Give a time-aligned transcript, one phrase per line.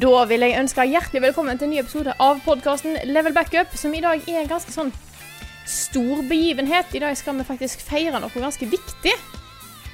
[0.00, 3.92] Da vil jeg ønske hjertelig velkommen til en ny episode av podkasten Level Backup, som
[3.96, 4.92] i dag er en ganske sånn
[5.68, 6.94] stor begivenhet.
[6.96, 9.12] I dag skal vi faktisk feire noe ganske viktig.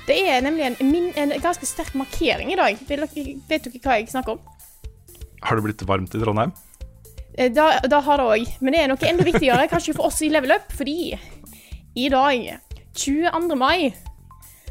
[0.06, 2.78] Det er nemlig en, min, en ganske sterk markering i dag.
[2.86, 3.02] Vet
[3.50, 4.44] dere- hva jeg snakker om?
[5.42, 6.54] Har det blitt varmt i Trondheim?
[7.36, 8.54] Eh, Da, da har det òg.
[8.62, 11.16] Men det er noe enda viktigere, kanskje for oss i Level Up, fordi
[11.96, 12.60] i dag,
[12.94, 13.56] 22.
[13.58, 13.90] mai,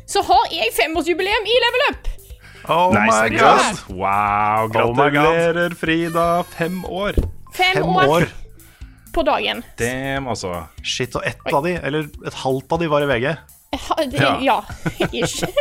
[0.07, 2.14] så har jeg femårsjubileum i Level Up!
[2.69, 3.79] Oh nice, my god.
[3.89, 6.43] Wow, Oh gratulerer, Frida.
[6.55, 7.13] Fem år.
[7.53, 8.27] Fem, Fem år, år.
[9.13, 9.63] på dagen.
[9.79, 10.65] Damn, altså.
[10.83, 13.31] Shit, og ett av de, eller et halvt av de, var i VG.
[13.75, 14.37] Ha, det, Ja.
[14.41, 14.57] ja.
[15.11, 15.43] Ish.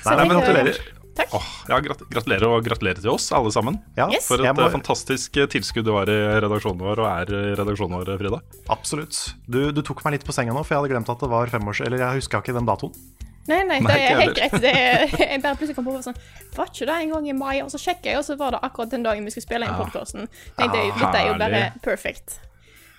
[0.00, 0.78] Nei, nei, men gratulerer.
[1.18, 1.32] Takk.
[1.36, 3.76] Oh, ja, gratulerer og gratulerer til oss, alle sammen.
[3.98, 4.28] Ja, Yes.
[4.30, 7.54] For et må, eh, fantastisk eh, tilskudd du var i redaksjonen vår, og er i
[7.58, 8.38] redaksjonen vår, Frida.
[8.72, 9.18] absolutt.
[9.50, 11.52] Du, du tok meg litt på senga nå, for jeg hadde glemt at det var
[11.52, 11.82] femårs...
[11.84, 12.94] Eller jeg huska ikke den datoen.
[13.48, 14.58] Nei, nei, det er helt greit.
[14.62, 16.18] Det er, jeg bare plutselig kom på sånn
[16.56, 17.56] Var ikke det en gang i mai?
[17.64, 19.80] Og så sjekka jeg, og så var det akkurat den dagen vi skulle spille inn
[19.80, 20.28] podkasten.
[20.58, 22.38] Tenkte dette er jo bare perfect.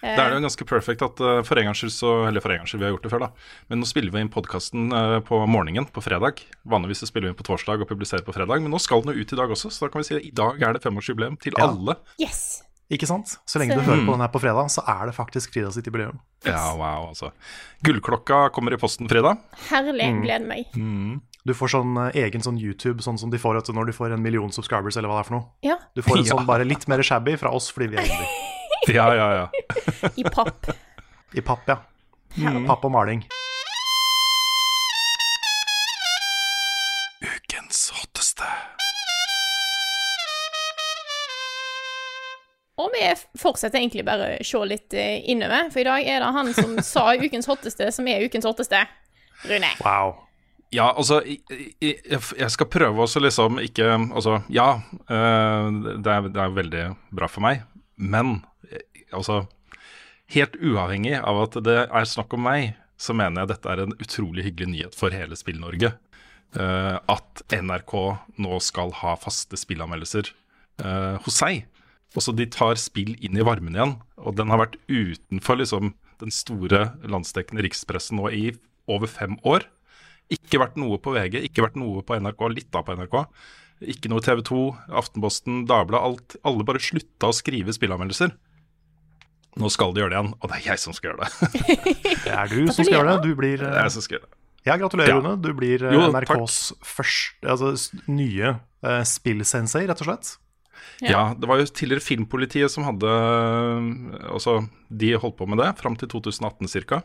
[0.02, 2.50] Da er det jo ganske perfekt at uh, for en gangs skyld så Eller for
[2.50, 3.52] en gangs skyld, vi har gjort det før, da.
[3.70, 4.90] Men nå spiller vi inn podkasten
[5.28, 6.42] på morgenen på fredag.
[6.74, 9.14] Vanligvis så spiller vi inn på torsdag og publiserer på fredag, men nå skal den
[9.14, 10.82] jo ut i dag også, så da kan vi si at i dag er det
[10.88, 11.70] femårsjubileum til Ja.
[11.70, 12.00] alle.
[12.18, 12.64] Yes.
[12.92, 13.38] Ikke sant?
[13.48, 15.72] Så lenge Så- du hører på den her på fredag, så er det faktisk Frida
[15.72, 16.20] sitt jubileum.
[16.44, 17.32] Ja, wow, altså.
[17.84, 19.38] Gullklokka kommer i posten, Frida.
[19.70, 20.10] Herlig.
[20.12, 20.22] Mm.
[20.26, 21.22] Gleder meg.
[21.46, 24.14] Du får sånn eh, egen sånn YouTube, sånn som de får du, når du får
[24.14, 25.46] en million subscribers, eller hva det er for noe.
[25.64, 28.94] Ja, Du får en sånn bare litt mer shabby fra oss fordi vi er indie.
[28.94, 29.48] Ja, ja, ja.
[30.18, 30.68] i papp.
[31.34, 31.78] I papp, ja.
[32.68, 33.24] Papp og maling.
[43.02, 46.52] Vi fortsetter egentlig bare å se litt eh, innover, for i dag er det han
[46.58, 48.84] som sa ukens hotteste, som er ukens hotteste.
[49.50, 49.72] Rune.
[49.82, 50.20] Wow.
[50.72, 54.68] Ja, altså Jeg skal prøve også liksom ikke Altså, ja,
[55.12, 57.66] eh, det er, det er veldig bra for meg,
[57.98, 58.38] men
[58.70, 59.42] eh, altså
[60.32, 63.98] Helt uavhengig av at det er snakk om meg, så mener jeg dette er en
[64.00, 65.90] utrolig hyggelig nyhet for hele Spill-Norge.
[66.56, 67.94] Eh, at NRK
[68.44, 70.32] nå skal ha faste spillanmeldelser
[70.84, 71.66] eh, hos seg.
[72.18, 73.96] Også de tar spill inn i varmen igjen.
[74.20, 78.44] Og den har vært utenfor liksom, den store landsdekkende rikspressen nå i
[78.92, 79.66] over fem år.
[80.32, 83.18] Ikke vært noe på VG, ikke vært noe på NRK, litt da på NRK.
[83.92, 84.62] Ikke noe TV 2,
[85.02, 86.38] Aftenposten, Dagbladet.
[86.48, 88.36] Alle bare slutta å skrive spillanmeldelser.
[89.60, 91.64] Nå skal de gjøre det igjen, og det er jeg som skal gjøre det.
[92.26, 93.26] Det er du som skal gjøre det.
[93.26, 94.38] Du blir eh, jeg som skal gjøre det.
[94.62, 95.34] Ja, gratulerer, Ja.
[95.42, 97.74] Du blir eh, Jo, NRKs første, altså
[98.08, 98.54] nye
[98.86, 100.36] uh, spillsensei, rett og slett.
[101.02, 101.32] Ja.
[101.38, 103.10] det var jo tidligere Filmpolitiet som hadde
[104.30, 104.60] Altså,
[104.90, 107.02] de holdt på med det fram til 2018 ca.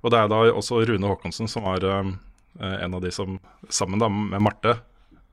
[0.00, 2.12] Og det er da også Rune Haakonsen som var uh,
[2.60, 3.38] en av de som,
[3.68, 4.78] sammen da med Marte,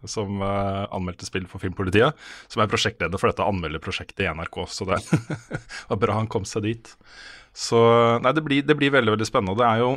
[0.07, 2.17] som uh, anmeldte spill for Filmpolitiet,
[2.51, 4.59] som er prosjektleder for dette anmelderprosjektet i NRK.
[4.71, 4.99] Så det
[5.89, 6.93] var bra han kom seg dit.
[7.57, 7.79] Så
[8.21, 9.57] nei, det blir, det blir veldig, veldig spennende.
[9.59, 9.95] Det er jo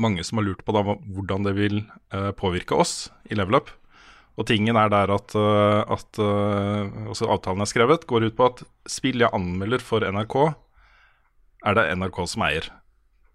[0.00, 1.82] mange som har lurt på da, hvordan det vil
[2.14, 3.74] uh, påvirke oss i Level Up.
[4.34, 8.48] Og tingen er der at, øh, at øh, også avtalen er skrevet, går ut på
[8.50, 10.36] at spill jeg anmelder for NRK,
[11.64, 12.66] er det NRK som eier.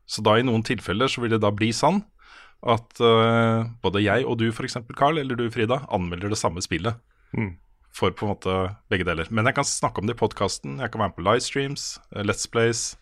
[0.09, 2.01] Så da i noen tilfeller så vil det da bli sann
[2.59, 6.97] at uh, både jeg og du f.eks., Carl, eller du Frida, anmelder det samme spillet.
[7.31, 7.53] Mm.
[7.95, 8.55] For på en måte
[8.91, 9.29] begge deler.
[9.31, 11.85] Men jeg kan snakke om det i podkasten, jeg kan være med på livestreams,
[12.15, 12.97] eh, Let's Plays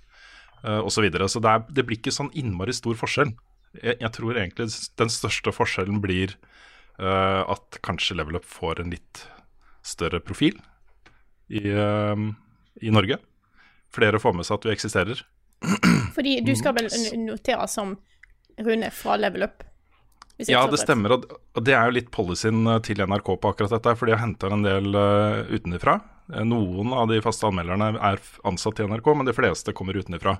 [0.63, 0.93] uh, osv.
[0.99, 1.29] Så, videre.
[1.29, 3.33] så det, er, det blir ikke sånn innmari stor forskjell.
[3.81, 4.69] Jeg, jeg tror egentlig
[5.01, 6.53] den største forskjellen blir eh,
[6.99, 9.27] at kanskje Level Up får en litt
[9.85, 10.57] større profil
[11.49, 12.15] i, eh,
[12.81, 13.19] i Norge.
[13.93, 15.21] Flere får med seg at vi eksisterer.
[16.15, 16.81] Fordi du skal Mm.
[16.81, 17.97] vel notere som
[18.59, 19.63] Rune fra Level Up?
[20.37, 23.95] Ja, det stemmer, og det er jo litt policyen eh, til NRK på akkurat dette,
[23.97, 24.93] for de har henta en del
[25.49, 25.95] utenfra.
[26.33, 30.37] Eh, Noen av de faste anmelderne er ansatt i NRK, men de fleste kommer utenfra.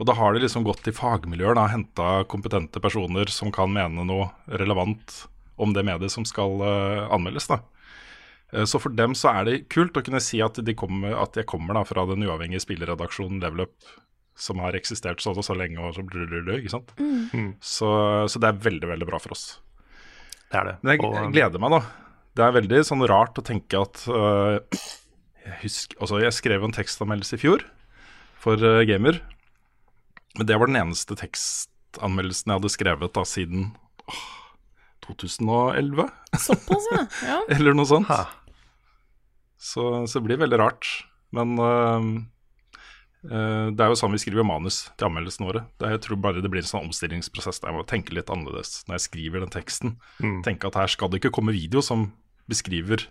[0.00, 4.04] Og da har de liksom gått til fagmiljøer, og henta kompetente personer som kan mene
[4.04, 5.26] noe relevant
[5.56, 7.48] om det mediet som skal eh, anmeldes.
[7.50, 7.60] da.
[8.52, 11.36] Eh, Så for dem så er det kult å kunne si at, de kommer, at
[11.36, 13.76] jeg kommer da fra den uavhengige spilleredaksjonen Level Up,
[14.36, 16.92] som har eksistert så og så lenge, og så ikke sant.
[17.64, 17.88] Så,
[18.28, 19.46] så det er veldig, veldig bra for oss.
[20.52, 20.74] Det er det.
[20.82, 21.80] Men jeg, Og, jeg gleder meg, da.
[22.36, 24.60] Det er veldig sånn rart å tenke at uh,
[25.40, 27.64] jeg, husker, altså jeg skrev en tekstanmeldelse i fjor
[28.42, 29.22] for uh, Gamer.
[30.36, 33.70] Men det var den eneste tekstanmeldelsen jeg hadde skrevet da siden
[34.04, 34.26] åh,
[35.06, 36.08] 2011,
[36.42, 37.02] Såpass, ja.
[37.30, 37.38] ja.
[37.56, 38.10] eller noe sånt.
[39.58, 40.88] Så, så det blir veldig rart.
[41.34, 42.08] Men øh,
[43.30, 45.64] øh, det er jo sånn vi skriver manus til anmeldelsene våre.
[45.80, 48.82] Det, jeg tror bare det blir en sånn omstillingsprosess der jeg må tenke litt annerledes
[48.86, 49.96] når jeg skriver den teksten.
[50.22, 50.38] Mm.
[50.46, 52.10] Tenke at her skal det ikke komme video som
[52.50, 53.08] beskriver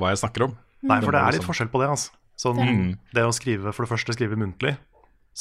[0.00, 0.58] hva jeg snakker om.
[0.84, 1.92] Nei, for det er litt forskjell på det.
[1.94, 2.12] Altså.
[2.36, 2.88] Sånn, Mm.
[3.14, 4.74] Det å skrive, for det første skrive muntlig,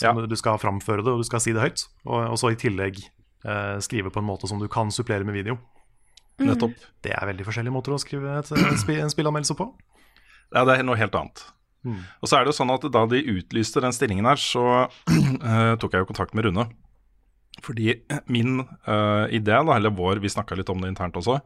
[0.01, 0.13] Ja.
[0.13, 1.87] du skal framføre det, og du skal si det høyt.
[2.05, 5.33] Og, og så i tillegg eh, skrive på en måte som du kan supplere med
[5.35, 5.57] video.
[6.41, 6.77] Nettopp.
[7.05, 9.67] Det er veldig forskjellige måter å skrive et, en, spi, en spillanmeldelse på.
[10.53, 11.45] Ja, det er noe helt annet.
[11.83, 15.75] Og så er det jo sånn at da de utlyste den stillingen her, så uh,
[15.81, 16.67] tok jeg jo kontakt med Rune.
[17.63, 17.93] Fordi
[18.31, 21.39] min uh, idé, da, eller vår, vi snakka litt om det internt også,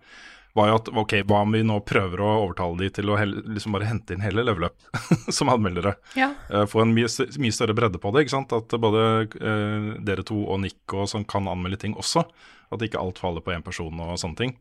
[0.58, 3.44] var jo at ok, hva om vi nå prøver å overtale de til å helle,
[3.54, 5.02] liksom bare hente inn hele level up
[5.38, 5.98] som anmeldere?
[6.18, 6.32] ja.
[6.50, 7.10] Uh, få en mye,
[7.42, 8.26] mye større bredde på det.
[8.26, 8.56] ikke sant?
[8.56, 9.04] At både
[9.42, 12.26] uh, dere to og Nick og sånn kan anmelde ting også.
[12.74, 14.58] At ikke alt faller på én person og sånne ting.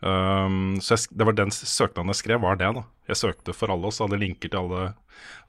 [0.00, 2.70] Um, så jeg, det var den søknaden jeg skrev, var det.
[2.76, 2.84] da.
[3.10, 4.92] Jeg søkte for alle oss, hadde linker til alle,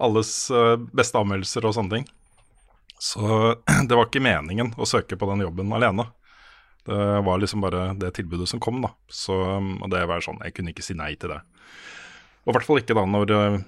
[0.01, 2.07] alles eh, beste anmeldelser og sånne ting.
[3.01, 3.21] Så
[3.87, 6.09] det var ikke meningen å søke på den jobben alene.
[6.85, 8.91] Det var liksom bare det tilbudet som kom, da.
[9.05, 11.41] Så, um, og det var sånn, jeg kunne ikke si nei til det.
[12.41, 13.59] Og i hvert fall ikke da når uh,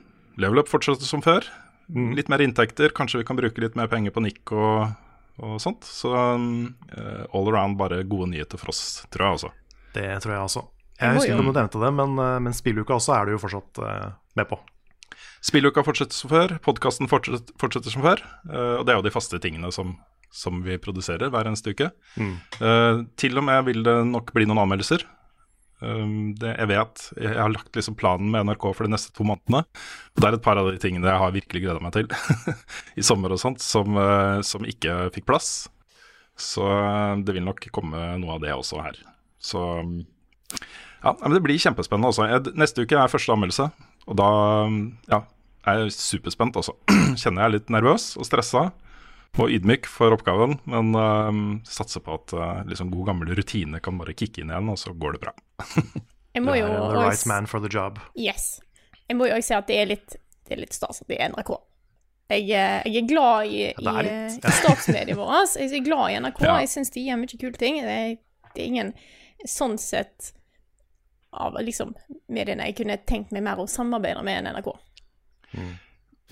[0.42, 1.46] level up fortsetter som før.
[1.94, 4.96] Litt mer inntekter, kanskje vi kan bruke litt mer penger på Nick og,
[5.38, 5.86] og sånt.
[5.86, 9.52] Så um, eh, all around bare gode nyheter for oss, tror jeg altså.
[9.94, 10.64] Det tror jeg også.
[11.02, 13.42] Jeg husker ikke om du nevnte det, men, eh, men spilluka også er du jo
[13.42, 14.60] fortsatt eh, med på.
[15.44, 18.22] Spilluka fortsetter som før, podkasten fortsetter, fortsetter som før.
[18.50, 19.98] eh, og det er jo de faste tingene som,
[20.34, 21.90] som vi produserer hver eneste uke.
[22.20, 25.06] Eh, til og med vil det nok bli noen anmeldelser.
[25.84, 29.26] Um, det, jeg vet, jeg har lagt liksom planen med NRK for de neste to
[29.28, 29.66] månedene.
[30.14, 32.08] Og det er et par av de tingene jeg har virkelig gleda meg til
[33.00, 35.52] i sommer og sånt, som, uh, som ikke fikk plass.
[36.40, 36.64] Så
[37.22, 38.96] det vil nok komme noe av det også her.
[39.44, 39.60] Så
[41.04, 42.28] ja, men det blir kjempespennende også.
[42.32, 43.66] Jeg, neste uke er første anmeldelse,
[44.08, 44.30] og da
[45.12, 45.20] ja,
[45.68, 46.76] er jeg superspent også.
[47.20, 48.70] Kjenner jeg er litt nervøs og stressa
[49.34, 53.98] og ydmyk for oppgaven, men um, satser på at uh, liksom god gammel rutine kan
[53.98, 55.34] bare kicke inn igjen, og så går det bra.
[56.38, 57.98] Jeg må jo the også- right man for the job.
[58.14, 58.60] Yes.
[59.10, 61.18] Jeg må jo også si at det er litt, det er litt stas at det
[61.18, 61.50] er NRK.
[62.30, 65.58] Jeg, er- jeg er glad i, i statsmediet vårt.
[65.60, 66.40] Jeg er glad i NRK.
[66.46, 66.56] Ja.
[66.62, 67.82] Jeg syns de gjør mye kule ting.
[67.82, 68.16] Det er,
[68.54, 68.94] det er ingen
[69.50, 70.34] sånn sett
[71.34, 71.94] av liksom
[72.32, 74.70] mediene jeg kunne tenkt meg mer å samarbeide med enn NRK.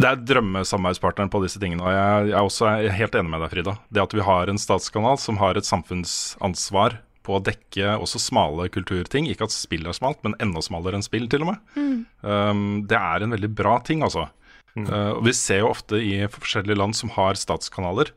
[0.02, 3.78] Det er drømmesamarbeidspartneren på disse tingene, og jeg, er også helt enig med deg, Frida.
[3.94, 8.66] Det at vi har en statskanal som har et samfunnsansvar på å dekke også smale
[8.74, 12.06] kulturting, ikke at spill er smalt, men enda smalere enn spill, til og med.
[12.26, 14.26] Um, det er en veldig bra ting, altså.
[14.74, 18.14] Uh, og vi ser jo ofte i forskjellige land som har statskanaler,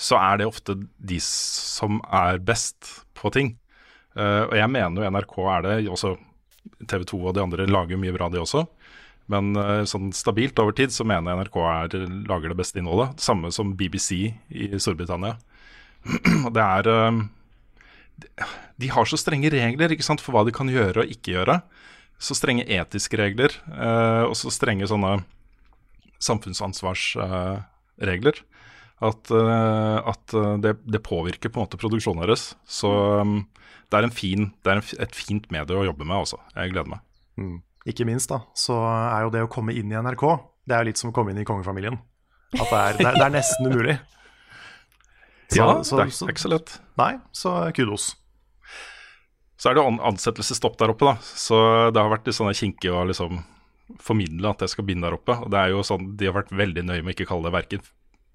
[0.00, 3.58] så er det ofte de som er best på ting.
[4.18, 6.16] Uh, og jeg mener jo NRK er det, også
[6.90, 8.60] TV 2 og de andre lager jo mye bra, de også.
[9.30, 11.88] Men uh, sånn stabilt over tid så mener jeg NRK er,
[12.30, 13.10] lager det beste innholdet.
[13.22, 14.10] Samme som BBC
[14.50, 15.34] i Storbritannia.
[16.46, 17.18] og det er um,
[18.80, 21.56] de- har så strenge regler ikke sant, for hva de kan gjøre og ikke gjøre.
[22.20, 23.48] Så strenge etiske regler,
[24.28, 25.22] og så strenge sånne
[26.20, 28.36] samfunnsansvarsregler.
[29.00, 30.26] at at
[30.60, 32.52] det, det påvirker på en måte produksjonen deres.
[32.68, 32.92] Så
[33.24, 33.48] um,
[33.90, 36.38] det er, en fin, det er en, et fint medie å jobbe med, altså.
[36.54, 37.02] Jeg gleder meg.
[37.90, 40.24] Ikke minst da, så er jo det å komme inn i NRK,
[40.68, 41.96] det er jo litt som å komme inn i kongefamilien.
[42.54, 43.98] At det er, det er, det er nesten umulig.
[45.50, 46.76] Så- ja, så- det er, ikke så lett.
[47.00, 48.04] Nei, så kudos.
[49.58, 51.16] Så er det ansettelsesstopp der oppe, da.
[51.20, 51.56] Så
[51.92, 53.40] det har vært litt sånn kinkig å liksom
[53.98, 55.34] formidle at jeg skal begynne der oppe.
[55.42, 57.56] Og det er jo sånn, De har vært veldig nøye med ikke å kalle det
[57.58, 57.82] verken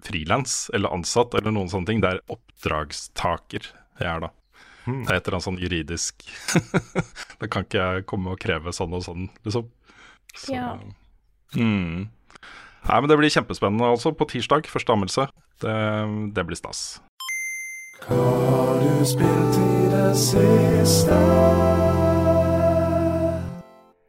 [0.04, 2.02] frilans eller ansatt eller noen sånne ting.
[2.04, 4.30] Det er oppdragstaker jeg er da.
[4.86, 6.22] Det er et eller annet sånn juridisk
[7.40, 9.66] Da kan ikke jeg komme og kreve sånn og sånn, liksom.
[10.36, 10.76] Så, Ja.
[11.56, 12.06] mm.
[12.86, 14.68] Nei, men Det blir kjempespennende altså på tirsdag.
[14.70, 15.26] Første anmeldelse.
[15.62, 15.74] Det,
[16.36, 17.00] det blir stas.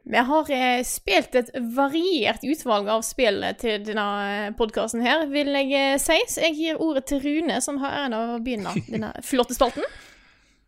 [0.08, 5.74] Vi har eh, spilt et variert utvalg av spill til denne podkasten her, vil jeg
[5.76, 6.16] eh, si.
[6.32, 9.84] Så jeg gir ordet til Rune, som har æren av å begynne denne flotte spalten.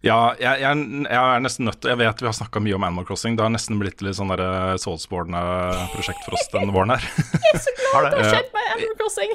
[0.00, 2.84] Ja, jeg, jeg, jeg er nesten nødt til Jeg vet vi har snakka mye om
[2.86, 3.34] Animal Crossing.
[3.36, 4.40] Det har nesten blitt litt sånn der
[4.80, 7.04] Soulsborne-prosjekt for oss denne våren her.
[7.04, 9.34] jeg er så glad Det har skjedd med Animal Crossing.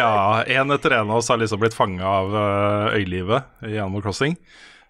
[0.00, 0.14] ja,
[0.56, 4.38] en etter en av oss har liksom blitt fanga av eh, øylivet i Animal Crossing.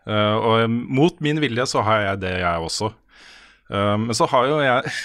[0.06, 2.92] Eh, og mot min vilje så har jeg det, jeg også.
[3.74, 4.92] Eh, men så har jo jeg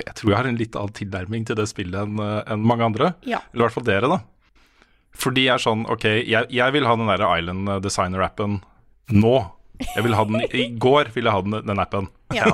[0.00, 3.14] Jeg tror jeg har en litt annen tilnærming til det spillet eh, enn mange andre.
[3.24, 3.40] Ja.
[3.54, 4.20] Eller i hvert fall dere, da.
[5.20, 8.60] Fordi jeg er sånn OK, jeg, jeg vil ha den der Island Designer-appen
[9.14, 9.34] nå.
[9.80, 12.10] Jeg vil ha den I går ville jeg ha den, den appen.
[12.36, 12.50] Ja.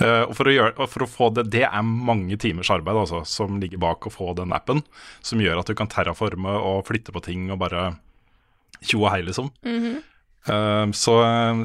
[0.00, 3.20] uh, og for å, gjøre, for å få det Det er mange timers arbeid altså,
[3.28, 4.80] som ligger bak å få den appen.
[5.20, 7.90] Som gjør at du kan terraforme og flytte på ting og bare
[8.82, 9.52] tjo og hei, liksom.
[10.48, 11.16] Eh, så,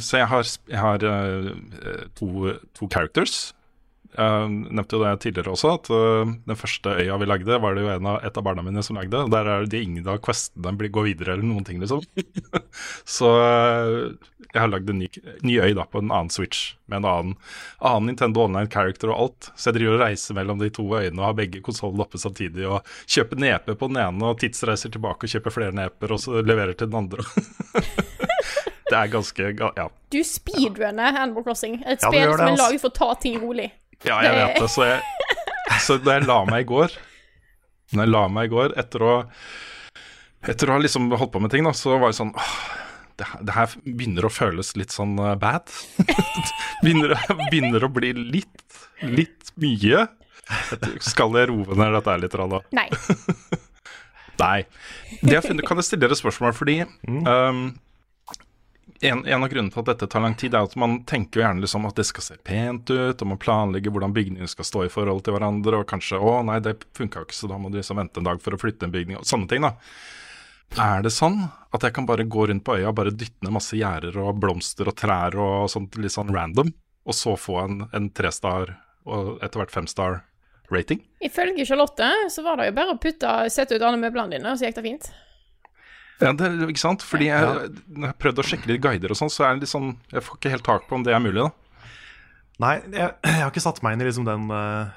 [0.03, 3.53] så jeg har, jeg har uh, to, to characters.
[4.17, 7.83] Jeg nevnte jo det tidligere også, at uh, den første øya vi lagde, var det
[7.85, 9.19] jo en av, et av barna mine som lagde.
[9.29, 12.01] Der er det ingen av questene blir- går videre eller noen ting, liksom.
[13.17, 14.15] så uh,
[14.47, 15.07] jeg har lagd en ny,
[15.45, 17.35] ny øy da på en annen Switch med en annen,
[17.83, 19.49] annen Nintendo Online character og alt.
[19.59, 22.65] Så jeg driver og reiser mellom de to øyene og har begge konsollene oppe samtidig.
[22.65, 26.41] Og kjøper nepe på den ene og tidsreiser tilbake og kjøper flere neper og så
[26.41, 27.27] leverer til den andre.
[28.89, 29.89] det er ganske ga- Ja.
[30.15, 31.81] Du speedrunner Animal Crossing.
[31.85, 32.63] Et Ja, spill som er altså.
[32.63, 33.69] laget for å ta ting rolig.
[34.05, 34.69] Ja, jeg vet det.
[34.69, 35.01] Så, jeg,
[35.81, 36.93] så da jeg la meg i går
[37.95, 39.13] Når jeg la meg i går etter å
[40.47, 42.51] Etter å ha liksom holdt på med ting, da, så var det sånn åh,
[43.17, 45.65] det, det her begynner å føles litt sånn eh, bad.
[46.85, 47.15] begynner,
[47.49, 50.05] begynner å bli litt, litt mye.
[51.03, 52.37] Skal jeg roe ned dette her litt?
[52.37, 52.61] da?
[52.77, 52.85] Nei.
[54.43, 54.59] Nei.
[55.23, 57.65] Det jeg funnet, kan jeg stille dere spørsmål, fordi um,
[59.01, 61.45] en, en av grunnene til at dette tar lang tid, er at man tenker jo
[61.45, 64.85] gjerne liksom at det skal se pent ut, og man planlegger hvordan bygningene skal stå
[64.85, 67.77] i forhold til hverandre, og kanskje 'Å, nei, det funka ikke, så da må du
[67.79, 69.75] liksom vente en dag for å flytte en bygning', og sånne ting, da.
[70.75, 73.55] Er det sånn at jeg kan bare gå rundt på øya og bare dytte ned
[73.55, 76.73] masse gjerder og blomster og trær og sånt litt sånn random,
[77.07, 78.75] og så få en, en trestar
[79.07, 80.19] og etter hvert femstar
[80.69, 80.99] rating?
[81.23, 84.59] Ifølge Charlotte så var det jo bare å putte, sette ut alle møblene dine, og
[84.59, 85.09] så gikk det fint.
[86.21, 87.03] Ja, det, er- ikke sant?
[87.05, 87.41] Fordi jeg,
[87.93, 89.91] når jeg har prøvd å sjekke litt guider og sånn, så er det litt sånn
[90.11, 91.51] Jeg får ikke helt tak på om det er mulig, da.
[92.63, 94.87] Nei, jeg, jeg har ikke satt meg inn i liksom den, eh,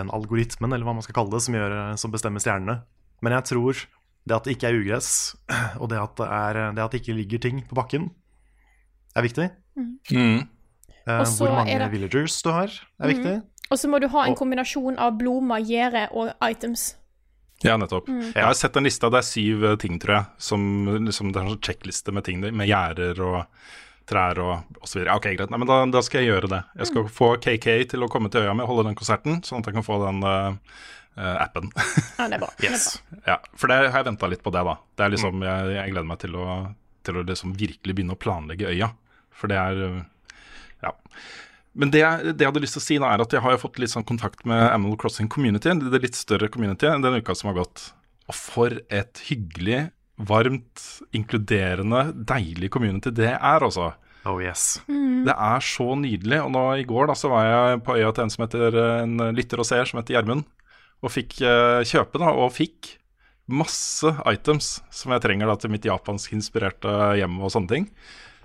[0.00, 2.78] den algoritmen, eller hva man skal kalle det, som, gjør, eh, som bestemmer stjernene.
[3.20, 3.82] Men jeg tror
[4.28, 5.10] det at det ikke er ugress,
[5.80, 8.08] og det at det, er, det at det ikke ligger ting på bakken,
[9.16, 9.50] er viktig.
[9.76, 9.92] Mm.
[10.16, 10.40] Mm.
[11.04, 13.36] Eh, hvor mange det- villagers du har, er viktig.
[13.70, 16.96] Og så må du ha en kombinasjon av blomster, gjerde og items.
[17.66, 18.08] Ja, nettopp.
[18.08, 20.26] Jeg har sett en liste, det er syv eh, ting, tror jeg.
[20.40, 20.62] Som
[21.06, 23.40] liksom, Det er en sånn sjekkliste med ting, med gjerder og
[24.10, 25.02] trær og osv.
[25.12, 25.50] Ok, greit.
[25.52, 26.62] Nei, men da, da skal jeg gjøre det.
[26.80, 29.68] Jeg skal få KK til å komme til øya mi holde den konserten, sånn at
[29.70, 30.56] jeg kan få den eh,
[31.44, 31.68] appen.
[32.16, 32.48] Ja, det er bra.
[32.62, 33.20] Det er bra.
[33.28, 34.74] ja, For det har jeg venta litt på det, da.
[34.96, 36.46] Det er liksom, jeg, jeg gleder meg til å,
[37.06, 38.90] til å liksom virkelig begynne å planlegge øya.
[39.36, 39.84] For det er
[40.80, 40.94] Ja.
[41.74, 43.58] Men det, jeg- det jeg hadde lyst til å si, da, er at jeg har
[43.62, 47.52] fått litt sånn kontakt med Animal Crossing Community, det litt større community, den uka som
[47.52, 47.92] har gått.
[48.28, 50.82] Og for et hyggelig, varmt,
[51.16, 53.94] inkluderende, deilig community det er, altså.
[54.28, 54.80] Oh yes.
[54.86, 56.42] Det er så nydelig.
[56.44, 59.16] Og nå i går da, så var jeg på øya til en som heter en
[59.36, 60.44] lytter og seer som heter Gjermund.
[61.00, 62.96] Og fikk eh, kjøpe, da, og fikk
[63.50, 67.88] masse items som jeg trenger da til mitt japansk inspirerte hjem og sånne ting.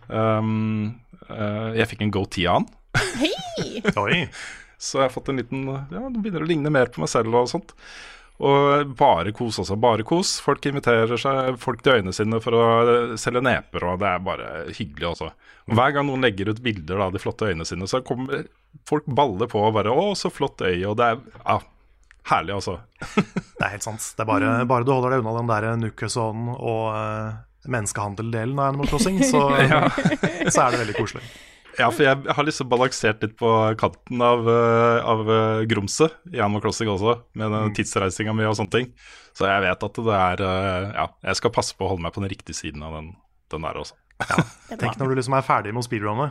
[0.08, 0.96] Um,
[1.30, 2.14] uh, jeg fikk en
[2.48, 3.82] han, Hei!
[4.02, 4.26] Oi.
[4.78, 7.36] så jeg har fått en liten Ja, det begynner å ligne mer på meg selv
[7.36, 7.76] og sånt.
[8.44, 9.78] Og bare kos også.
[9.80, 10.36] Bare kos.
[10.44, 12.66] Folk inviterer seg folk til øynene sine for å
[13.20, 15.30] selge neper, og det er bare hyggelig, altså.
[15.72, 18.44] Hver gang noen legger ut bilder av de flotte øynene sine, så kommer
[18.90, 21.60] folk baller på og bare 'Å, så flott øye', og det er ja,
[22.32, 22.80] herlig, altså.
[23.56, 24.04] Det er helt sant.
[24.18, 27.40] Det er bare, bare du holder deg unna den der Nukeson og uh,
[27.72, 29.48] menneskehandeldelen av Animal Crossing, så,
[30.54, 31.24] så er det veldig koselig.
[31.80, 36.40] Ja, for jeg har liksom balansert litt på kanten av, eh, av eh, grumset i
[36.40, 38.90] Animal Crossing også, med den tidsreisinga mi og sånne ting.
[39.36, 42.16] Så jeg vet at det er eh, Ja, jeg skal passe på å holde meg
[42.16, 43.12] på den riktige siden av den,
[43.52, 43.98] den der også.
[44.72, 46.30] Er Tenk når du liksom er ferdig med å speedrunne.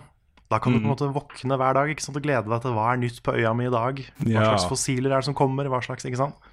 [0.52, 2.18] Da kan du på en måte våkne hver dag ikke sant?
[2.20, 4.00] og glede deg til hva er nytt på øya mi i dag.
[4.20, 6.50] Hva slags fossiler er det som kommer, hva slags, ikke sant?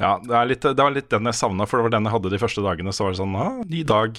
[0.00, 2.14] Ja, det, er litt, det var litt den jeg savna, for det var den jeg
[2.16, 2.92] hadde de første dagene.
[2.92, 4.16] Så var det sånn ah, ny dag.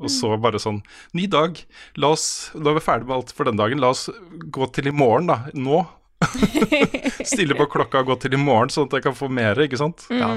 [0.00, 0.78] Og så bare sånn
[1.12, 1.60] ny dag.
[2.00, 2.24] La oss,
[2.56, 3.82] da er vi ferdig med alt for den dagen.
[3.84, 4.06] La oss
[4.54, 5.42] gå til i morgen, da.
[5.52, 5.82] Nå.
[7.28, 9.76] Stille på klokka og gå til i morgen, sånn at jeg kan få mer, ikke
[9.80, 10.06] sant?
[10.08, 10.30] Ja.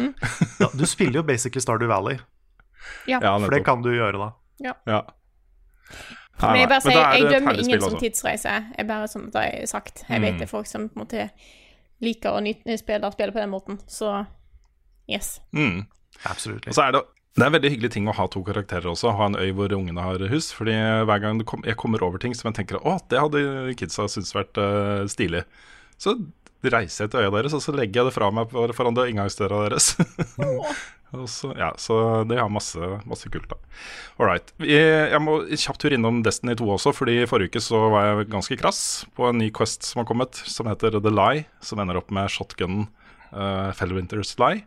[0.59, 2.19] Ja, du spiller jo basically Stardew Valley,
[3.07, 3.21] Ja.
[3.23, 4.29] Ja, for det kan du gjøre da.
[4.63, 5.01] Ja.
[6.37, 8.55] Nei, Men jeg bare sier, er jeg dømmer ingen som tidsreise.
[8.77, 10.03] Jeg bare som det er sagt.
[10.09, 10.37] Jeg vet Mm.
[10.41, 11.29] det er folk som på en måte
[12.03, 14.27] liker å nyte, spille spill på den måten, så
[15.11, 15.37] yes.
[15.55, 15.85] Mm.
[16.27, 16.67] Absolutt.
[16.67, 17.03] Og så er det,
[17.37, 19.11] det er en veldig hyggelig ting å ha to karakterer også.
[19.13, 20.49] Ha en øy hvor ungene har hus.
[20.57, 20.73] Fordi
[21.05, 24.33] hver gang kom, jeg kommer over ting som jeg tenker å, det hadde kidsa syntes
[24.33, 25.43] vært uh, stilig,
[26.01, 26.15] så
[26.65, 29.59] reiser jeg til øya deres, og så legger jeg det fra meg foran det inngangsdøra
[29.67, 29.91] deres.
[31.13, 33.59] og så, ja, så det har masse, masse kult, da.
[34.17, 34.49] All right.
[34.65, 38.57] Jeg må kjapt tur innom Destiny 2 også, fordi forrige uke så var jeg ganske
[38.59, 38.81] krass
[39.17, 42.33] på en ny Quest som har kommet, som heter The Lie, som ender opp med
[42.33, 42.87] shotgunen
[43.29, 44.65] uh, Fellwinters Lie.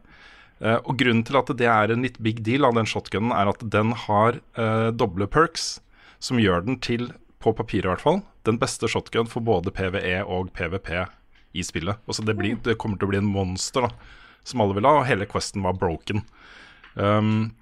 [0.61, 3.51] Eh, og Grunnen til at det er en litt big deal av den shotgunen, er
[3.53, 5.79] at den har eh, doble perks,
[6.21, 10.19] som gjør den til, på papiret i hvert fall, den beste shotgun for både PVE
[10.29, 10.91] og PVP
[11.57, 11.97] i spillet.
[12.05, 14.99] Altså det, blir, det kommer til å bli en monster, da, som alle vil ha,
[15.01, 16.21] og hele questen var broken.
[16.95, 17.55] Um,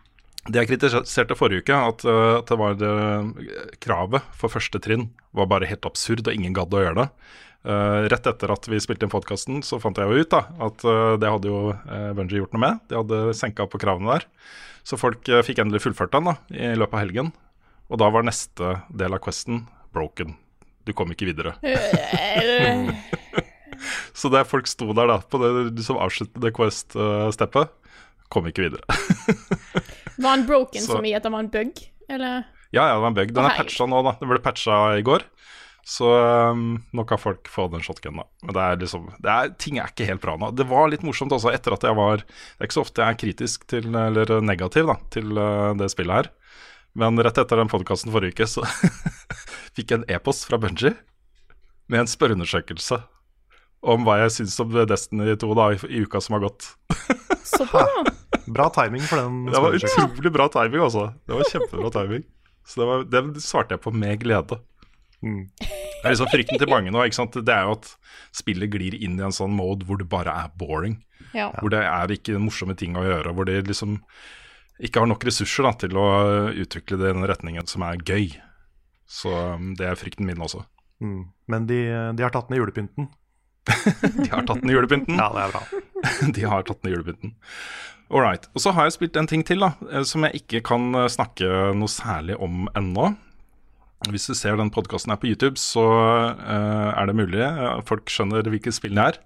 [0.48, 2.92] det jeg kritiserte forrige uke, at, eh, at det var det,
[3.84, 7.08] kravet for første trinn var bare helt absurd, og ingen gadd å gjøre det.
[7.68, 10.84] Uh, rett etter at vi spilte inn podkasten, så fant jeg jo ut da, at
[10.86, 12.78] uh, det hadde jo uh, Bungie gjort noe med.
[12.88, 14.28] De hadde senka på kravene der.
[14.86, 17.32] Så folk uh, fikk endelig fullført den da, i løpet av helgen.
[17.90, 20.36] Og da var neste del av questen broken.
[20.88, 21.58] Du kom ikke videre.
[21.66, 22.88] Øh,
[24.18, 27.74] Så det folk sto der da, på det som avsluttet det Quest-steppet,
[28.32, 28.84] kom ikke videre.
[30.18, 32.44] Var han broken Så- som i at det var en bug, eller?
[32.74, 33.34] Ja, ja, det var en bug.
[33.34, 34.16] Den er patcha nå, da.
[34.20, 35.24] Den ble patcha i går.
[35.88, 36.04] Så
[36.52, 38.26] um, nå kan folk få den shotgunen, da.
[38.44, 40.50] Men det er liksom det er, Ting er ikke helt bra nå.
[40.52, 43.14] Det var litt morsomt også etter at jeg var Det er ikke så ofte jeg
[43.16, 46.28] er kritisk til, eller negativ, da, til uh, det spillet her.
[46.98, 48.66] Men rett etter den podkasten forrige uke, så
[49.78, 50.92] fikk jeg en e-post fra Bungie
[51.88, 53.00] med en spørreundersøkelse
[53.88, 56.72] om hva jeg syns om Destiny 2 da, i, i uka som har gått.
[57.48, 57.64] Så
[58.54, 58.68] bra.
[58.74, 59.44] Timing for den.
[59.52, 61.08] Det var utrolig bra timing, altså.
[61.26, 62.24] Det var kjempebra timing.
[62.68, 64.58] Så det, var, det svarte jeg på med glede.
[65.24, 65.44] Mm.
[65.58, 67.34] Det er liksom Frykten til mange nå ikke sant?
[67.42, 67.88] Det er jo at
[68.36, 70.98] spillet glir inn i en sånn mode hvor det bare er boring.
[71.34, 71.48] Ja.
[71.58, 73.32] Hvor det er ikke morsomme ting å gjøre.
[73.34, 73.98] Hvor de liksom
[74.78, 76.08] ikke har nok ressurser da, til å
[76.54, 78.30] utvikle det i den retningen som er gøy.
[79.08, 80.62] Så um, det er frykten min også.
[81.02, 81.22] Mm.
[81.50, 81.80] Men de,
[82.14, 83.08] de har tatt ned julepynten.
[84.22, 85.18] De har tatt ned julepynten.
[85.18, 85.82] Ja, det er bra.
[86.36, 87.34] De har tatt ned julepynten.
[88.08, 88.24] All.
[88.56, 91.10] Og så har jeg spilt en ting til da, eh, som jeg ikke kan eh,
[91.12, 93.12] snakke noe særlig om ennå.
[94.08, 95.82] Hvis du ser den podkasten her på YouTube, så
[96.38, 97.42] uh, er det mulig
[97.88, 99.16] folk skjønner hvilket spill det er.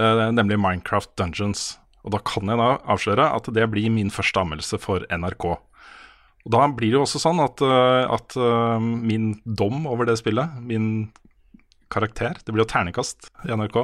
[0.00, 1.74] Eh, nemlig Minecraft Dungeons.
[2.08, 5.44] Og da kan jeg da avsløre at det blir min første anmeldelse for NRK.
[5.52, 8.38] Og da blir det jo også sånn at, uh, at
[8.80, 11.10] min dom over det spillet, min
[11.92, 13.82] karakter, det blir jo ternekast i NRK,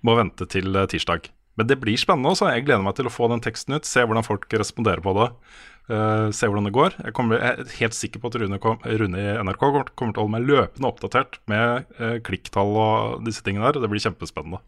[0.00, 1.28] må vente til tirsdag.
[1.60, 2.48] Men det blir spennende også.
[2.52, 5.28] Jeg gleder meg til å få den teksten ut, se hvordan folk responderer på det.
[5.90, 6.94] Uh, se hvordan det går.
[7.02, 10.14] Jeg, kommer, jeg er helt sikker på at Rune, kom, Rune i NRK kommer, til
[10.14, 13.82] å holde meg løpende oppdatert med uh, klikktall og disse tingene der.
[13.82, 14.62] Det blir kjempespennende.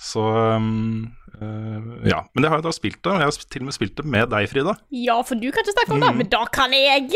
[0.00, 0.22] Så
[0.56, 1.10] um,
[1.42, 2.22] uh, ja.
[2.32, 4.04] Men det har jeg da spilt det, og jeg har til og med spilt det
[4.08, 4.72] med deg, Frida.
[4.96, 7.10] ja, for du kan ikke snakke om det, men da kan jeg!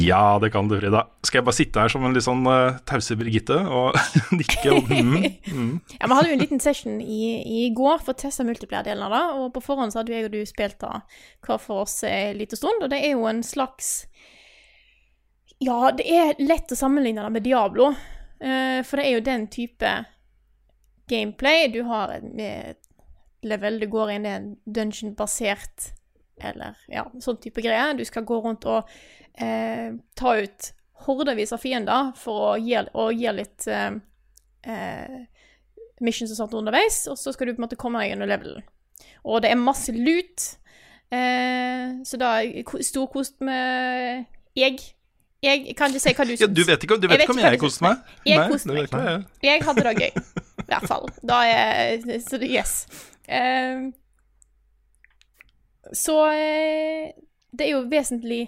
[0.00, 1.02] Ja, det kan du, Frida.
[1.28, 3.98] Skal jeg bare sitte her som en litt sånn uh, tause Birgitte og
[4.38, 5.74] nikke og mm, mm.
[5.98, 9.12] Ja, Vi hadde jo en liten session i, i går for å teste multiplier-delen av
[9.12, 10.94] det, og på forhånd så hadde jeg og du spilt det
[11.44, 14.06] hver for oss en liten stund, og det er jo en slags
[15.60, 19.46] Ja, det er lett å sammenligne det med Diablo, uh, for det er jo den
[19.52, 19.92] type
[21.12, 21.68] gameplay.
[21.72, 22.88] Du har et
[23.46, 25.90] level, du går inn i en dungeon-basert
[26.42, 27.92] eller ja, sånn type greie.
[27.98, 28.88] Du skal gå rundt og
[29.38, 30.72] eh, ta ut
[31.06, 32.78] hordevis av fiender for å gi,
[33.18, 33.90] gi litt eh,
[34.66, 35.20] eh,
[36.02, 38.64] missions og sånt underveis, og så skal du på en måte komme deg gjennom levelen.
[39.26, 40.48] Og det er masse lut,
[41.14, 42.32] eh, så da
[42.66, 44.24] ko- storkost med
[44.58, 44.80] jeg.
[45.42, 47.38] Jeg kan ikke si hva du Ja, du vet ikke, du vet Jeg ikke om
[47.42, 48.02] jeg koste meg?
[48.30, 49.24] Jeg koste meg.
[49.42, 50.12] Jeg hadde det gøy,
[50.72, 51.10] hvert fall.
[51.22, 52.86] Da er Så yes.
[53.28, 53.90] Eh,
[55.92, 57.12] så eh,
[57.52, 58.46] det er jo vesentlig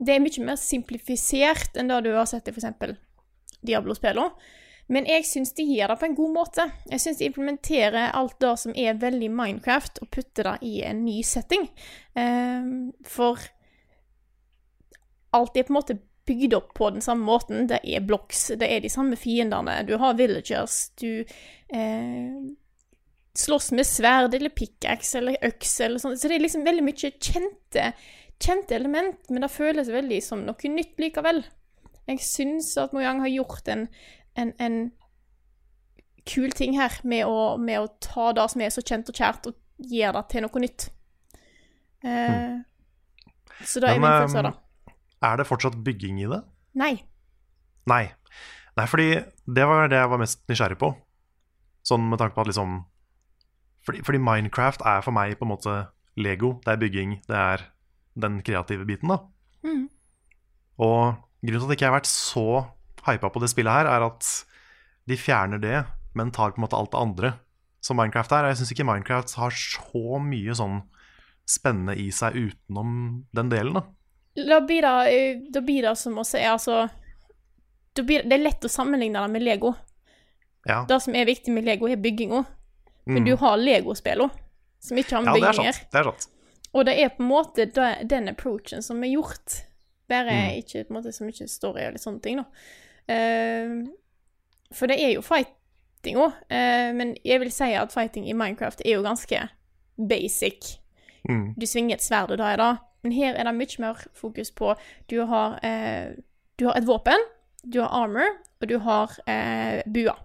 [0.00, 2.96] Det er mye mer simplifisert enn det du har sett i f.eks.
[3.60, 4.56] Diablo-spillene.
[4.90, 6.64] Men jeg syns de gjør det på en god måte.
[6.90, 11.04] Jeg syns de implementerer alt det som er veldig Minecraft, og putter det i en
[11.04, 11.68] ny setting.
[12.16, 13.38] Um, for
[15.36, 15.98] alt er på en måte
[16.30, 17.66] bygd opp på den samme måten.
[17.70, 19.80] Det er blocks, det er de samme fiendene.
[19.88, 22.40] Du har villagers, du eh,
[23.40, 26.16] slåss med sverd eller pickaxe eller øks eller sånn.
[26.18, 27.90] Så det er liksom veldig mye kjente,
[28.42, 31.44] kjente element, men det føles veldig som noe nytt likevel.
[32.10, 33.84] Jeg syns at Mojang har gjort en,
[34.40, 34.78] en, en
[36.26, 39.46] kul ting her med å, med å ta det som er så kjent og kjært,
[39.50, 40.88] og gjøre det til noe nytt.
[42.04, 42.58] Eh,
[43.62, 44.56] Så det er min følelse av det.
[45.24, 46.40] Er det fortsatt bygging i det?
[46.80, 46.94] Nei.
[47.90, 48.04] Nei.
[48.78, 49.08] Nei, fordi
[49.44, 50.94] det var det jeg var mest nysgjerrig på.
[51.86, 52.80] Sånn med tanke på at liksom
[53.86, 55.74] fordi, fordi Minecraft er for meg på en måte
[56.20, 56.58] Lego.
[56.64, 57.64] Det er bygging, det er
[58.20, 59.20] den kreative biten, da.
[59.64, 59.86] Mm.
[60.80, 62.46] Og grunnen til at jeg ikke har vært så
[63.06, 64.28] hypa på det spillet her, er at
[65.08, 65.78] de fjerner det,
[66.16, 67.32] men tar på en måte alt det andre
[67.84, 68.50] som Minecraft er.
[68.50, 70.82] Jeg syns ikke Minecraft har så mye sånn
[71.48, 72.92] spennende i seg utenom
[73.36, 73.86] den delen, da.
[74.36, 76.88] Da blir det, eh, da blir det som å si Altså
[78.00, 79.74] blir, Det er lett å sammenligne det med Lego.
[80.66, 82.44] Ja, Det som er viktig med Lego, er bygginga.
[83.06, 83.24] Men Mm.
[83.26, 84.30] du har Lego-spillene,
[84.78, 85.74] som ikke har med ja det er bygging å gjøre.
[85.74, 85.90] sant.
[85.92, 86.26] Det er sant.
[86.74, 89.64] Og det er på en måte da- den approachen som er gjort.
[90.08, 90.62] Bare Mm.
[90.62, 92.44] ikke på en måte så mye story eller sånne ting, da.
[93.08, 93.86] Uh,
[94.72, 96.32] for det er jo fighting òg,
[96.94, 99.48] men jeg vil si at fighting i Minecraft er jo ganske
[99.98, 100.78] basic.
[101.28, 101.54] Mm.
[101.58, 104.50] Du svinger et sverd, og da er det Men her er det mye mer fokus
[104.50, 104.74] på
[105.10, 106.16] Du har, eh,
[106.58, 107.18] du har et våpen,
[107.64, 110.16] du har armor, og du har eh, bua.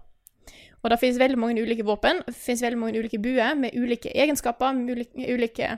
[0.82, 4.12] Og det finnes veldig mange ulike våpen, det finnes veldig mange ulike buer med ulike
[4.14, 5.70] egenskaper, med ulike, ulike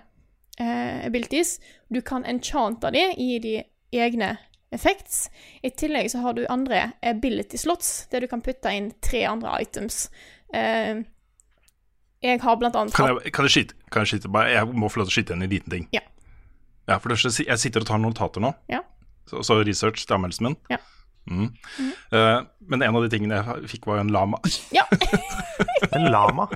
[0.60, 1.60] eh, abilities.
[1.88, 3.54] Du kan enchante dem gi de
[3.92, 4.36] egne
[4.70, 5.30] effects.
[5.62, 9.54] I tillegg så har du andre ability slots, der du kan putte inn tre andre
[9.62, 10.10] items.
[10.54, 11.00] Eh,
[12.22, 13.74] jeg har blant annet Kan jeg, kan jeg skyte?
[13.92, 15.88] Kan jeg, skyte bare, jeg må få lov til å skyte inn en liten ting.
[15.94, 16.02] Ja.
[16.88, 18.54] Ja, for det Jeg sitter og tar notater nå.
[18.72, 18.80] Ja.
[19.28, 20.56] Så, så research til anmeldelsen min.
[20.72, 20.78] Ja.
[21.28, 21.50] Mm.
[22.16, 24.38] Eh, men en av de tingene jeg fikk, var jo en lama.
[24.78, 24.84] Ja.
[25.92, 26.48] En lama.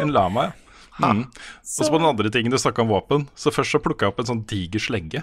[0.00, 0.52] en lama, ja.
[1.00, 1.22] Mm.
[1.24, 4.06] Og så Så- på den andre tingen du snakka om våpen, så først så plukka
[4.06, 5.22] jeg opp en sånn diger slegge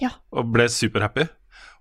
[0.00, 0.10] Ja.
[0.32, 1.28] og ble superhappy.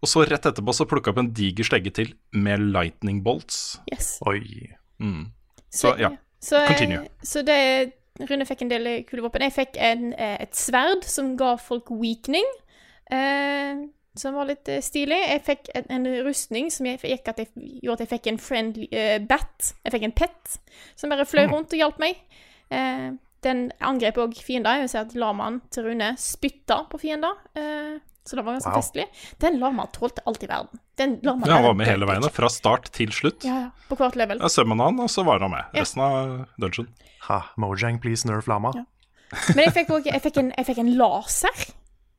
[0.03, 3.79] Og så rett etterpå så plukka jeg opp en diger slegge til med lightning bolts.
[3.91, 4.17] Yes.
[4.27, 4.69] Oi.
[4.99, 5.31] Mm.
[5.71, 6.09] Så, ja.
[6.41, 7.07] Så, Continue.
[7.23, 7.93] så det
[8.27, 9.45] Rune fikk en del kule våpen.
[9.47, 12.47] Jeg fikk en, eh, et sverd som ga folk weakening,
[13.11, 13.85] eh,
[14.19, 15.19] som var litt eh, stilig.
[15.29, 17.47] Jeg fikk en, en rustning som jeg, at jeg,
[17.83, 19.71] gjorde at jeg fikk en friendly uh, bat.
[19.85, 20.59] Jeg fikk en pet
[20.99, 22.19] som bare fløy rundt og hjalp meg.
[22.69, 23.09] Eh,
[23.43, 24.77] den angrep òg fiender.
[24.77, 27.39] Jeg vil si at lamaen til Rune spytta på fiender.
[27.55, 28.81] Eh, så det var ganske Wow.
[28.81, 29.05] festlig.
[29.39, 30.79] Den lamaen tålte alt i verden.
[30.97, 33.43] Den Ja, han var med hele veien, fra start til slutt.
[33.43, 33.69] Ja, ja.
[33.89, 34.39] På hvert level.
[34.39, 35.81] Jeg han, og så var han med Ja.
[35.81, 36.87] resten av dungeon.
[37.29, 38.71] Ha, Mojang, please nerf lama.
[38.75, 38.83] Ja.
[39.55, 41.73] Men jeg fikk også, jeg, fikk en- jeg fikk en laser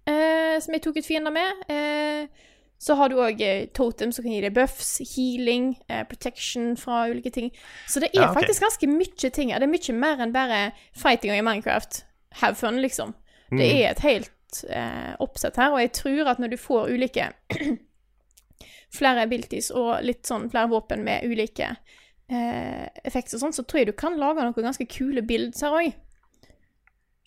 [0.07, 1.53] eh, som jeg tok ut fiender med.
[1.69, 2.27] Eh,
[2.81, 7.07] så har du òg eh, totem som kan gi deg buffs, healing, eh, protection fra
[7.11, 7.51] ulike ting.
[7.87, 8.43] Så det er Ja, okay.
[8.43, 9.59] faktisk ganske mye ting her.
[9.61, 12.05] Det er mye mer enn bare fightinga i Minecraft.
[12.41, 13.15] Have fun, liksom.
[13.51, 13.77] Det Mm.
[13.85, 14.31] er et helt
[14.69, 17.31] eh, oppsett her, og jeg tror at når du får ulike
[18.99, 21.69] flere abilities og litt sånn flere våpen med ulike
[22.31, 25.77] eh, effekter og sånn, så tror jeg du kan lage noen ganske kule bilder her
[25.81, 25.99] òg.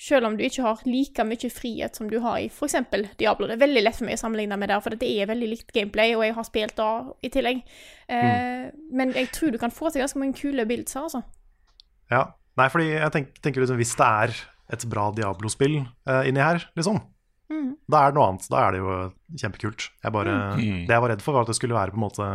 [0.03, 2.75] Selv om du ikke har like mye frihet som du har i f.eks.
[3.19, 3.47] Diablo.
[3.47, 5.69] Det er veldig lett for meg å sammenligne med det, for det er veldig likt
[5.75, 6.87] gameplay, og jeg har spilt da
[7.23, 7.61] i tillegg.
[8.11, 11.21] Eh, Men jeg tror du kan få til ganske mange kule bilder her, altså.
[12.11, 12.23] Ja.
[12.59, 14.35] Nei, fordi jeg tenk, tenker liksom hvis det er
[14.75, 16.99] et bra Diablo-spill eh, inni her, liksom,
[17.51, 17.75] Mm.
[17.91, 18.47] da er det noe annet.
[18.49, 18.93] Da er det jo
[19.41, 19.89] kjempekult.
[20.03, 20.85] Jeg bare, Mm.
[20.87, 22.29] Det jeg var redd for, var at det skulle være på en måte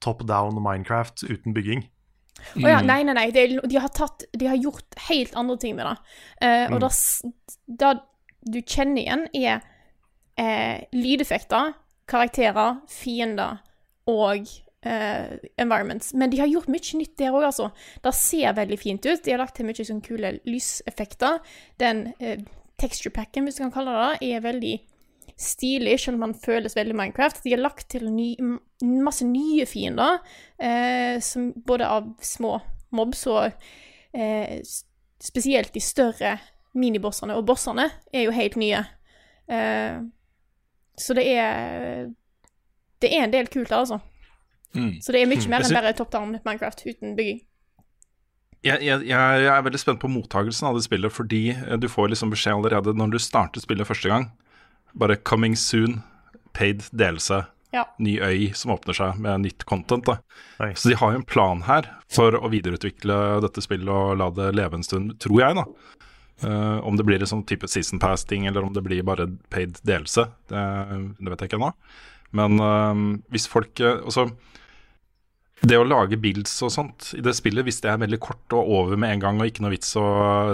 [0.00, 1.84] top down Minecraft uten bygging.
[2.56, 3.26] Å ja, nei, nei, nei.
[3.30, 5.96] Det er, de, har tatt, de har gjort helt andre ting med det.
[6.42, 7.22] Uh, og det, s-
[7.68, 7.94] det
[8.48, 9.60] du kjenner igjen, er
[10.40, 11.74] uh, lydeffekter,
[12.08, 13.58] karakterer, fiender
[14.08, 14.48] og
[14.86, 16.14] uh, environments.
[16.16, 17.68] Men de har gjort mye nytt der òg, altså.
[18.02, 19.20] Det ser veldig fint ut.
[19.24, 21.42] De har lagt til mye sånn kule lyseffekter.
[21.78, 22.40] Den eh,
[22.80, 24.74] texture packen, hvis du kan kalle det det, er veldig
[25.40, 27.42] stilig, selv om man føles veldig Minecraft.
[27.44, 28.34] De har lagt til ny,
[28.82, 30.20] masse nye fiender,
[30.60, 32.58] eh, som både av små
[32.96, 33.52] mobs og
[34.12, 34.60] eh,
[35.20, 36.38] spesielt de større
[36.74, 38.84] minibossene og bossene er jo helt nye.
[39.50, 40.00] Eh,
[41.00, 42.08] så det er
[43.00, 43.98] Det er en del kult der, altså.
[44.74, 45.00] Mm.
[45.00, 47.40] Så det er mye mer enn bare top down Minecraft uten bygging.
[48.66, 52.10] Jeg, jeg, jeg er veldig spent på mottagelsen av det spillet, fordi eh, du får
[52.12, 54.28] liksom beskjed allerede når du starter spillet første gang.
[54.92, 56.02] Bare 'coming soon',
[56.52, 57.84] paid delelse, Ja.
[57.98, 60.04] ny øy som åpner seg med nytt content.
[60.04, 60.18] da.
[60.74, 64.54] Så de har jo en plan her for å videreutvikle dette spillet og la det
[64.56, 65.64] leve en stund, tror jeg, da.
[66.42, 69.78] Uh, om det blir en sånn type season pass-ting, eller om det blir bare paid
[69.84, 70.62] delelse, det,
[71.20, 71.72] det vet jeg ikke ennå.
[72.32, 74.30] Men uh, hvis folk uh, Altså,
[75.60, 78.70] det å lage builds og sånt i det spillet, hvis det er veldig kort og
[78.78, 80.04] over med en gang, og ikke noe vits å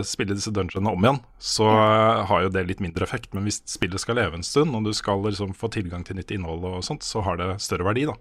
[0.07, 3.31] spille disse dungeonene om igjen, så eh, har jo det litt mindre effekt.
[3.37, 6.35] Men hvis spillet skal leve en stund, og du skal liksom få tilgang til nytt
[6.35, 8.17] innhold og sånt, så har det større verdi, da.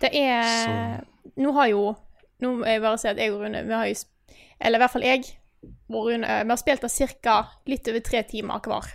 [0.00, 1.02] Det er
[1.36, 1.82] Nå har jo
[2.40, 3.98] Nå må jeg bare si at jeg og Rune Vi har jo
[4.56, 5.26] Eller i hvert fall jeg
[5.92, 7.34] og Rune Vi har spilt av ca.
[7.68, 8.86] litt over tre timer hver.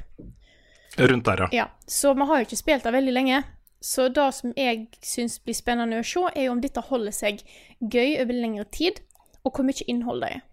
[0.97, 1.49] Rundt der, ja.
[1.51, 3.43] Ja, Så vi har jo ikke spilt av veldig lenge.
[3.81, 7.43] Så det som jeg syns blir spennende å se, er jo om dette holder seg
[7.79, 9.01] gøy over lengre tid,
[9.45, 10.45] og hvor mye innhold det er.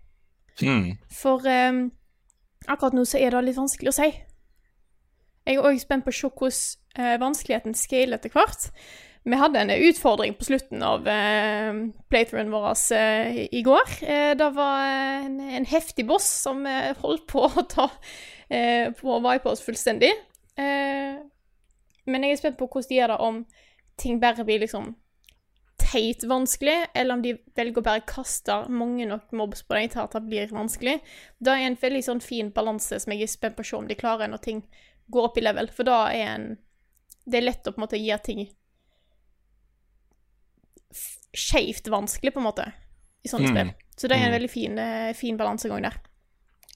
[0.60, 0.90] Mm.
[1.08, 1.86] For um,
[2.68, 4.10] akkurat nå så er det litt vanskelig å si.
[5.48, 8.68] Jeg er òg spent på å se hvordan uh, vanskeligheten scaler etter hvert.
[9.22, 11.76] Vi hadde en utfordring på slutten av uh,
[12.10, 13.96] playthroughen vår uh, i går.
[14.02, 14.86] Uh, det var
[15.22, 16.66] en, en heftig boss som
[17.02, 17.88] holdt på å ta
[18.52, 20.10] på å vipe oss fullstendig.
[22.06, 23.46] Men jeg er spent på hvordan de gjør det om
[23.96, 24.94] ting bare blir liksom
[25.78, 30.00] teit vanskelig, eller om de velger å bare kaste mange nok mobs på deg til
[30.00, 31.00] at det blir vanskelig.
[31.42, 33.86] Det er en veldig sånn fin balanse som jeg er spent på å se om
[33.88, 34.62] de klarer når ting
[35.10, 36.58] går opp i level, for da er en
[37.24, 38.48] Det er lett å på en måte gjøre ting
[41.32, 42.72] skeivt vanskelig, på en måte,
[43.24, 43.54] i sånne Mm.
[43.54, 43.74] spill.
[43.96, 44.38] Så det er en Mm.
[44.40, 45.96] veldig fin, eh, fin balansegang der.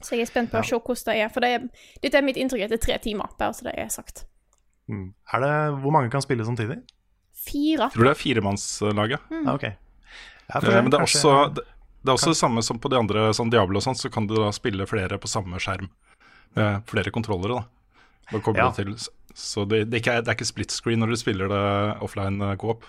[0.03, 1.69] Så jeg er spent på å se hvordan det er, for det er,
[2.03, 4.25] dette er mitt inntrykk etter tre timer, bare så det er sagt.
[4.89, 5.13] Mm.
[5.35, 6.79] Er det, hvor mange kan spille samtidig?
[7.47, 7.87] Fire.
[7.89, 9.21] Jeg tror det er firemannslaget.
[9.31, 9.45] Mm.
[9.47, 9.63] Ja, ok.
[9.67, 11.65] Ja, Eh, Men det er kanskje- også det,
[12.05, 14.27] det er også det samme som på de andre, sånn Diablo og sånn, så kan
[14.29, 15.89] du da spille flere på samme skjerm.
[16.55, 18.39] Med flere kontrollere, da.
[18.39, 18.71] Og Ja.
[18.71, 18.95] det til.
[19.35, 22.39] Så det, det, er ikke, det er ikke split screen når du spiller det offline
[22.57, 22.81] coop.
[22.81, 22.85] co-op.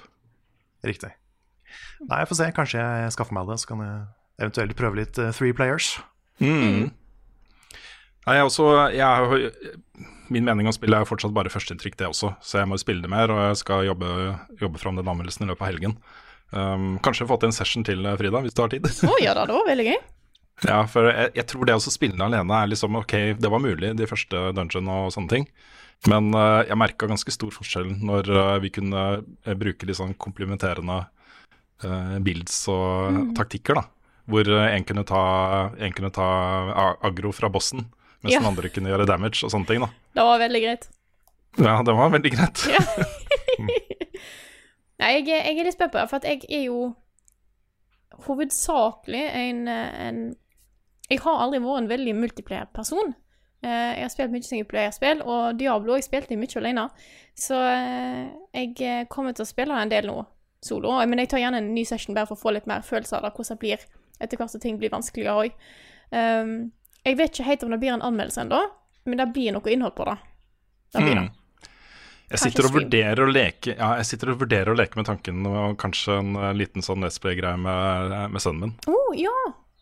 [0.86, 1.12] Riktig.
[2.08, 2.52] Nei, jeg får se.
[2.56, 4.06] Kanskje jeg skaffer meg det, så kan jeg
[4.40, 6.00] eventuelt prøve litt uh, three players.
[6.40, 6.92] Mm.
[8.28, 9.52] Nei, jeg også, jeg
[10.34, 12.34] min mening om spillet er jo fortsatt bare førsteinntrykk, det også.
[12.44, 14.10] Så jeg må jo spille det mer, og jeg skal jobbe,
[14.60, 15.96] jobbe fram den anmeldelsen i løpet av helgen.
[16.52, 18.88] Um, kanskje få til en session til, Frida, hvis du har tid.
[18.88, 20.00] Å ja da, det var veldig gøy.
[20.66, 23.92] Ja, for jeg, jeg tror det å spille alene er liksom ok, det var mulig,
[23.94, 25.44] de første dungeon og sånne ting.
[26.10, 30.18] Men uh, jeg merka ganske stor forskjell når uh, vi kunne uh, bruke litt sånn
[30.18, 31.04] komplementerende
[32.26, 33.26] builds og mm.
[33.38, 33.84] taktikker, da.
[34.28, 35.20] Hvor eh, en kunne ta,
[35.78, 36.28] en kunne ta
[37.06, 37.86] agro fra bossen,
[38.24, 38.40] mens Ja.
[38.40, 39.90] den andre kunne gjøre damage og sånne ting, da.
[40.18, 40.88] Det var veldig greit.
[41.58, 42.64] Ja, det var veldig greit.
[42.70, 42.82] Ja.
[45.00, 46.80] Nei, jeg, jeg er litt spent på det, for jeg er jo
[48.28, 50.20] hovedsakelig en, en
[51.10, 53.14] Jeg har aldri vært en veldig multiplayer-person.
[53.64, 56.88] Eh, Jeg har spilt mye singleplayerspill, og Diablo jeg spilte mye alene.
[57.38, 58.26] Så eh,
[58.58, 60.18] jeg eh, kommer til å spille en del nå
[60.66, 60.98] solo.
[61.06, 63.24] Men jeg tar gjerne en ny session bare for å få litt mer følelse av
[63.24, 63.86] det, hvordan det blir
[64.20, 65.56] etter hvert som ting blir vanskeligere òg.
[66.12, 66.72] Um,
[67.08, 68.62] jeg vet ikke helt om det blir en anmeldelse ennå,
[69.08, 70.18] men det blir noe innhold på det.
[70.94, 71.28] Det blir det.
[71.28, 71.34] Mm.
[72.28, 75.46] Jeg sitter, og vurderer å leke, ja, jeg sitter og vurderer å leke med tanken
[75.48, 78.74] og kanskje en eh, liten sånn Let's Play-greie med, med sønnen min.
[78.92, 79.32] Oh, ja.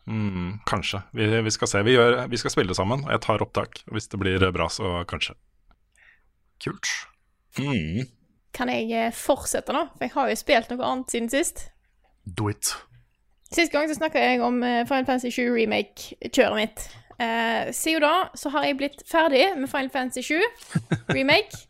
[0.06, 1.00] Mm, kanskje.
[1.10, 1.82] Vi, vi skal se.
[1.82, 3.82] Vi, gjør, vi skal spille sammen, og jeg tar opptak.
[3.90, 5.34] Hvis det blir bra, så kanskje.
[6.62, 6.92] Kult.
[7.58, 8.06] Mm.
[8.54, 9.88] Kan jeg eh, fortsette nå?
[9.96, 11.66] For jeg har jo spilt noe annet siden sist.
[12.24, 12.70] Do it.
[13.50, 16.86] Sist gang så snakka jeg om eh, Final Fantasy 7 Remake-kjøret mitt.
[17.18, 20.40] Eh, siden da så har jeg blitt ferdig med Final Fantasy 7
[21.16, 21.64] Remake.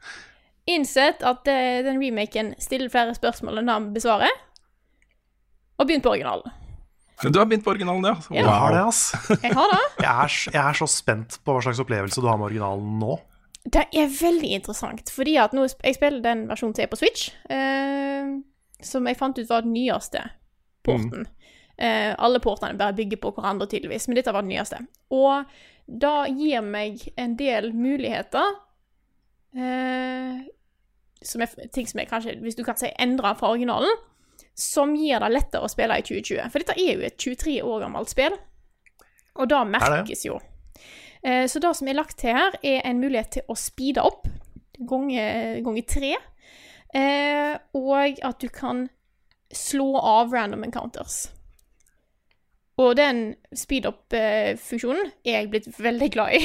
[0.67, 4.33] Innsett at eh, den remaken stiller flere spørsmål enn han besvarer.
[5.79, 6.51] Og begynt på originalen.
[7.23, 8.17] Du har begynt på originalen, ja?
[8.29, 8.37] Wow.
[8.37, 9.03] Jeg har det, ass.
[9.43, 9.85] Jeg har det.
[10.07, 13.17] Jeg er, jeg er så spent på hva slags opplevelse du har med originalen nå.
[13.67, 17.31] Det er veldig interessant, fordi at nå jeg spiller den versjonen som er på Switch,
[17.51, 18.29] eh,
[18.85, 20.23] som jeg fant ut var den nyeste
[20.87, 21.27] porten.
[21.79, 24.79] Eh, alle portene bare bygger på hverandre, tydeligvis, men dette var det nyeste.
[25.13, 25.45] Og
[25.87, 28.55] det gir meg en del muligheter,
[29.57, 30.41] eh,
[31.23, 33.93] som er ting som er kanskje, hvis du kan si, endra fra originalen,
[34.57, 36.51] som gir det lettere å spille i 2020.
[36.51, 38.37] For dette er jo et 23 år gammelt spill,
[39.37, 40.41] og det merkes jo.
[41.23, 44.27] Eh, Så det som er lagt til her, er en mulighet til å speede opp
[44.87, 46.17] ganger ganger tre.
[46.95, 48.89] Eh, og at du kan
[49.53, 51.29] slå av random encounters.
[52.77, 56.41] Og den speed up-funksjonen er jeg blitt veldig glad i.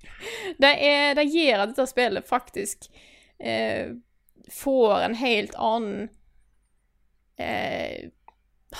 [0.62, 2.88] det, er, det gjør at dette spillet faktisk
[3.38, 3.92] eh,
[4.50, 6.08] får en helt annen
[7.38, 8.10] eh,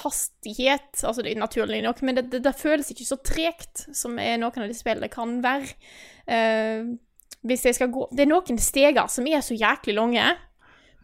[0.02, 1.04] hastighet.
[1.04, 4.50] Altså, det er naturlig nok, men det, det, det føles ikke så tregt som noen
[4.50, 5.70] av de spillene kan være.
[6.26, 6.90] Eh,
[7.46, 10.26] hvis jeg skal gå Det er noen steger som er så jæklig lange.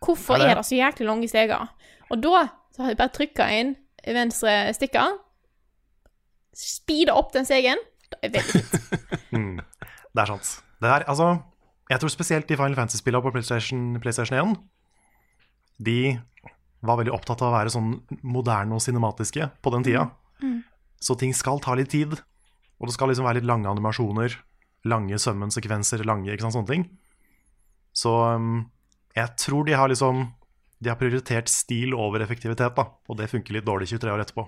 [0.05, 0.51] Hvorfor Er det?
[0.51, 1.71] er det så jæklig lange steger?
[2.11, 5.15] Og da så har jeg bare trykka inn venstre stikker.
[6.57, 7.81] Speeda opp den stegen.
[8.07, 8.83] Det er veldig fint.
[9.37, 9.59] Mm,
[10.15, 10.49] det er sant.
[10.81, 11.27] Det er, altså,
[11.91, 14.55] jeg tror spesielt de Final Fantasy-spillene på PlayStation, PlayStation 1
[15.85, 15.99] De
[16.87, 17.91] var veldig opptatt av å være sånn
[18.25, 20.07] moderne og cinematiske på den tida.
[20.41, 20.63] Mm.
[21.03, 22.17] Så ting skal ta litt tid.
[22.81, 24.39] Og det skal liksom være litt lange animasjoner.
[24.89, 26.87] Lange summon-sekvenser, lange ikke sant, sånne ting.
[27.97, 28.67] Så um,
[29.17, 30.27] jeg tror de har liksom
[30.85, 32.85] De har prioritert stil over effektivitet, da.
[33.09, 34.45] Og det funker litt dårlig 23 år etterpå.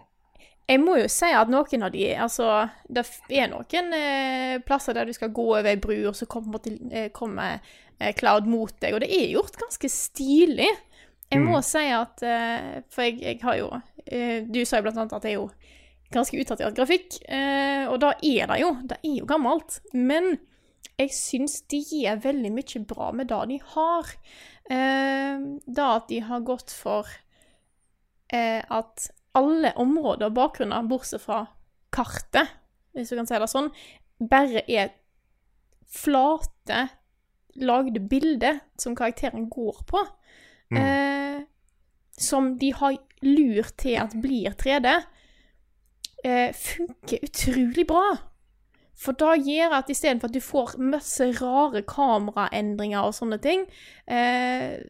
[0.69, 2.49] Jeg må jo si at noen av de Altså,
[2.93, 6.61] det er noen eh, plasser der du skal gå over ei bru, og så kommer,
[6.91, 7.63] eh, kommer
[7.99, 10.69] eh, Cloud mot deg, og det er gjort ganske stilig.
[11.29, 13.67] Jeg må si at eh, For jeg, jeg har jo
[14.07, 15.51] eh, Du sa jo blant annet at jeg er jo
[16.09, 18.71] ganske utdatert grafikk, eh, og da er det jo.
[18.89, 19.81] Det er jo gammelt.
[19.93, 20.39] Men
[20.97, 24.15] jeg syns de gjør veldig mye bra med det de har.
[24.73, 27.13] Eh, da at de har gått for
[28.33, 31.45] eh, at alle områder og bakgrunner, bortsett fra
[31.95, 32.51] kartet,
[32.93, 33.71] hvis du kan si det sånn,
[34.19, 34.93] bare er
[35.89, 36.89] flate,
[37.59, 40.03] lagde bilder som karakteren går på.
[40.77, 41.41] Eh,
[42.19, 44.91] som de har lurt til at blir 3D,
[46.25, 48.19] eh, funker utrolig bra.
[48.99, 53.67] For da gjør at istedenfor at du får masse rare kameraendringer og sånne ting,
[54.07, 54.83] eh,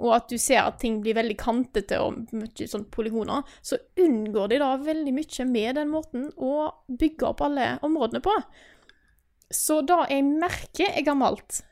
[0.00, 4.52] og at du ser at ting blir veldig kantete og mye sånn polygoner, så unngår
[4.52, 6.54] de da veldig mye med den måten å
[6.88, 8.34] bygge opp alle områdene på.
[9.50, 11.62] Så da jeg merker er gammelt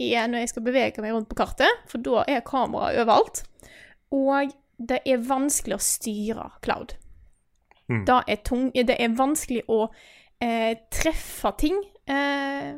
[0.00, 3.44] er når jeg skal bevege meg rundt på kartet, for da er kameraet overalt.
[4.14, 6.96] Og det er vanskelig å styre Cloud.
[7.90, 8.04] Mm.
[8.08, 9.86] Da er tung, det er vanskelig å
[10.42, 11.78] eh, treffe ting.
[12.10, 12.74] Eh,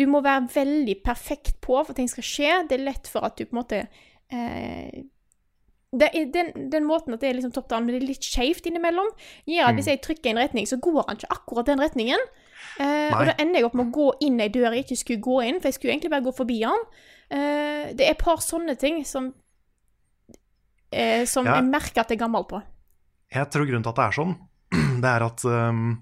[0.00, 2.52] du må være veldig perfekt på for ting skal skje.
[2.68, 3.82] Det er lett for at du på en måte
[4.32, 5.02] eh,
[5.90, 8.68] det den, den måten at det er liksom topp down, men det er litt skjevt
[8.70, 9.08] innimellom,
[9.50, 12.22] gjør at hvis jeg trykker i en retning, så går han ikke akkurat den retningen.
[12.78, 15.24] Eh, og da ender jeg opp med å gå inn ei dør jeg ikke skulle
[15.24, 16.84] gå inn, for jeg skulle egentlig bare gå forbi han.
[17.30, 19.32] Eh, det er et par sånne ting som
[20.92, 21.56] eh, som Ja.
[21.58, 22.62] jeg merker at jeg er gammel på.
[23.30, 24.36] Jeg tror grunnen til at det er sånn,
[25.02, 26.00] det er at um,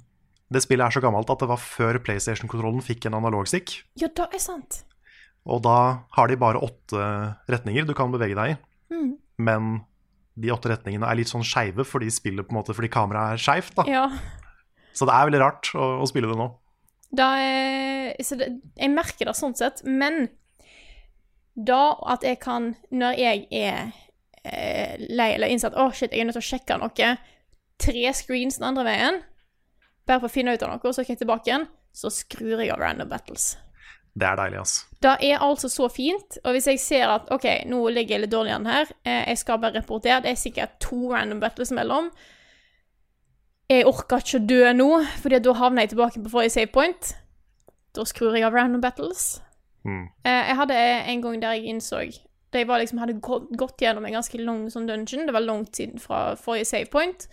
[0.52, 3.82] det spillet er så gammelt at det var før PlayStation-kontrollen fikk en analogstick.
[4.00, 4.82] Ja, det er sant.
[5.48, 5.78] Og da
[6.16, 7.04] har de bare åtte
[7.48, 8.58] retninger du kan bevege deg i.
[8.92, 9.12] Mm.
[9.40, 9.70] Men
[10.38, 13.42] de åtte retningene er litt sånn skeive fordi spillet på en måte, fordi kameraet er
[13.42, 13.80] skeivt.
[13.88, 14.06] Ja.
[14.94, 16.50] Så det er veldig rart å, å spille det nå.
[17.18, 20.28] Da er, så det, jeg merker det sånn sett, men
[21.58, 23.88] da at jeg kan, når jeg er
[24.44, 27.14] eh, lei eller innsatt Å, shit, jeg er nødt til å sjekke noe.
[27.78, 29.22] Tre screens den andre veien.
[30.06, 31.66] Bare for å finne ut av noe, så skal jeg tilbake igjen.
[31.94, 33.56] Så skrur jeg av random battles.
[34.18, 34.86] Det er deilig, altså.
[35.02, 36.38] Det er altså så fint.
[36.44, 39.38] Og hvis jeg ser at OK, nå ligger jeg litt dårlig an her, eh, jeg
[39.38, 42.10] skal bare rapportere, det er sikkert to random battles mellom.
[43.70, 44.88] Jeg orker ikke å dø nå,
[45.22, 47.12] fordi da havner jeg tilbake på forrige save point.
[47.94, 49.42] Da skrur jeg av random battles.
[49.84, 50.08] Mm.
[50.24, 50.80] Jeg hadde
[51.12, 52.00] en gang der jeg innså
[52.52, 53.20] Da jeg liksom, hadde
[53.56, 55.26] gått gjennom en ganske lang sånn dungeon.
[55.26, 57.28] Det var langt siden fra forrige save point.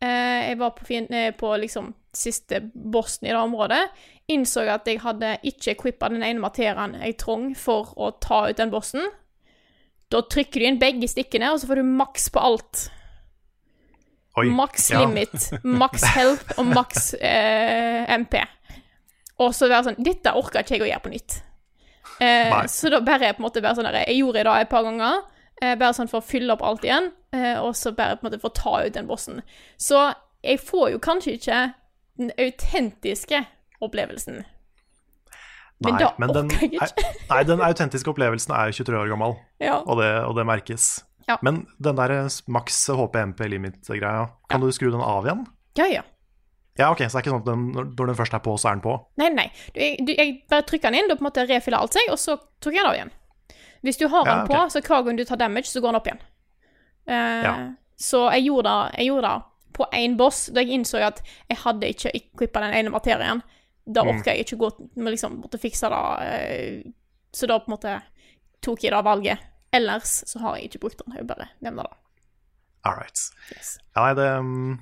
[0.00, 0.84] Eh, jeg var på,
[1.38, 3.82] på liksom siste bossen i det området.
[4.30, 8.56] Innså at jeg hadde ikke equippa den ene materien jeg trong for å ta ut
[8.60, 9.02] den bossen.
[10.10, 12.84] Da trykker du inn begge stikkene, og så får du maks på alt.
[14.38, 14.46] Oi.
[14.54, 15.00] Maks Ja.
[15.04, 18.38] limit, maks health og maks eh, MP.
[19.42, 21.36] Og så være sånn Dette orker ikke jeg å gjøre på nytt.
[22.20, 24.82] Eh, så da bare på en måte bare sånn der, Jeg gjorde det et par
[24.86, 25.22] ganger,
[25.62, 28.30] eh, bare sånn for å fylle opp alt igjen, eh, og så bare på en
[28.30, 29.42] måte for å ta ut den bossen.
[29.78, 30.14] Så
[30.44, 31.60] jeg får jo kanskje ikke
[32.18, 33.46] den autentiske
[33.80, 34.42] opplevelsen.
[35.80, 37.04] Men den, orker jeg ikke.
[37.30, 39.78] nei, den autentiske opplevelsen er 23 år gammel, Ja.
[39.80, 40.88] og det, og det merkes.
[41.28, 41.38] Ja.
[41.46, 42.12] Men den der
[42.52, 45.46] maks HP-MP limit-greia, kan du skru den av igjen?
[45.80, 46.02] ja, ja.
[46.78, 47.62] Ja, ok, så det er ikke sånn at den,
[47.98, 48.92] når den først er på, så er den på?
[49.20, 49.46] Nei, nei.
[49.74, 52.06] Du, jeg, du, jeg bare trykker den inn, da på en måte refiller alt seg,
[52.14, 53.10] og så trykker jeg den av igjen.
[53.84, 54.70] Hvis du har Ja, den på, ok.
[54.72, 56.22] så hver gang du tar damage, så går den opp igjen.
[57.10, 57.54] Uh, Ja.
[58.00, 61.58] Så jeg gjorde det, jeg gjorde det på én boss, da jeg innså at jeg
[61.66, 63.42] hadde ikke equippa den ene materien.
[63.86, 66.02] Da orker orka jeg ikke gå med liksom måtte fikse det.
[66.26, 66.92] eh,
[67.32, 67.96] så da på en måte
[68.62, 69.38] tok jeg det valget.
[69.72, 71.14] Ellers så har jeg ikke brukt den.
[71.16, 71.96] Jeg bare nevner det.
[72.84, 73.18] All right.
[73.54, 73.76] Yes.
[73.94, 74.80] Ja, nei, det um,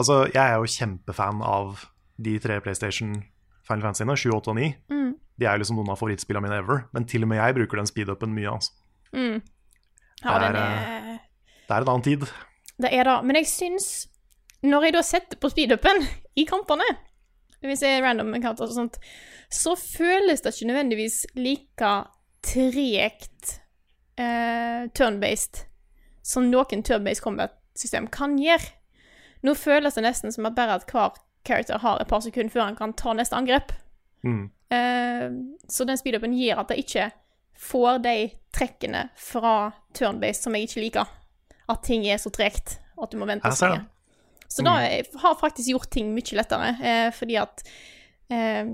[0.00, 1.84] Altså, jeg er jo kjempefan av
[2.22, 3.12] de tre PlayStation
[3.68, 4.70] Final Fantasyene, 7, 8 og 9.
[4.90, 5.10] Mm.
[5.38, 7.80] De er jo liksom noen av favorittspillene mine ever, men til og med jeg bruker
[7.80, 8.72] den speedupen mye, altså.
[9.12, 9.42] Mm.
[10.22, 11.18] Ja, Det er, er
[11.68, 12.26] Det er en annen tid.
[12.82, 13.16] Det er det.
[13.28, 13.86] Men jeg syns
[14.62, 16.04] Når jeg da setter på speedupen
[16.38, 16.86] i kampene,
[17.70, 18.98] hvis jeg er random encounter og sånt,
[19.52, 21.92] så føles det ikke nødvendigvis like
[22.42, 23.58] tregt
[24.18, 25.64] eh, turn-based
[26.22, 28.72] som noen turn-based combat-system kan gjøre.
[29.42, 32.68] Nå føles det nesten som at bare at hver character har et par sekunder før
[32.68, 33.72] han kan ta neste angrep.
[34.22, 34.44] Mm.
[34.70, 35.26] Eh,
[35.68, 37.10] så den speedupen gir at det ikke
[37.58, 38.16] får de
[38.54, 41.10] trekkene fra turn-based som jeg ikke liker.
[41.70, 43.88] At ting er så tregt, at du må vente så lenge.
[44.52, 47.62] Så da jeg har faktisk gjort ting mye lettere, eh, fordi at
[48.30, 48.72] eh,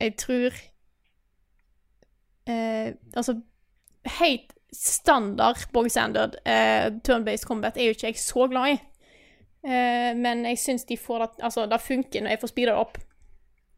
[0.00, 0.56] jeg tror
[2.48, 3.34] eh, Altså,
[4.20, 8.78] helt standard bog standard eh, turn-based combat er jo ikke jeg så glad i.
[9.68, 12.80] Eh, men jeg syns de får det Altså, det funker når jeg får speeda det
[12.82, 12.98] opp.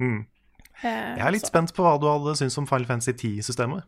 [0.00, 0.20] Mm.
[0.82, 3.82] Eh, Jeg er litt så- spent på hva du hadde syntes om Final Fantasy 10-systemet.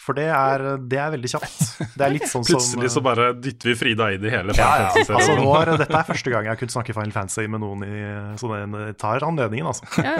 [0.00, 1.60] For det er, det er veldig kjapt.
[1.94, 4.66] Det er litt sånn som Plutselig så bare dytter vi Frida inn i hele ja,
[4.82, 4.88] ja.
[4.92, 5.20] Fantasy-serien.
[5.20, 7.84] Altså, nå er, dette er første gang jeg har kunnet snakke Final Fantasy med noen
[7.86, 8.00] i
[8.40, 9.86] Så en tar anledningen, altså.
[10.04, 10.16] Ja.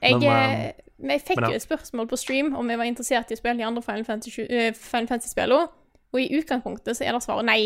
[0.00, 1.52] Jeg, Men, eh, eh, men jeg fikk men ja.
[1.54, 4.08] jo et spørsmål på stream om jeg var interessert i å spille de andre Final
[4.08, 5.68] Fantasy-spillene, Final Fantasy-spillene,
[6.10, 7.60] og i utgangspunktet så er det svaret nei.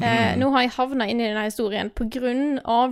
[0.00, 0.04] Mm.
[0.08, 2.32] Eh, nå har jeg havna inn i denne historien pga.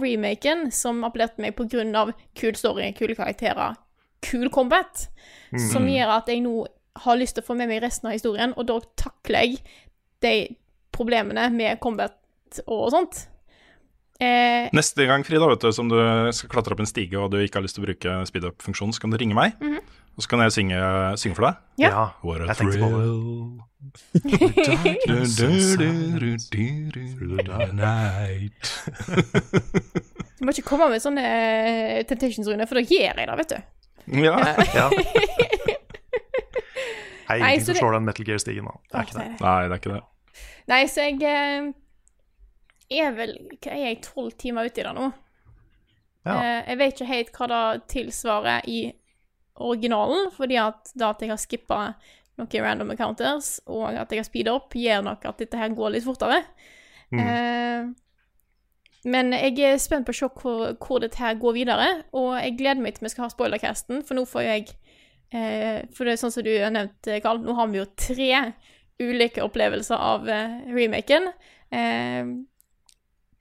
[0.01, 2.13] remaken, som appellerte meg pga.
[2.37, 3.77] kul story, kule karakterer,
[4.23, 5.09] kul combat,
[5.51, 5.59] Mm.
[5.73, 6.65] som gjør at jeg nå
[7.05, 9.61] har lyst til å få med meg resten av historien, og da takler jeg
[10.25, 10.35] de
[10.95, 12.17] problemene med combat
[12.67, 13.27] og sånt.
[14.21, 15.97] Eh, Neste gang, Frida, vet du, som du
[16.37, 18.93] skal klatre opp en stige og du ikke har lyst til å bruke speed up-funksjonen,
[18.93, 19.57] så kan du ringe meg,
[20.13, 20.77] og så kan jeg synge,
[21.23, 21.55] synge for deg.
[21.81, 22.11] Ja.
[22.21, 23.01] What a jeg tenkte på det.
[30.37, 33.61] du må ikke komme med sånne eh, Temptations-runder, for da gjør jeg det, vet du.
[34.21, 34.37] Ja.
[34.75, 34.87] Ja.
[37.31, 38.67] Nei, Nei, ingenting så som slår den Metal Gear-stigen.
[38.67, 38.77] da.
[38.91, 39.29] Det er ikke det.
[39.41, 40.45] Nei, det er ikke det.
[40.71, 41.73] Nei, så jeg eh,
[43.01, 45.11] er vel Hva er jeg, tolv timer ute i det nå?
[46.27, 46.35] Ja.
[46.35, 47.63] Eh, jeg vet ikke helt hva det
[47.95, 48.81] tilsvarer i
[49.61, 51.81] originalen, fordi at da at jeg har skippa
[52.41, 55.97] noen random encounters, og at jeg har speeda opp, gjør nok at dette her går
[55.97, 56.43] litt fortere.
[57.13, 57.21] Mm.
[57.21, 57.91] Eh,
[59.11, 62.57] men jeg er spent på å se hvor, hvor dette her går videre, og jeg
[62.59, 64.67] gleder meg til vi skal ha spoilercasten, for nå får jeg
[65.31, 68.31] For det er sånn som du har nevnt, Karl, nå har vi jo tre
[69.01, 71.31] ulike opplevelser av eh, remaken.
[71.71, 72.27] Eh,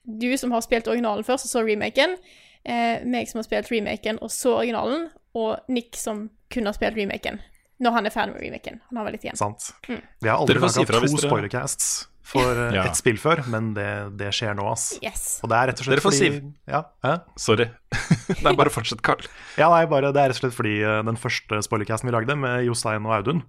[0.02, 2.16] du som har spilt originalen først, og så remaken.
[2.64, 5.08] Eh, meg som har spilt remaken, og så originalen.
[5.38, 7.40] Og Nick som kun har spilt remaken.
[7.80, 8.80] Når han er ferdig med remaken.
[8.88, 9.38] Han har vel litt igjen.
[9.40, 9.70] Sant.
[9.88, 10.00] Mm.
[10.20, 11.92] Vi har aldri laga si to spoilercasts
[12.30, 12.84] for eh, Ja.
[12.88, 13.86] et spill før, men det,
[14.20, 14.92] det skjer nå, ass.
[15.02, 15.40] Yes.
[15.44, 17.14] Og det er rett og slett Dere får fordi si- ja, hæ?
[17.42, 17.66] Sorry.
[18.46, 19.26] Nei, bare fortsett, Carl.
[19.58, 22.36] ja, nei, bare, det er rett og slett fordi eh, den første spoilercasten vi lagde,
[22.38, 23.42] med Jostein og Audun,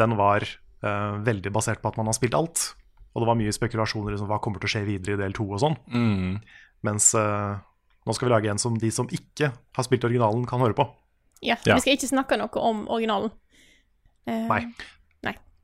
[0.00, 0.42] den var
[0.82, 2.64] uh, veldig basert på at man har spilt alt.
[3.14, 5.32] Og det var mye spekulasjoner om liksom, hva kommer til å skje videre i del
[5.36, 5.76] to og sånn.
[5.94, 6.40] Mm.
[6.84, 7.54] Mens uh,
[8.04, 10.88] nå skal vi lage en som de som ikke har spilt originalen, kan høre på.
[11.46, 11.76] Ja, Ja.
[11.78, 13.30] Vi skal ikke snakke noe om originalen.
[14.26, 14.64] Nei.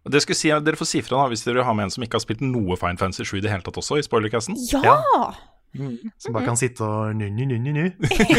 [0.09, 2.03] Det skulle si, dere får si fra da, hvis dere vil ha med en som
[2.07, 4.57] ikke har spilt noe Fine Fancy 7 i det hele tatt også, i spoilercasten.
[4.73, 4.81] Ja!
[4.97, 5.91] Ja.
[6.19, 7.85] Som bare kan sitte og nu-nu-nu-nu.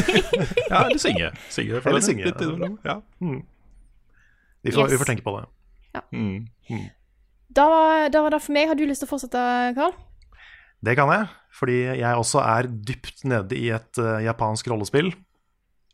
[0.72, 1.30] Ja, eller synge.
[1.53, 2.07] synge for Eller det.
[2.09, 2.26] synge.
[2.26, 2.41] Litt
[2.84, 2.95] ja.
[2.95, 2.95] Ja.
[4.64, 4.91] Vi, får- Yes.
[4.91, 5.45] vi får tenke på det.
[6.12, 6.47] Mm.
[7.55, 8.68] Da, var- da var det for meg.
[8.68, 9.41] Har du lyst til å fortsette,
[9.78, 9.93] Karl?
[10.84, 15.12] Det kan jeg, fordi jeg også er dypt nede i et uh, japansk rollespill.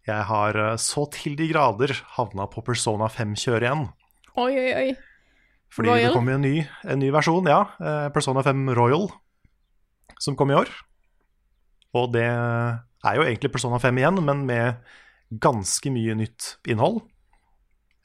[0.07, 3.86] Jeg har uh, så til de grader havna på Persona 5-kjøret igjen.
[4.38, 4.95] Oi, oi, oi.
[5.74, 6.09] Fordi Royal?
[6.09, 6.55] det kom en ny,
[6.88, 7.63] en ny versjon, ja.
[7.82, 9.07] eh, Persona 5 Royal,
[10.24, 10.72] som kom i år.
[11.97, 14.82] Og det er jo egentlig Persona 5 igjen, men med
[15.43, 17.01] ganske mye nytt innhold.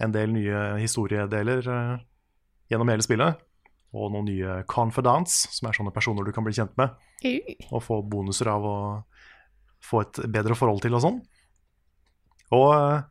[0.02, 1.96] En del nye historiedeler eh,
[2.72, 3.40] gjennom hele spillet.
[3.92, 6.94] Og noen nye confidants, som er sånne personer du kan bli kjent med.
[7.70, 8.76] Og få bonuser av å
[9.82, 11.18] få et bedre forhold til og sånn.
[12.56, 13.02] Og eh,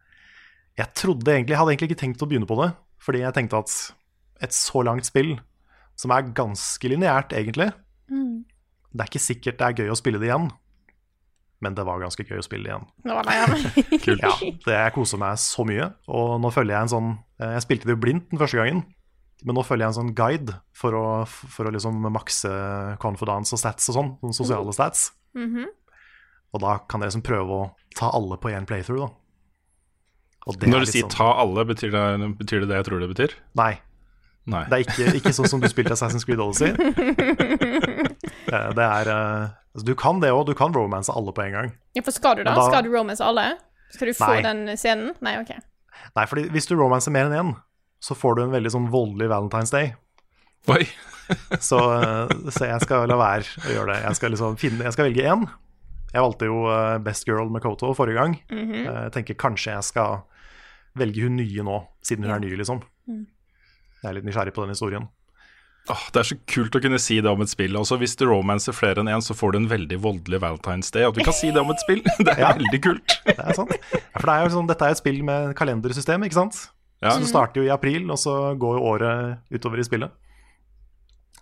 [0.82, 2.72] jeg trodde egentlig, jeg hadde egentlig ikke tenkt å begynne på det,
[3.02, 3.76] fordi jeg tenkte at
[4.42, 5.36] et så langt spill,
[5.96, 7.72] som er ganske lineært egentlig,
[8.12, 8.44] Mm.
[8.92, 10.50] det er ikke sikkert det er gøy å spille det igjen.
[11.62, 12.88] Men det var ganske gøy å spille det igjen.
[13.06, 13.46] Det var det ja.
[14.06, 14.24] Kult.
[14.26, 14.32] Ja,
[14.66, 15.92] det Jeg koser meg så mye.
[16.10, 18.82] Og nå følger jeg en sånn eh, Jeg spilte det jo blindt den første gangen,
[19.46, 22.50] men nå følger jeg en sånn guide for å, for å liksom makse
[23.00, 24.10] confidence og stats og sånn.
[24.26, 25.12] Sånne sosiale stats.
[25.38, 25.70] Mhm.
[26.52, 29.14] Og da kan jeg liksom prøve å ta alle på én playthrough, da.
[30.50, 30.92] Og det Når du liksom...
[30.98, 33.32] sier sånn- 'ta alle', betyr det, betyr det det jeg tror det betyr?
[33.56, 33.80] Nei.
[34.52, 34.64] Nei.
[34.70, 36.74] Det er ikke, ikke sånn som du spilte Assassin's Creed Odyssey.
[38.52, 41.54] Eh, Det er eh, altså, Du kan det òg, du kan romance alle på en
[41.56, 41.70] gang.
[41.96, 42.56] Ja, for skal du da?
[42.58, 43.46] Da- Skal du romance alle?
[43.94, 44.42] Skal du få Nei.
[44.44, 45.14] den scenen?
[45.24, 45.54] Nei, OK.
[46.18, 47.52] Nei, fordi hvis du romancer mer enn én,
[48.04, 49.94] så får du en veldig sånn voldelig Valentine's Day.
[50.72, 50.84] Oi.
[51.64, 54.00] Så, eh, så jeg skal la være å gjøre det.
[54.04, 55.46] Jeg skal liksom finne Jeg skal velge én.
[56.12, 56.58] Jeg valgte jo
[57.06, 58.34] Best Girl med Koto forrige gang.
[58.52, 58.84] Mm -hmm.
[59.04, 60.18] Jeg tenker kanskje jeg skal
[61.00, 62.82] velge hun nye nå, siden hun er ny, liksom.
[63.08, 63.26] Mm.
[64.02, 65.08] Jeg er litt nysgjerrig på den historien.
[65.90, 67.74] Åh, det er så kult å kunne si det om et spill.
[67.80, 71.08] Altså, hvis du romancer flere enn én, så får du en veldig voldelig Valentine's Day.
[71.08, 72.04] At du kan si det om et spill.
[72.26, 72.52] Det er Ja.
[72.54, 73.16] veldig kult.
[73.26, 73.74] Det er sant.
[74.18, 76.60] For det er jo sånn, dette er et spill med kalendersystem, ikke sant?
[77.02, 77.16] Ja.
[77.16, 80.14] Så det starter jo i april, og så går jo året utover i spillet.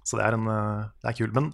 [0.08, 1.36] Så det er, en, eh, det er kult.
[1.36, 1.52] Men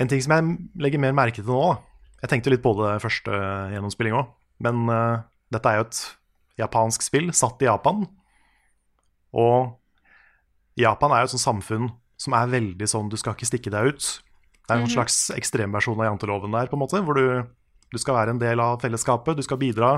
[0.00, 1.74] en ting som jeg legger mer merke til nå da.
[2.22, 3.34] Jeg tenkte litt på det første
[3.74, 4.30] gjennomspilling òg,
[4.62, 6.00] men uh, dette er jo et
[6.60, 8.02] japansk spill satt i Japan.
[9.32, 9.70] Og
[10.78, 11.88] Japan er jo et sånt samfunn
[12.20, 14.08] som er veldig sånn du skal ikke stikke deg ut.
[14.68, 17.48] Det er en slags ekstremversjon av janteloven der, på en måte, hvor du,
[17.90, 19.94] du skal være en del av fellesskapet, du skal bidra.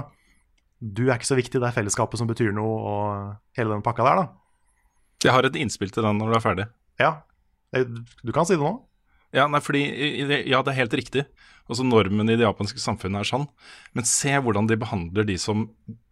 [0.80, 4.06] Du er ikke så viktig, det er fellesskapet som betyr noe, og hele den pakka
[4.06, 4.64] der, da.
[5.26, 6.66] Jeg har et innspill til den når du er ferdig.
[7.02, 7.12] Ja,
[7.76, 7.86] Eh,
[8.22, 8.74] du kan si det nå.
[9.32, 9.80] Ja, nei, fordi,
[10.44, 11.24] ja, det er helt riktig.
[11.70, 13.46] Altså Normen i det japanske samfunnet er sånn.
[13.96, 15.70] Men se hvordan de behandler de som,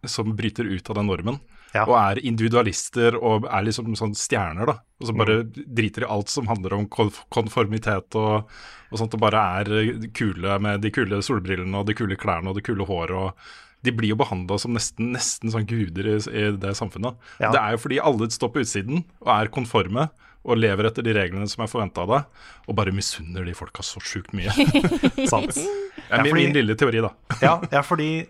[0.09, 1.37] som bryter ut av den normen.
[1.71, 1.85] Ja.
[1.87, 4.77] Og er individualister og er liksom sånn stjerner, da.
[5.01, 8.49] Og som bare driter i alt som handler om konformitet og,
[8.91, 9.15] og sånt.
[9.15, 12.85] Og bare er kule med de kule solbrillene og de kule klærne og det kule
[12.87, 13.15] håret.
[13.15, 17.17] og De blir jo behandla som nesten, nesten sånn guder i, i det samfunnet.
[17.39, 17.53] Ja.
[17.53, 20.09] Det er jo fordi alle står på utsiden og er konforme.
[20.41, 23.83] Og lever etter de reglene som er forventa av deg, og bare misunner de folka
[23.85, 24.49] så sjukt mye.
[25.29, 25.53] Sant.
[25.53, 27.11] Ja, er min, min lille teori, da.
[27.43, 28.23] Ja, ja, fordi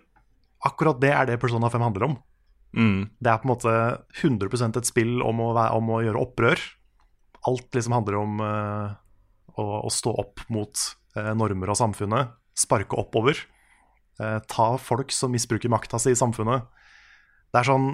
[0.68, 2.18] akkurat det er det Persona 5 handler om.
[2.78, 3.10] Mm.
[3.20, 3.74] Det er på en måte
[4.22, 6.62] 100 et spill om å, være, om å gjøre opprør.
[7.50, 8.94] Alt liksom handler om uh,
[9.58, 10.84] å, å stå opp mot
[11.18, 12.36] uh, normer og samfunnet.
[12.58, 13.40] Sparke oppover.
[14.22, 16.70] Uh, ta folk som misbruker makta si i samfunnet.
[17.52, 17.90] Det er sånn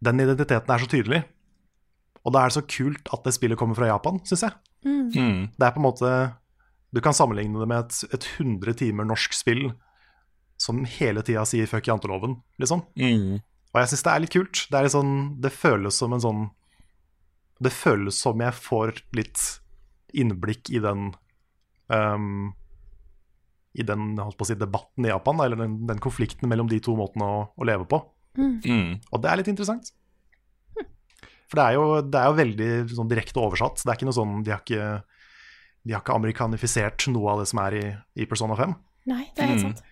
[0.00, 1.22] Den identiteten er så tydelig.
[2.24, 4.56] Og da er det så kult at det spillet kommer fra Japan, syns jeg.
[4.84, 5.52] Mm.
[5.56, 6.10] Det er på en måte
[6.88, 9.66] Du kan sammenligne det med et, et 100 timer norsk spill
[10.60, 12.82] som hele tida sier 'fuck janteloven', liksom.
[12.96, 13.40] Mm.
[13.70, 14.62] Og jeg syns det er litt kult.
[14.70, 15.12] Det, er litt sånn,
[15.44, 16.40] det føles som en sånn
[17.62, 19.42] Det føles som jeg får litt
[20.16, 21.10] innblikk i den
[21.92, 22.48] um,
[23.78, 26.80] I den holdt på å si, debatten i Japan, eller den, den konflikten mellom de
[26.82, 28.00] to måtene å, å leve på.
[28.40, 28.96] Mm.
[29.12, 29.92] Og det er litt interessant.
[31.50, 33.82] For det er jo, det er jo veldig sånn direkte oversatt.
[33.82, 34.88] Det er ikke noe sånn De har ikke,
[35.86, 37.86] de har ikke amerikanifisert noe av det som er i,
[38.22, 38.74] i Persona 5.
[39.10, 39.72] Nei, det er helt Mm.
[39.72, 39.86] sant.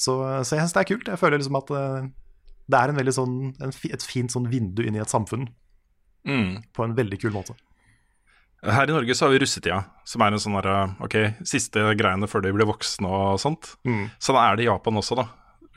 [0.00, 0.14] Så,
[0.46, 1.08] så jeg syns det er kult.
[1.10, 2.06] Jeg føler liksom at eh,
[2.70, 5.48] det er en veldig sånn, en, et fint sånn vindu inn i et samfunn
[6.26, 6.58] Mm.
[6.76, 7.54] på en veldig kul måte.
[8.60, 11.14] Her i Norge så har vi russetida, som er en sånn derre Ok,
[11.48, 13.70] siste greiene før de blir voksne og sånt.
[13.88, 14.10] Mm.
[14.20, 15.24] Sånn er det i Japan også, da.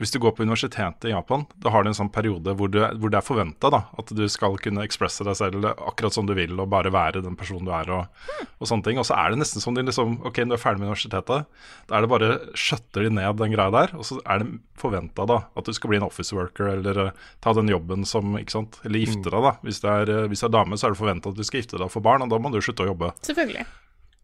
[0.00, 2.80] Hvis du går på universitetet i Japan, da har du en sånn periode hvor, du,
[2.98, 6.56] hvor det er forventa at du skal kunne ekspresse deg selv akkurat som du vil,
[6.58, 8.98] og bare være den personen du er, og, og sånne ting.
[8.98, 11.46] Og så er det nesten som de liksom Ok, du er ferdig med universitetet.
[11.86, 15.28] Da er det bare skjøtter de ned den greia der, og så er det forventa
[15.30, 18.80] at du skal bli en office worker, eller eh, ta den jobben som Ikke sant.
[18.82, 19.54] Eller gifte deg, da.
[19.62, 21.86] Hvis du er, eh, er dame, så er det forventa at du skal gifte deg
[21.86, 23.12] og få barn, og da må du slutte å jobbe.
[23.22, 23.66] Selvfølgelig.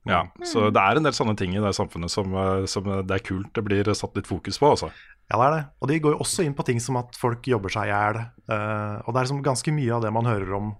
[0.08, 3.14] Ja, Så det er en del sånne ting i det samfunnet som, eh, som det
[3.14, 4.90] er kult det blir satt litt fokus på, altså.
[5.30, 5.64] Ja, det er det.
[5.80, 8.16] Og de går jo også inn på ting som at folk jobber seg i hjel.
[8.50, 10.72] Uh, og det er liksom ganske mye av det man hører om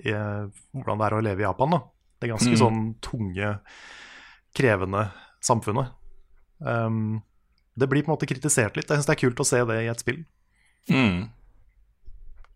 [0.00, 1.70] i, eh, hvordan det er å leve i Japan.
[1.74, 1.80] da.
[2.20, 2.60] Det er ganske Mm.
[2.60, 3.60] sånn tunge,
[4.54, 5.10] krevende
[5.42, 5.90] samfunnet.
[6.60, 7.22] Um,
[7.76, 8.86] det blir på en måte kritisert litt.
[8.88, 10.24] Jeg syns det er kult å se det i et spill.
[10.88, 11.28] Mm.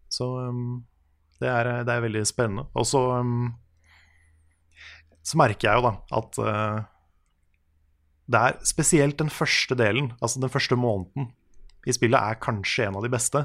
[0.08, 0.84] Så um,
[1.40, 2.66] det, er, det er veldig spennende.
[2.74, 3.54] Og så um,
[5.24, 6.84] så merker jeg jo da at eh,
[8.30, 11.32] det er spesielt den første delen, altså den første måneden
[11.84, 13.44] i spillet, er kanskje en av de beste.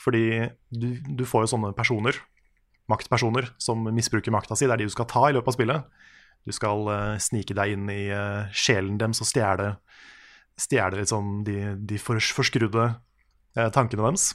[0.00, 2.16] Fordi du, du får jo sånne personer,
[2.90, 4.66] maktpersoner, som misbruker makta si.
[4.68, 6.04] Det er de du skal ta i løpet av spillet.
[6.48, 9.72] Du skal uh, snike deg inn i uh, sjelen deres og stjele,
[10.96, 14.30] liksom de, de fors- forskrudde uh, tankene deres.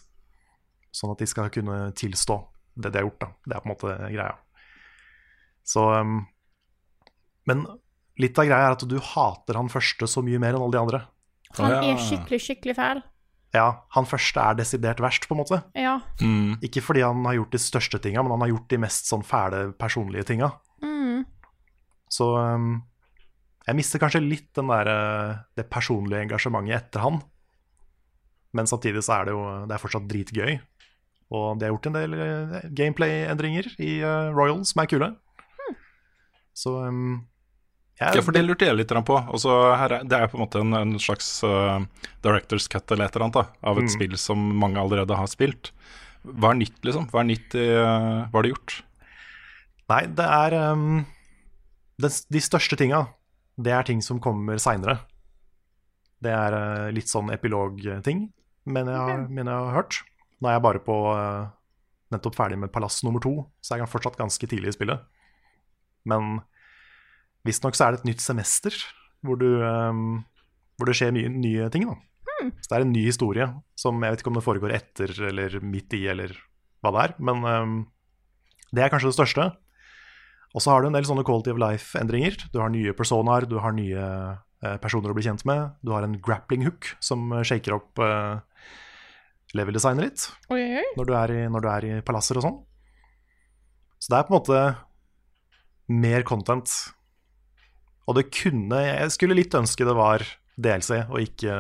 [0.96, 2.40] Sånn at de skal kunne tilstå
[2.82, 3.26] det de har gjort.
[3.26, 3.32] Da.
[3.46, 4.36] Det er på en måte greia.
[5.66, 6.22] Så um,
[7.50, 7.66] Men
[8.22, 10.82] litt av greia er at du hater han første så mye mer enn alle de
[10.82, 11.02] andre.
[11.58, 13.04] Han er skikkelig, skikkelig fæl.
[13.56, 15.62] Ja, Han første er desidert verst, på en måte.
[15.80, 16.00] Ja.
[16.20, 16.58] Mm.
[16.66, 19.24] Ikke fordi han har gjort de største tinga, men han har gjort de mest sånn
[19.24, 20.50] fæle, personlige tinga.
[20.84, 21.24] Mm.
[22.12, 22.82] Så um,
[23.66, 27.22] jeg mister kanskje litt den der, eh, det personlige engasjementet etter han.
[28.56, 30.60] Men samtidig så er det jo det er fortsatt dritgøy.
[31.36, 35.10] Og de har gjort en del eh, gameplay-endringer i eh, Royal som er kule.
[36.56, 37.26] Så um,
[38.02, 39.16] Ja, for det lurte jeg litt på.
[39.32, 41.80] Altså, her er, det er på en måte en, en slags uh,
[42.26, 43.94] director's cut eller et eller annet da, av et Mm.
[43.94, 45.72] spill som mange allerede har spilt.
[46.26, 47.06] Hva er nytt, liksom?
[47.14, 48.76] Hva er nytt i uh, Hva er det gjort?
[49.94, 51.06] Nei, det er um,
[52.02, 53.06] det, De største tinga,
[53.56, 54.98] det er ting som kommer seinere.
[56.20, 58.26] Det er uh, litt sånn epilogting,
[58.66, 60.02] men jeg, har- men jeg har hørt.
[60.42, 60.96] Nå er jeg bare på
[62.12, 65.06] nettopp ferdig med Palass nummer to, så jeg er fortsatt ganske tidlig i spillet.
[66.06, 66.42] Men
[67.46, 68.76] visstnok så er det et nytt semester
[69.26, 70.24] hvor, du, um,
[70.78, 71.88] hvor det skjer mye nye ting.
[71.90, 71.98] Da.
[72.62, 73.48] Så det er en ny historie
[73.80, 76.34] som jeg vet ikke om det foregår etter eller midt i, eller
[76.84, 77.16] hva det er.
[77.30, 77.78] Men um,
[78.76, 79.50] det er kanskje det største.
[80.56, 82.38] Og så har du en del sånne quality of life-endringer.
[82.54, 84.06] Du har nye personaer, du har nye
[84.40, 85.76] uh, personer å bli kjent med.
[85.84, 88.40] Du har en grappling hook som eh, shaker opp uh,
[89.56, 92.58] level-designet ditt Oi, oi, når du er i, når du er i palasser og sånn.
[94.00, 94.62] Så det er på en måte
[95.92, 96.72] mer content.
[98.06, 100.20] Og det kunne Jeg skulle litt ønske det var
[100.62, 101.54] DLC og ikke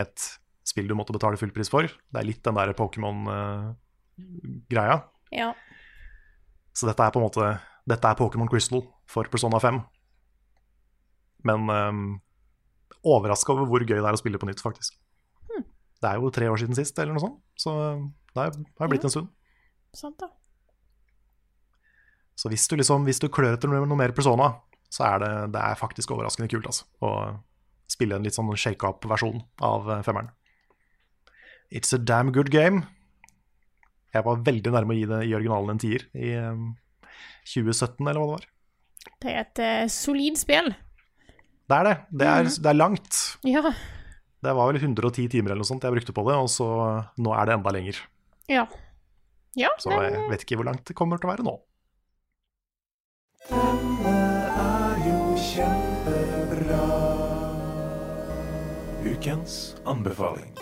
[0.00, 0.18] et
[0.64, 1.82] spill du måtte betale full pris for.
[1.90, 4.96] Det er litt den der Pokémon-greia.
[5.34, 5.50] Ja.
[6.72, 7.48] Så dette er på en måte
[7.88, 9.80] Dette er Pokémon Crystal for Persona 5.
[11.44, 12.20] Men um,
[13.02, 14.94] overraska over hvor gøy det er å spille på nytt, faktisk.
[16.02, 17.38] Det er jo tre år siden sist, eller noe sånt.
[17.58, 17.70] Så
[18.34, 18.50] det har
[18.90, 19.06] blitt Ja.
[19.10, 19.28] en stund.
[19.94, 20.28] Sant da.
[22.38, 24.46] Så hvis du liksom, hvis du klør etter noe mer Persona,
[24.92, 27.12] så er det, det er faktisk overraskende kult altså, å
[27.90, 30.30] spille en litt sånn shake-up-versjon av eh, femmeren.
[31.72, 32.84] It's a damn good game.
[34.12, 36.62] Jeg var veldig nærme å gi det i originalen en tier i eh,
[37.48, 38.48] 2017, eller hva det var.
[39.22, 40.70] Det er et uh, solid spill.
[41.66, 41.96] Det er det.
[42.20, 43.18] Det er, det er langt.
[43.48, 43.72] Ja.
[44.42, 46.68] Det var vel 110 timer eller noe sånt jeg brukte på det, og så
[47.22, 48.00] nå er det enda lenger.
[48.50, 48.66] Ja.
[49.58, 51.56] Ja, Så jeg vet ikke hvor langt det kommer til å være nå.
[59.04, 60.54] Ukens anbefaling.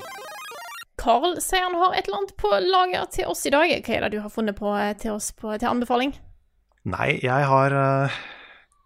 [0.99, 3.71] Carl sier han har et eller annet på lager til oss i dag.
[3.87, 6.17] Hva er det du har funnet på eh, til oss på, til anbefaling?
[6.91, 8.19] Nei, jeg har uh,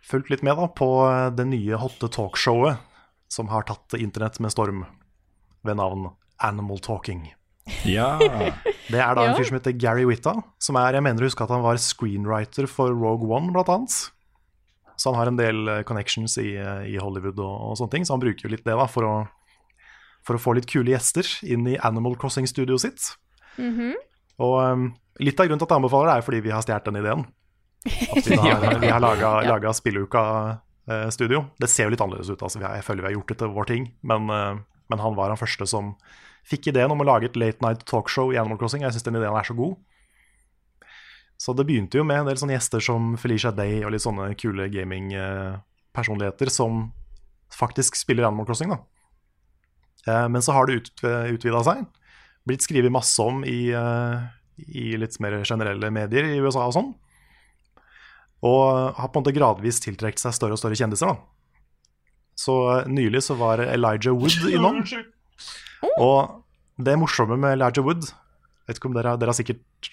[0.04, 2.84] fulgt litt med da på eh, det nye hotte talkshowet
[3.32, 4.84] som har tatt internett med storm,
[5.64, 6.10] ved navn
[6.44, 7.30] Animal Talking.
[7.88, 8.18] Ja.
[8.92, 9.30] Det er da Ja.
[9.30, 11.80] en fyr som heter Gary Whitta, som er, jeg mener å huske at han var
[11.80, 13.96] screenwriter for Rogue One, blant annet.
[14.96, 18.06] Så han har en del eh, connections i, eh, i Hollywood og, og sånne ting,
[18.06, 19.14] så han bruker jo litt det da for å,
[20.26, 23.08] for å få litt kule gjester inn i Animal Crossing-studioet sitt.
[24.42, 24.86] Og um,
[25.22, 27.24] litt av grunnen til at jeg anbefaler det, er fordi vi har stjålet den ideen.
[27.84, 31.44] At vi har, vi har laga, laga Spilluka-studio.
[31.60, 32.62] Det ser jo litt annerledes ut, altså.
[32.62, 33.90] Jeg føler vi har gjort det til vår ting.
[34.02, 35.94] Men, eh, men han var han første som
[36.44, 38.84] fikk ideen om å lage et late night talkshow i Animal Crossing.
[38.84, 39.78] Jeg syns den ideen er så god.
[41.44, 44.30] Så det begynte jo med en del sånne gjester som Felicia Day og litt sånne
[44.40, 46.86] kule gaming-personligheter som
[47.52, 48.78] faktisk spiller Animal Crossing, da.
[50.08, 51.84] Eh, Men så har det ut, utvida seg.
[52.48, 54.24] Blitt skrevet masse om i, eh,
[54.72, 56.90] i litt mer generelle medier i USA og sånn.
[58.44, 61.12] Og har på en måte gradvis tiltrukket seg større og større kjendiser.
[61.12, 61.16] da.
[62.36, 64.80] Så eh, nylig så var Elijah Wood innom.
[66.00, 66.40] Og
[66.80, 68.08] det morsomme med Elijah Wood
[68.64, 69.90] Vet ikke om dere, dere har sikkert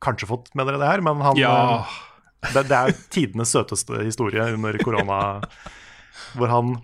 [0.00, 1.54] kanskje fått med dere det her, men han Ja.
[1.84, 5.42] eh, det, det er tidenes søteste historie under korona,
[6.36, 6.82] hvor han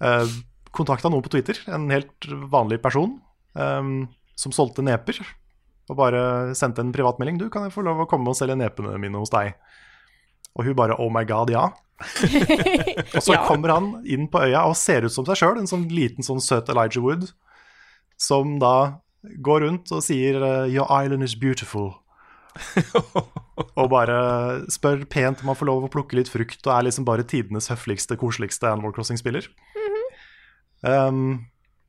[0.00, 0.26] eh,
[0.72, 3.20] kontakta noen på Twitter, en helt vanlig person,
[3.56, 3.82] eh,
[4.36, 5.18] som solgte neper,
[5.90, 7.38] og bare sendte en privatmelding.
[7.38, 9.54] 'Du, kan jeg få lov å komme og selge nepene mine hos deg?'
[10.56, 11.72] Og hun bare 'oh my god, ja'.
[13.14, 13.44] og så Ja.
[13.46, 16.40] kommer han inn på øya og ser ut som seg sjøl, en sånn liten, sånn
[16.40, 17.30] søt Elijah Wood,
[18.18, 18.98] som da
[19.42, 21.94] går rundt og sier eh, 'Your island is beautiful'.
[23.78, 24.16] og bare
[24.72, 27.70] spør pent om han får lov å plukke litt frukt, og er liksom bare tidenes
[27.72, 29.48] høfligste, koseligste Animal Crossing-spiller.
[30.84, 31.42] um,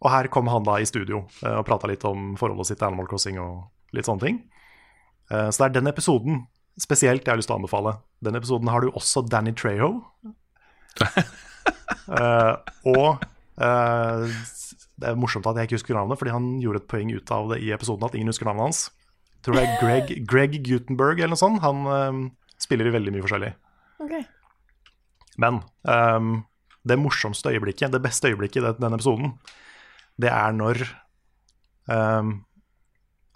[0.03, 2.89] og her kom han da i studio uh, og prata litt om forholdet sitt til
[2.89, 4.41] Animal Crossing og litt sånne ting.
[5.31, 6.43] Uh, så det er den episoden
[6.79, 7.97] spesielt jeg har lyst til å anbefale.
[8.23, 10.01] Den episoden har du også Danny Treho.
[12.09, 12.55] uh,
[12.93, 13.23] og
[13.61, 14.25] eh,
[14.99, 17.53] det er morsomt at jeg ikke husker navnet, fordi han gjorde et poeng ut av
[17.53, 18.83] det i episoden at ingen husker navnet hans.
[19.43, 21.63] Tror det er Greg, Greg Gutenberg eller noe sånt.
[21.63, 22.21] Han eh,
[22.63, 23.51] spiller i veldig mye forskjellig.
[24.03, 24.23] Okay.
[25.41, 26.33] Men um,
[26.87, 29.33] det morsomste øyeblikket, det beste øyeblikket i denne episoden,
[30.21, 30.83] det er når
[31.89, 32.35] um,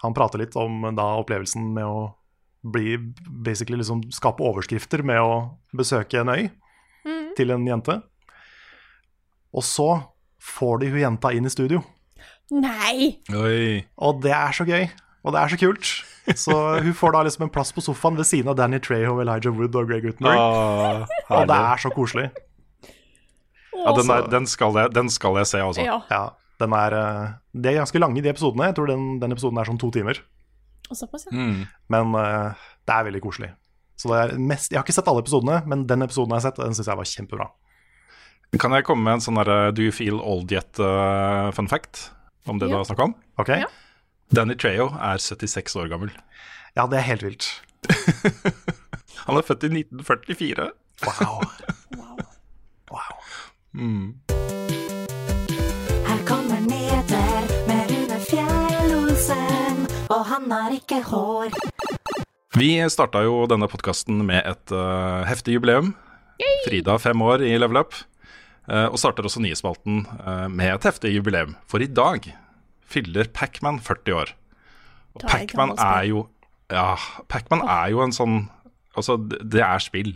[0.03, 2.05] han prater litt om da opplevelsen med å
[2.67, 2.97] bli
[3.27, 5.33] basically liksom skape overskrifter med å
[5.77, 6.47] besøke en øy
[7.37, 7.99] til en jente.
[9.55, 9.89] Og så
[10.43, 11.81] får de hun jenta inn i studio.
[12.53, 13.17] Nei!
[13.35, 13.83] Oi.
[14.03, 14.87] Og det er så gøy,
[15.23, 15.91] og det er så kult.
[16.35, 19.53] Så hun får da liksom en plass på sofaen ved siden av Danny Treho, Elijah
[19.55, 20.39] Wood og Greg Gutenberg.
[20.39, 22.25] Ah, og det er så koselig.
[23.77, 25.85] Ja, den, er, den, skal jeg, den skal jeg se, altså.
[25.85, 26.01] Ja.
[26.11, 26.23] Ja,
[26.59, 28.71] den er, eh, De er ganske lange, de episodene.
[28.71, 30.19] Jeg tror den, den episoden er sånn to timer.
[30.89, 31.35] Og såpass, ja.
[31.37, 31.63] Mm.
[31.93, 33.51] Men uh, det er veldig koselig.
[33.97, 36.47] Så det er mest, Jeg har ikke sett alle episodene, men den episoden jeg har
[36.49, 37.49] sett, den syns jeg var kjempebra.
[38.57, 42.09] Kan jeg komme med en sånn der, Do you feel old yet uh, fun fact
[42.47, 42.75] om det Ja.
[42.75, 43.15] du har snakka om?
[43.41, 43.51] Ok?
[43.59, 43.67] Ja.
[44.35, 46.11] Danny Treho er 76 år gammel.
[46.75, 47.47] Ja, det er helt vilt.
[49.27, 50.71] Han er født i 1944.
[51.05, 51.43] Wow.
[51.93, 52.17] Wow.
[52.89, 53.17] wow.
[56.07, 61.53] Her kommer nyheter med Rune Fjell-Olsen, og han har ikke hår.
[62.57, 65.93] Vi starta jo denne podkasten med et uh, heftig jubileum.
[66.65, 67.93] Frida fem år i Level Up.
[68.65, 71.53] Uh, og starter også nyhetsspalten uh, med et heftig jubileum.
[71.69, 72.25] For i dag
[72.87, 74.33] fyller Pacman 40 år.
[75.17, 76.27] Og Pacman er jo
[76.71, 76.95] Ja,
[77.31, 78.47] Pacman er jo en sånn
[78.97, 80.15] Altså, det er spill.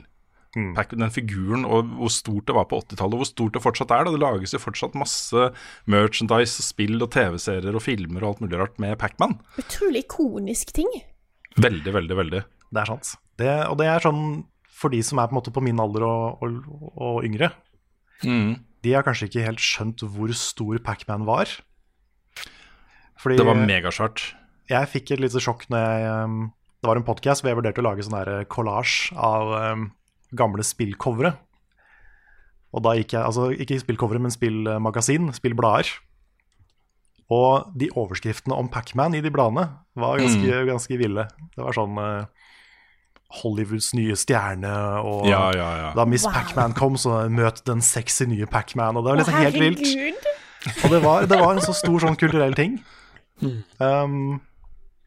[0.52, 0.74] Mm.
[0.76, 4.04] den figuren og hvor stort det var på 80-tallet, og hvor stort det fortsatt er.
[4.04, 4.12] Da.
[4.12, 5.46] Det lages jo fortsatt masse
[5.86, 9.38] merchandise, og spill og TV-serier og filmer og alt mulig rart med Pac-Man.
[9.62, 10.90] Utrolig ikonisk ting.
[11.62, 12.42] Veldig, veldig, veldig.
[12.72, 13.14] Det er sant.
[13.40, 14.26] Det, og det er sånn
[14.82, 17.52] for de som er på en måte på min alder og, og, og yngre.
[18.82, 21.54] De har kanskje ikke helt skjønt hvor stor Pac-Man var.
[23.22, 24.24] Fordi Det var megasvært.
[24.72, 26.38] jeg fikk et lite sjokk når jeg um,
[26.82, 29.92] Det var en podkast hvor jeg vurderte å lage sånn her collage av um,
[30.34, 31.36] gamle spillcovere.
[32.74, 35.92] Og da gikk jeg Altså ikke spillcovere, men spillmagasin, spillblader.
[37.32, 41.28] Og de overskriftene om Pac-Man i de bladene var ganske, ganske ville.
[41.56, 42.26] Det var sånn uh,
[43.42, 44.72] Hollywoods nye stjerne,
[45.08, 45.92] og Ja, ja, ja.
[45.96, 46.34] da Miss Wow.
[46.36, 48.98] Pac-Man kom, så møt den sexy nye Pac-Man.
[49.00, 50.26] Og det var liksom helt vilt.
[50.84, 52.82] Og det var, det var en så stor sånn kulturell ting.
[53.42, 54.40] Um,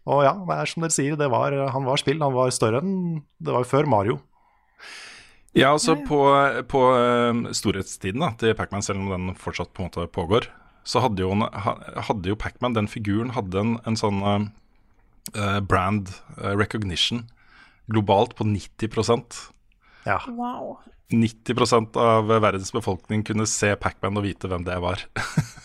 [0.05, 2.21] og ja, det er som dere sier, det var, han var spill.
[2.21, 4.19] Han var større enn Det var jo før Mario.
[5.55, 6.19] Ja, altså på,
[6.67, 10.49] på eh, storhetstiden da, til Pac-Man, selv om den fortsatt på en måte pågår,
[10.85, 16.11] så hadde jo, hadde jo Pac-Man, den figuren, hadde en, en sånn uh, brand
[16.41, 17.29] eh, recognition
[17.87, 19.39] globalt på 90%
[20.09, 20.19] Ja.
[20.29, 20.81] Wow.
[21.15, 25.07] 90 av verdens befolkning kunne se Pac-Man og vite hvem det var.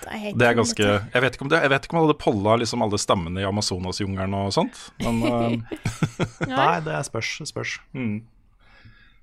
[0.00, 0.88] Det er, Det er ganske.
[1.14, 3.42] Jeg vet ikke om det Jeg vet ikke om det hadde polla liksom alle stammene
[3.42, 7.32] i Amazonasjungelen og sånt, men eh, Nei, det er spørs.
[7.48, 7.78] spørs.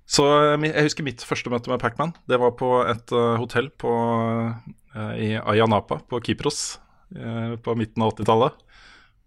[0.07, 2.15] Så eh, jeg husker mitt første møte med Pac-Man.
[2.31, 3.91] Det var på et eh, hotell på,
[5.19, 8.63] i Ayanapa på Kypros på midten av 80-tallet.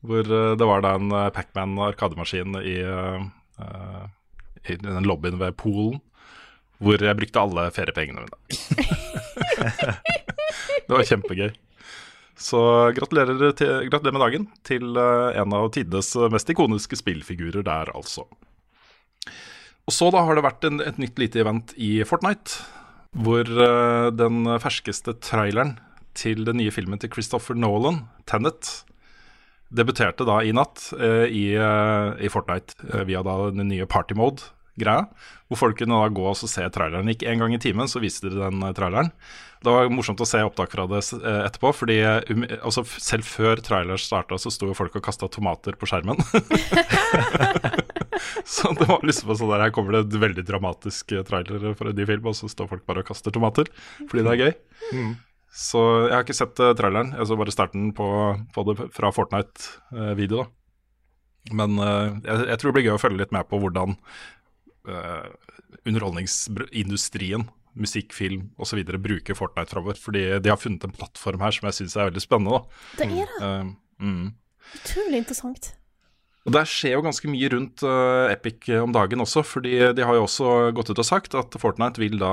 [0.04, 2.78] Hvor det var da en eh, Pac-Man-arkademaskin i,
[4.70, 6.00] i den lobbyen ved Polen.
[6.80, 8.36] Hvor jeg brukte alle feriepengene mine.
[10.90, 11.50] det var kjempegøy.
[12.40, 12.60] Så
[12.96, 18.24] gratulerer, til, gratulerer med dagen til eh, en av tidenes mest ikoniske spillfigurer der, altså.
[19.88, 22.62] Og så da har det vært en, et nytt lite event i Fortnite,
[23.12, 25.76] hvor eh, den ferskeste traileren
[26.16, 28.70] til den nye filmen til Christopher Nolan, Tenet,
[29.70, 34.16] debuterte da i natt eh, i, eh, i Fortnite eh, via da den nye party
[34.80, 35.08] mode-greia.
[35.50, 37.08] Hvor folk kunne da gå og se traileren.
[37.10, 39.10] Ikke en gang i timen så viste de den eh, traileren.
[39.60, 43.26] Det var morsomt å se opptak fra det eh, etterpå, fordi eh, um, altså, selv
[43.26, 46.22] før traileren starta, så sto folk og kasta tomater på skjermen.
[48.54, 51.98] så det var liksom sånn der, her kommer det et veldig dramatisk trailer for en
[51.98, 53.68] ny film, og så står folk bare og kaster tomater
[54.06, 54.54] fordi det er gøy.
[55.50, 58.08] Så jeg har ikke sett uh, traileren, jeg så bare starten på,
[58.54, 60.48] på det fra Fortnite-video, da.
[61.56, 63.96] Men uh, jeg, jeg tror det blir gøy å følge litt med på hvordan
[65.86, 68.82] underholdningsindustrien, musikk, film osv.
[68.98, 69.98] bruker Fortnite framover.
[70.00, 72.58] Fordi de har funnet en plattform her som jeg syns er veldig spennende.
[72.60, 72.86] Da.
[73.00, 73.50] Det er det.
[73.50, 74.24] Eh, mm.
[74.80, 75.74] Utrolig interessant.
[76.48, 80.16] Og Der skjer jo ganske mye rundt uh, Epic om dagen også, fordi de har
[80.16, 82.32] jo også gått ut og sagt at Fortnite vil da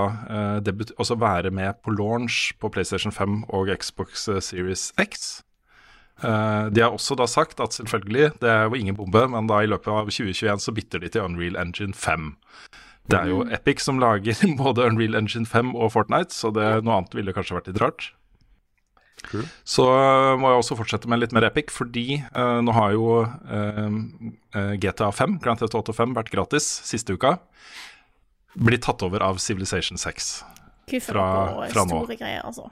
[0.64, 5.41] uh, også være med på launch på PlayStation 5 og Xbox eh, Series X.
[6.24, 9.61] Eh, de har også da sagt at selvfølgelig, det er jo ingen bombe, men da
[9.61, 12.32] i løpet av 2021 så bytter de til Unreal Engine 5.
[13.07, 16.97] Det er jo Epic som lager både Unreal Engine 5 og Fortnite, så det, noe
[16.99, 18.09] annet ville kanskje vært litt rart.
[19.68, 23.07] Så øh, må jeg også fortsette med litt mer Epic, fordi uh, nå har jo
[23.26, 23.95] øh,
[24.78, 27.38] GTA 5, Grand Theft Auto 5, vært gratis siste uka.
[28.57, 30.30] Blitt tatt over av Civilization 6.
[30.88, 31.97] Kuffer Fra- fra nå.
[31.97, 32.70] store greier, altså.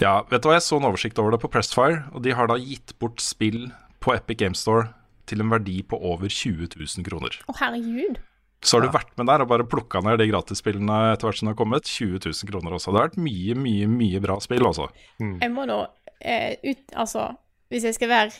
[0.00, 2.50] Ja, vet du hva, jeg så en oversikt over det på Pressfire, og de har
[2.50, 3.70] da gitt bort spill
[4.02, 4.90] på Epic Game Store
[5.30, 7.38] til en verdi på over 20 000 kroner.
[7.46, 8.20] Å, herregud.
[8.62, 11.48] Så har du vært med der og bare plukka ned de gratisspillene etter hvert som
[11.48, 11.88] de har kommet.
[11.88, 12.92] 20 000 kroner også.
[12.92, 14.86] Det har vært mye, mye, mye bra spill, altså.
[15.18, 15.80] Jeg må nå
[16.20, 17.32] eh, ut Altså,
[17.72, 18.30] hvis jeg skal være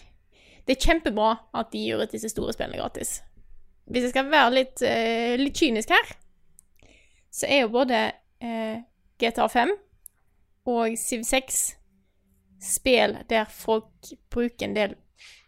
[0.62, 3.16] Det er kjempebra at de gjør ut disse store spillene gratis.
[3.90, 6.12] Hvis jeg skal være litt, eh, litt kynisk her,
[7.34, 8.04] så er jo både
[8.44, 8.78] eh,
[9.18, 9.74] GTA 5
[10.66, 11.62] og Siv 6
[12.62, 14.94] spill der folk bruker en del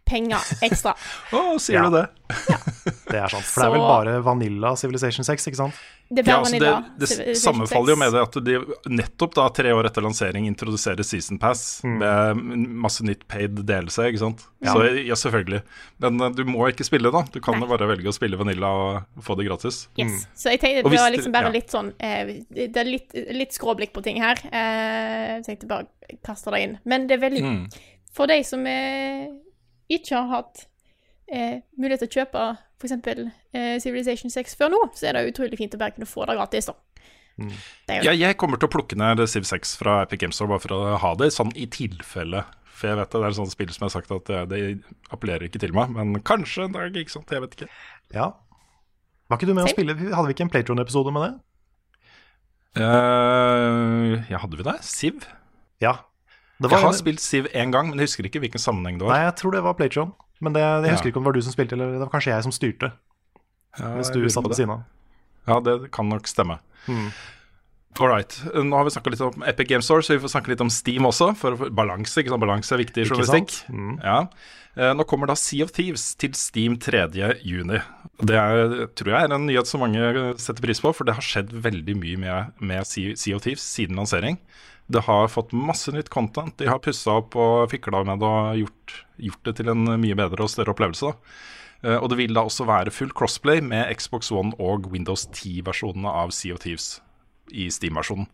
[0.07, 0.97] penger ekstra.
[1.33, 1.89] Å, sier Ja.
[1.89, 2.07] du det?
[3.15, 3.47] Det er sant.
[3.47, 5.83] For det er vel bare Vanilla Civilization 6, ikke sant?
[6.15, 8.59] Det Ja, altså det, det sammenfaller jo med det at de
[8.93, 12.43] nettopp da, tre år etter lansering introduserer Season Pass med
[12.85, 14.45] masse nytt paid delelse, ikke sant.
[14.65, 15.62] Så ja, selvfølgelig.
[16.05, 17.25] Men eh, du må ikke spille, da.
[17.33, 19.85] Du kan jo bare velge å spille Vanilla og få det gratis.
[20.01, 20.27] Yes.
[20.37, 21.57] Så jeg tenkte det var liksom bare ja.
[21.57, 24.41] litt sånn eh, Det er litt, litt skråblikk på ting her.
[24.51, 26.79] Eh, jeg tenkte bare kaste det inn.
[26.85, 27.67] Men det er veldig Mm.
[28.15, 30.62] For de som ikke har hatt
[31.29, 32.45] eh, mulighet til å kjøpe
[32.81, 32.93] f.eks.
[33.55, 36.37] Eh, Civilization 6 før nå, så er det utrolig fint å bare kunne få det
[36.37, 36.75] gratis, da.
[37.37, 40.53] Det er Ja, jeg kommer til å plukke ned Civ 6 fra Epic Games Store
[40.53, 42.45] bare for å ha det, sånn i tilfelle.
[42.75, 44.39] For jeg vet det, det er et sånt spill som jeg har sagt at det,
[44.51, 47.31] det appellerer ikke til meg, men kanskje en dag, ikke sant.
[47.31, 47.68] Jeg vet ikke.
[48.14, 48.29] Ja.
[49.31, 49.95] Var ikke du med å spille?
[49.99, 51.33] Hadde vi ikke en Playtron-episode med det?
[52.75, 54.77] Uh, ja, hadde vi det?
[54.87, 55.25] Siv?
[55.83, 55.97] Ja.
[56.59, 59.07] Det Jeg har en- spilt Siv én gang, men jeg husker ikke hvilken sammenheng det
[59.07, 59.14] var.
[59.14, 60.12] Nei, jeg tror det var Playtron.
[60.45, 61.13] Men det, jeg husker Ja.
[61.15, 62.93] ikke om det var du som spilte, eller det var kanskje jeg som styrte.
[63.81, 64.85] Ja, Hvis du satt ved siden av.
[65.49, 66.59] Ja, det kan nok stemme.
[66.87, 67.09] Mm.
[68.01, 68.35] All right.
[68.55, 70.71] Nå har vi snakka litt om Epic Game Store, så vi får snakke litt om
[70.71, 71.33] Steam også.
[71.39, 72.17] For balanse.
[72.23, 72.43] ikke sant?
[72.43, 73.55] Balanse er viktig i journalistikk.
[73.71, 73.93] Mm.
[74.03, 74.17] Ja.
[74.77, 77.05] Eh, Nå kommer da Sea of Thieves til Steam 3.
[77.47, 77.79] juni.
[78.19, 81.23] Det er, tror jeg er en nyhet som mange setter pris på, for det har
[81.23, 84.39] skjedd veldig mye med, med Sea Sea of Thieves siden lansering.
[84.87, 86.57] Det har fått masse nytt content.
[86.61, 88.97] De har pussa opp og fikla med det og gjort,
[89.30, 91.12] gjort det til en mye bedre og større opplevelse.
[91.12, 91.41] da.
[91.85, 96.09] Eh, Og det vil da også være full crossplay med Xbox One og Windows 10-versjonene
[96.09, 97.01] av Sea of Thieves
[97.53, 98.28] i Steam-versjonen.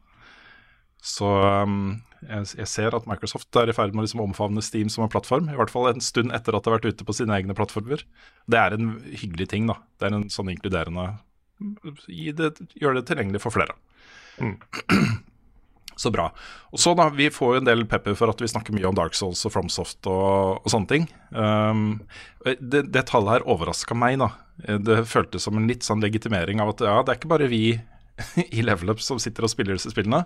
[1.01, 5.07] Så um, jeg, ser at Microsoft er i ferd med å liksom omfavne Steam som
[5.07, 5.49] en plattform.
[5.49, 8.05] I hvert fall en stund etter at det har vært ute på sine egne plattformer.
[8.51, 9.79] Det er en hyggelig ting, da.
[9.97, 11.13] Det er en sånn inkluderende
[12.09, 13.75] Gjør det tilgjengelig for flere.
[16.01, 16.31] Så bra.
[16.73, 18.97] Og så da, Vi får jo en del pepper for at vi snakker mye om
[18.97, 21.09] Dark Souls og FromSoft og, og sånne ting.
[21.37, 22.01] Um,
[22.45, 24.21] det, det tallet her overraska meg.
[24.23, 24.31] da.
[24.81, 27.65] Det føltes som en litt sånn legitimering av at ja, det er ikke bare vi
[28.57, 30.25] i Level Up som sitter og spiller disse spillene.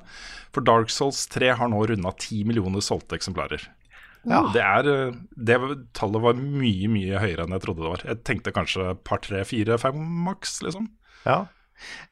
[0.54, 3.66] For Dark Souls 3 har nå runda 10 millioner solgte eksemplarer.
[4.24, 4.40] Ja.
[4.54, 5.58] Det, er, det
[5.96, 8.06] tallet var mye mye høyere enn jeg trodde det var.
[8.08, 10.88] Jeg tenkte kanskje par, tre, fire, fem maks, liksom.
[11.26, 11.42] Ja.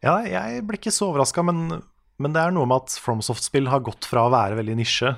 [0.04, 1.80] ja, jeg ble ikke så overraska, men,
[2.20, 5.14] men det er noe med at FromSoft-spill har gått fra å være veldig nisje,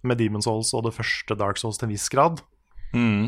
[0.00, 2.40] med Demon's Souls og det første Dark Souls til en viss grad,
[2.96, 3.24] mm.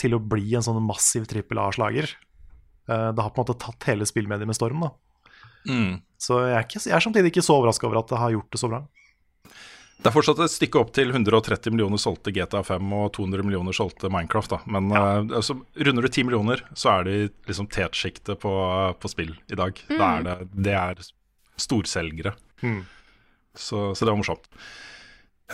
[0.00, 2.08] til å bli en sånn massiv trippel A-slager.
[2.88, 4.92] Eh, det har på en måte tatt hele spillmediet med storm, da.
[6.20, 8.52] Så jeg er, ikke, jeg er samtidig ikke så overraska over at det har gjort
[8.52, 8.82] det så bra.
[9.94, 13.76] Det er fortsatt et stykke opp til 130 millioner solgte GTA 5 og 200 millioner
[13.76, 14.52] solgte Minecraft.
[14.52, 14.58] da.
[14.76, 15.56] Men eh, altså,
[15.88, 18.54] runder du 10 millioner, så er det liksom tetsjiktet på,
[19.00, 19.80] på spill i dag.
[19.88, 20.36] Da er det,
[20.66, 21.04] det er
[21.60, 22.34] storselgere.
[23.54, 24.46] Så, så det var morsomt.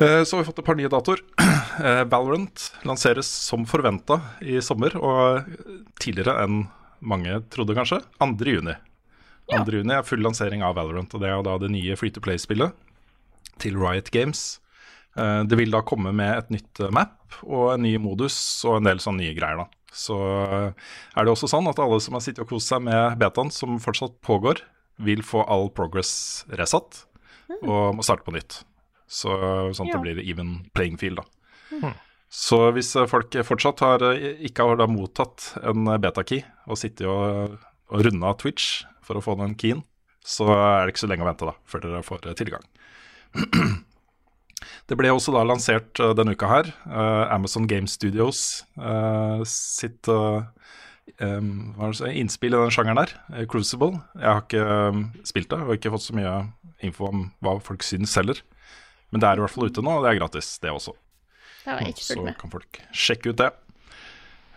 [0.00, 1.22] Eh, Så har vi fått et par nye datoer.
[1.80, 5.46] Eh, Valorant lanseres som forventa i sommer, og
[6.02, 6.64] tidligere enn
[7.00, 8.02] mange trodde, kanskje.
[8.20, 8.28] 2.
[8.52, 8.74] juni.
[9.48, 9.62] 2.
[9.78, 12.20] juni er full lansering av Valorant, og det er jo da det nye Free to
[12.20, 12.74] Play-spillet
[13.62, 14.58] til Riot Games.
[15.16, 18.36] Eh, Det vil da komme med et nytt eh, map og en ny modus
[18.68, 19.62] og en del sånne nye greier.
[19.62, 19.68] da.
[19.94, 23.16] Så eh, er det også sånn at alle som har sittet og kost seg med
[23.22, 24.60] betaen, som fortsatt pågår,
[25.04, 27.04] vil få all progress resatt
[27.62, 28.60] og må starte på nytt.
[29.10, 29.32] Så,
[29.74, 29.98] sånn at Ja.
[29.98, 31.94] det blir even playing field, da.
[32.30, 36.78] Så hvis eh, folk fortsatt har, eh, ikke har da mottatt en eh, beta-key og
[36.78, 37.56] sittet og,
[37.90, 39.82] og runda Twitch for å få den keyen,
[40.22, 42.62] så er det ikke så lenge å vente da, før dere får tilgang.
[44.90, 46.68] Det ble også da lansert denne uka her,
[47.32, 50.06] Amazon Game Studios eh, sitt
[51.18, 54.02] så- innspill i den sjangeren der, eh, Crucible.
[54.14, 56.52] Jeg har ikke um, spilt det og ikke fått så mye
[56.82, 58.40] info om hva folk syns heller.
[59.12, 60.92] Men det er i hvert fall ute nå, og det er gratis, det også.
[61.64, 62.38] Det har jeg ikke Så fulgt med.
[62.38, 63.52] kan folk sjekke ut det.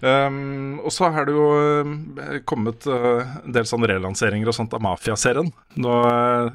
[0.04, 1.44] Um, og så er det jo
[1.88, 1.92] um,
[2.50, 5.48] kommet uh, en del sånne relanseringer og sånt av Mafia-serien.
[5.80, 6.50] Uh,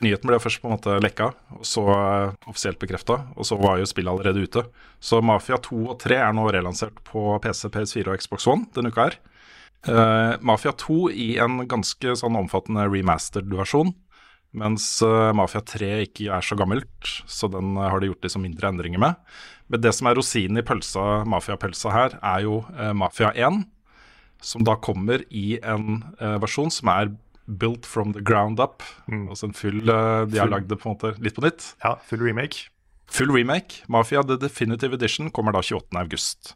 [0.00, 3.18] Nyheten ble først på en måte lekka, og så uh, offisielt bekrefta.
[3.36, 4.64] Og så var jo spillet allerede ute.
[5.04, 8.94] Så Mafia 2 og 3 er nå relansert på PC, PS4 og Xbox One denne
[8.94, 9.20] uka her.
[10.46, 13.90] Mafia 2 i en ganske sånn omfattende remastered versjon.
[14.54, 14.84] Mens
[15.34, 19.18] Mafia 3 ikke er så gammelt, så den har de gjort liksom mindre endringer med.
[19.72, 23.62] Men det som er rosinen i pølsa, Mafia-pølsa her, er jo uh, Mafia 1.
[24.42, 27.14] Som da kommer i en uh, versjon som er
[27.46, 28.84] built from the ground up.
[29.08, 31.72] Altså en full uh, De har lagd det på en måte litt på nytt.
[31.84, 32.68] Ja, full remake.
[33.12, 33.82] Full remake.
[33.88, 35.96] Mafia The Definitive Edition kommer da 28.
[36.00, 36.54] august.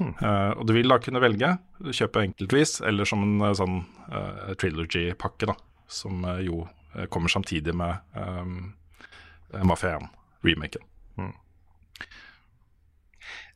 [0.00, 1.54] Uh, og du vil da kunne velge
[1.96, 3.78] kjøpe enkeltvis, eller som en eh, sånn
[4.12, 5.56] uh, trilogy-pakke, da.
[5.88, 8.74] Som uh, jo eh, kommer samtidig med um,
[9.64, 10.84] Mafia 1-remaken.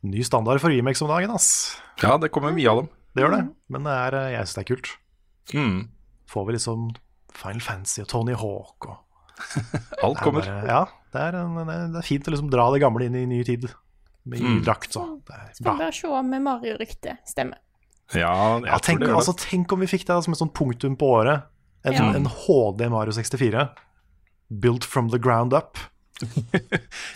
[0.03, 1.77] Ny standard for remakes om dagen, ass.
[2.03, 2.89] Ja, det kommer mye av dem.
[3.15, 3.43] Det gjør det.
[3.69, 4.91] Men det er, eh, jeg syns det er kult.
[5.53, 5.89] Mm.
[6.31, 6.91] Får vi liksom
[7.35, 8.99] Final Fantasy og Tony Hawk og
[10.05, 10.41] Alt Det er kommer.
[10.45, 13.27] bare- ja, det er, en, det er- fint å liksom dra det gamle inn i
[13.27, 13.69] ny tid.
[14.25, 14.65] Med ny Mm.
[14.65, 15.21] drakt, så.
[15.27, 15.77] Det er Skal bra.
[15.79, 17.57] bare se om Mario-ryktet stemmer.
[18.13, 20.53] Ja, jeg Ja, tror tenk, det altså, tenk om vi fikk det som et sånt
[20.55, 21.45] punktum på året.
[21.85, 22.13] En, Ja.
[22.15, 23.71] en HD Mario 64.
[24.61, 25.79] Built from the ground up.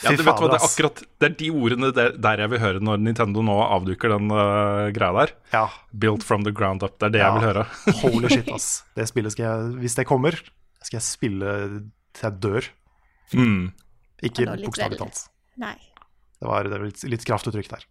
[0.05, 2.63] Ja, du vet hva, det, er akkurat, det er de ordene der, der jeg vil
[2.63, 5.35] høre når Nintendo nå avduker den uh, greia der.
[5.55, 6.99] Ja, Built from the ground up.
[6.99, 7.31] Det er det Ja.
[7.31, 7.65] jeg vil høre.
[8.05, 8.69] holy shit, ass.
[8.97, 10.39] Det spillet skal jeg, hvis det kommer,
[10.83, 11.57] skal jeg spille
[12.15, 12.71] til jeg dør.
[13.35, 13.73] Mm.
[14.25, 15.27] Ikke bokstavelig talt.
[15.61, 15.77] Nei.
[16.41, 17.85] Det var, det var litt, litt kraftuttrykk der.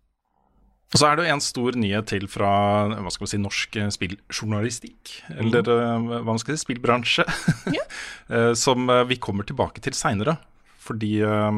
[0.93, 2.49] Og så er det jo en stor nyhet til fra
[2.91, 6.09] hva skal vi si, norsk eh, spilljournalistikk, eller mm.
[6.19, 7.25] hva man skal si, spillbransje,
[7.73, 7.81] Ja
[8.65, 10.37] som eh, vi kommer tilbake til seinere.
[10.83, 11.49] Fordi eh,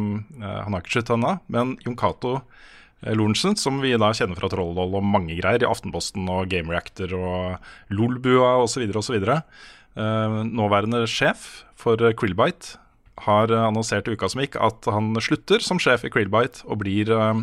[0.42, 4.38] eh, han har ikke sluttet ennå, men Jon Cato eh, Lorentzen, som vi da kjenner
[4.40, 10.42] fra Trolldoll og mange greier, i Aftenposten og Game Reactor og Lolbua osv., osv., uh,
[10.46, 12.80] nåværende sjef for Krillbite,
[13.24, 16.82] har eh, annonsert i uka som gikk at han slutter som sjef i Krillbite og
[16.82, 17.38] blir uh,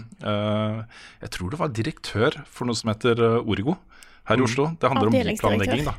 [1.22, 3.78] Jeg tror det var direktør for noe som heter Origo
[4.28, 4.68] her i Oslo.
[4.78, 5.96] Det handler om byplanlegging, da.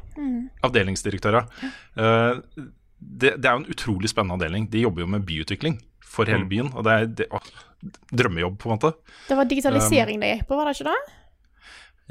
[0.63, 1.71] Avdelingsdirektør, ja.
[1.99, 2.67] Eh,
[3.04, 4.70] det, det er jo en utrolig spennende avdeling.
[4.72, 5.80] De jobber jo med byutvikling
[6.14, 6.72] for hele byen.
[6.74, 7.41] Og det er det, å,
[8.14, 8.93] drømmejobb, på en måte.
[9.28, 10.99] Det var digitalisering det gikk på, var det ikke det?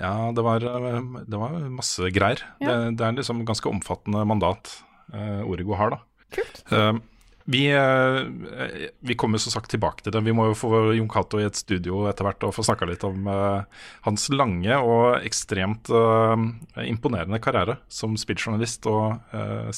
[0.00, 2.42] Ja, det var, eh, det var masse greier.
[2.62, 2.72] Ja.
[2.72, 4.72] Det, det er liksom ganske omfattende mandat
[5.14, 6.28] uh, Origo har, da.
[6.32, 6.62] Kult.
[6.72, 7.02] Um,
[7.44, 10.22] vi, eh, vi kommer som sagt tilbake til det.
[10.22, 13.02] Vi må jo få Jon Cato i et studio etter hvert og få snakka litt
[13.06, 13.64] om uh,
[14.06, 16.38] hans lange og ekstremt uh,
[16.86, 19.72] imponerende karriere som spilljournalist og uh,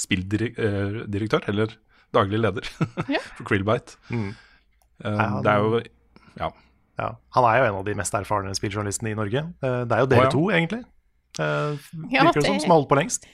[0.00, 1.74] spilldirektør, eller
[2.14, 2.68] daglig leder
[3.36, 3.98] for Krillbite.
[4.10, 4.30] Mm.
[5.04, 5.82] Uh, det er jo
[6.38, 6.50] Ja.
[6.98, 7.08] Ja.
[7.34, 9.42] Han er jo en av de mest erfarne spilljournalistene i Norge.
[9.64, 10.34] Uh, Det er jo dere oh, ja.
[10.34, 10.82] to, egentlig.
[11.38, 13.26] Eh, Ja, Virker det som som har holdt på lengst.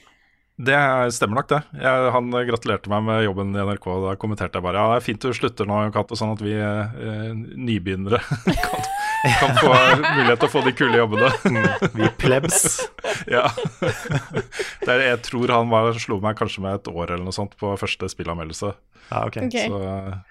[0.61, 0.77] Det
[1.15, 1.59] stemmer nok, det.
[1.81, 3.85] Jeg, han gratulerte meg med jobben i NRK.
[4.03, 6.53] Da kommenterte jeg bare ja, det er fint du slutter nå, Cato, sånn at vi
[6.53, 8.19] eh, nybegynnere
[8.65, 8.89] kan,
[9.21, 11.29] kan få mulighet til å få de kule jobbene.
[11.45, 11.91] Mm.
[11.99, 12.63] Vi plebs.
[13.35, 13.43] ja.
[13.81, 17.53] Det er, jeg tror han var, slo meg kanskje med et år eller noe sånt
[17.59, 18.71] på første spillanmeldelse.
[19.11, 19.37] Ja, ok.
[19.47, 19.67] Okay.
[19.67, 19.79] Så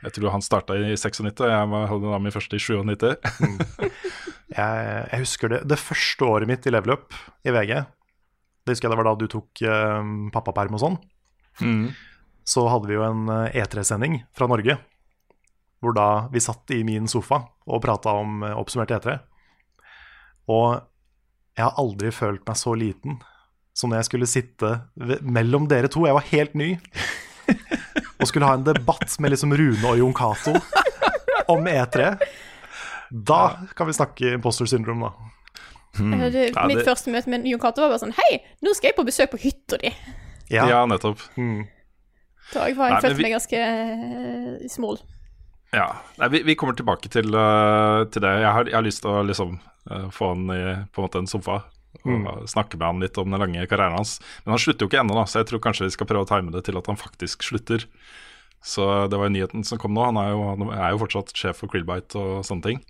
[0.07, 3.17] jeg tror han starta i 96, og jeg var- hadde da min første i 97.
[4.51, 7.15] Jeg, jeg husker det, det første året mitt i level up
[7.47, 7.75] i VG.
[8.65, 10.97] Det husker jeg det var da du tok um, pappaperm og sånn.
[11.63, 11.85] Mm.
[12.51, 14.75] Så hadde vi jo en eh, E3-sending fra Norge.
[15.81, 19.15] Hvor da vi satt i min sofa og prata om eh, oppsummert E3.
[20.51, 20.81] Og
[21.57, 23.19] jeg har aldri følt meg så liten
[23.77, 24.71] som når jeg skulle sitte
[25.25, 26.03] mellom dere to.
[26.09, 26.75] Jeg var helt ny.
[28.21, 30.53] Og skulle ha en debatt med liksom Rune og Jon Cato
[31.49, 32.11] om E3.
[33.11, 33.41] Da
[33.77, 35.13] kan vi snakke imposter syndrom, da.
[35.99, 38.75] Eh, det, Ja, mitt det- første møte med Jon Cato var bare sånn Hei, nå
[38.77, 39.91] skal jeg på besøk på hytta di.
[40.51, 40.67] Ja.
[40.69, 40.85] Ja.
[40.87, 41.19] nettopp.
[41.39, 41.65] Mm.
[42.53, 45.01] Da jeg var, jeg Nei, følte vi- meg ganske uh, small.
[45.75, 45.89] Ja.
[46.19, 48.33] Nei, vi, vi kommer tilbake til, uh, til det.
[48.43, 49.59] Jeg har, jeg har lyst til å liksom,
[49.91, 51.63] uh, få han i på en måte en sofa
[52.07, 54.21] og snakke med han litt om den lange karrieren hans.
[54.45, 56.29] Men han slutter jo ikke ennå, da, så jeg tror kanskje vi skal prøve å
[56.29, 57.87] time det til at han faktisk slutter.
[58.61, 60.03] Så det var jo nyheten som kom nå.
[60.05, 62.83] Han er jo, han er jo fortsatt sjef for Krillbite og sånne ting.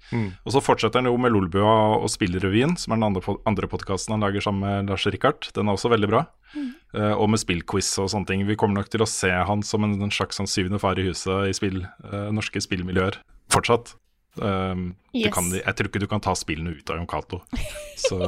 [0.42, 4.16] Og så fortsetter han jo med Lolbua og Spillrevyen, som er den andre, andre podkasten
[4.16, 5.46] han lager sammen med Lars Rikard.
[5.54, 6.24] Den er også veldig bra.
[6.58, 6.72] Eh,
[7.14, 8.44] og med spillquiz og sånne ting.
[8.48, 11.06] Vi kommer nok til å se han som en, en slags sånn syvende far i
[11.06, 13.20] huset i spill, eh, norske spillmiljøer
[13.52, 13.94] fortsatt.
[14.40, 15.34] Um, du Yes.
[15.34, 17.40] kan, jeg tror ikke du kan ta spillene ut av Jon Cato.
[17.98, 18.18] Så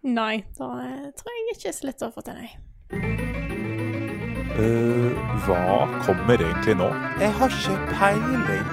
[0.00, 2.50] Nei, da eh, tror jeg ikke er så lett å få til, nei.
[5.44, 6.88] hva kommer egentlig nå?
[7.20, 8.70] Jeg har ikke peiling.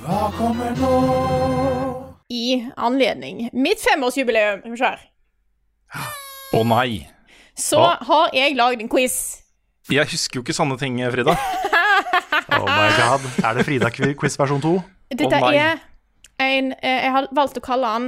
[0.00, 0.92] Hva kommer nå?
[2.30, 7.06] I anledning mitt femårsjubileum, Å oh, nei!
[7.58, 7.96] Så Hva?
[8.08, 9.42] har jeg lagd en quiz.
[9.90, 11.36] Jeg husker jo ikke sånne ting, Frida.
[12.56, 13.24] Oh my god.
[13.44, 14.72] Er det Frida-quiz versjon 2?
[15.18, 15.78] Dette oh er
[16.42, 18.06] en eh, Jeg har valgt å kalle den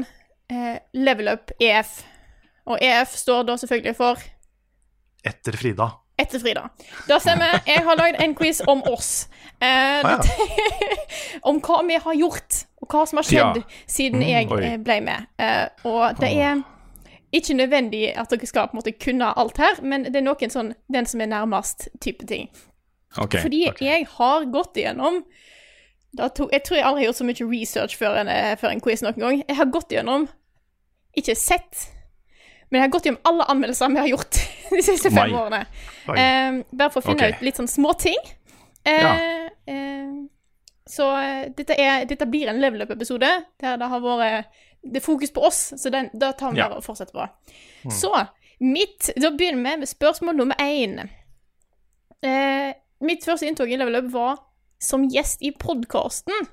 [0.52, 2.02] eh, Level Up EF.
[2.68, 4.20] Og EF står da selvfølgelig for
[5.26, 5.88] Etter Frida.
[6.18, 6.64] etter Frida.
[7.08, 7.60] Da stemmer.
[7.66, 9.28] Jeg har lagd en quiz om oss.
[9.60, 10.78] Eh, Ah, ja.
[11.48, 13.62] om hva vi har gjort, og hva som har skjedd Ja.
[13.90, 14.62] siden jeg oi.
[14.64, 15.26] eh, ble med.
[15.38, 16.60] Eh, og det er
[17.32, 20.52] ikke nødvendig at dere skal på en måte kunne alt her, men det er noen
[20.52, 22.48] sånn den som er nærmest type ting.
[23.18, 25.22] Okay, Fordi jeg har gått igjennom
[26.18, 28.80] tok, Jeg tror jeg aldri har gjort så mye research før en, eh, før en
[28.84, 29.44] quiz noen gang.
[29.48, 30.26] Jeg har gått igjennom
[31.16, 31.88] Ikke sett,
[32.70, 34.40] men jeg har gått gjennom alle anmeldelser vi har gjort
[34.76, 35.38] de siste fem Nei.
[35.40, 35.62] årene.
[36.08, 36.16] Oi.
[36.20, 37.32] Eh, bare for å finne okay.
[37.36, 38.20] ut litt sånn småting.
[38.84, 39.14] Eh, Ja.
[39.66, 40.12] eh,
[40.88, 43.28] så eh, dette, er, dette blir en level up-episode
[43.60, 44.46] der det har vært
[44.82, 46.68] det er fokus på oss, så den, da tar vi Ja.
[46.76, 47.28] og fortsetter på.
[47.90, 48.12] Så
[48.60, 51.08] mitt Da begynner vi med spørsmål nummer én.
[52.22, 54.38] Eh, mitt første inntog i Level Up var
[54.80, 56.46] som gjest i podkasten,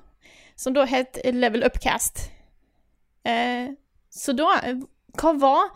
[0.56, 2.30] som da het Level Upcast.
[3.26, 3.68] Eh,
[4.10, 4.60] så da
[5.16, 5.70] Hva var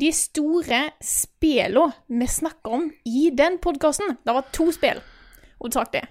[0.00, 4.16] de store spela vi snakker om i den podkasten?
[4.24, 5.00] Det var to spill,
[5.60, 6.06] hovedsakelig.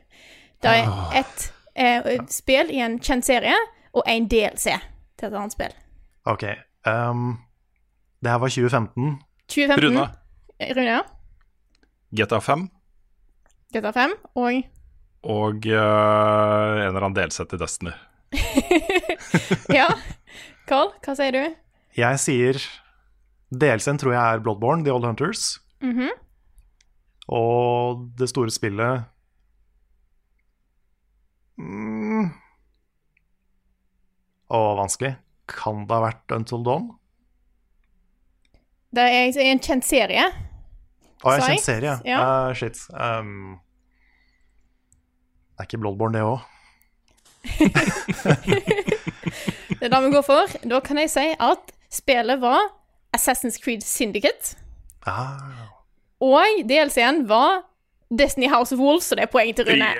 [0.62, 3.56] Det er ett eh, spill i en kjent serie,
[3.94, 4.64] og en DLC
[5.18, 5.74] til et annet spill.
[6.26, 6.44] Ok.
[6.86, 7.38] Um,
[8.22, 9.20] det her var 2015.
[9.48, 9.84] 2015.
[9.86, 10.08] Rune,
[10.76, 11.02] Rune, ja.
[12.16, 12.70] GTA 5
[13.76, 14.64] GTA 5 og
[15.26, 17.94] og uh, en eller annen delsett i Destiny.
[19.74, 19.88] Ja.
[20.70, 21.56] Carl, hva sier du?
[21.98, 22.60] Jeg sier
[23.50, 25.58] DLC-en tror jeg er Bloodborne, The Old Hunters.
[25.82, 26.14] Mhm.
[27.34, 29.08] Og det store spillet
[31.58, 32.28] mm.
[34.54, 35.16] Å, vanskelig.
[35.52, 36.88] Kan det ha vært Until Dawn?
[38.96, 40.26] Det er en kjent serie.
[41.22, 41.58] Å, en Sa jeg?
[41.60, 41.96] kjent serie.
[42.08, 42.20] Ja.
[42.50, 42.80] Uh, shit.
[42.96, 43.60] Um,
[45.56, 46.40] det er ikke Bloodborne, det òg.
[49.76, 50.50] Det er det vi går for.
[50.70, 52.62] Da kan jeg si at spillet var
[53.16, 54.56] Assassin's Creed Syndicate.
[55.06, 55.68] Ah,
[56.24, 57.62] Og DLC-en var
[58.10, 59.92] Destiny House of Wolves, så det er poeng til Rune.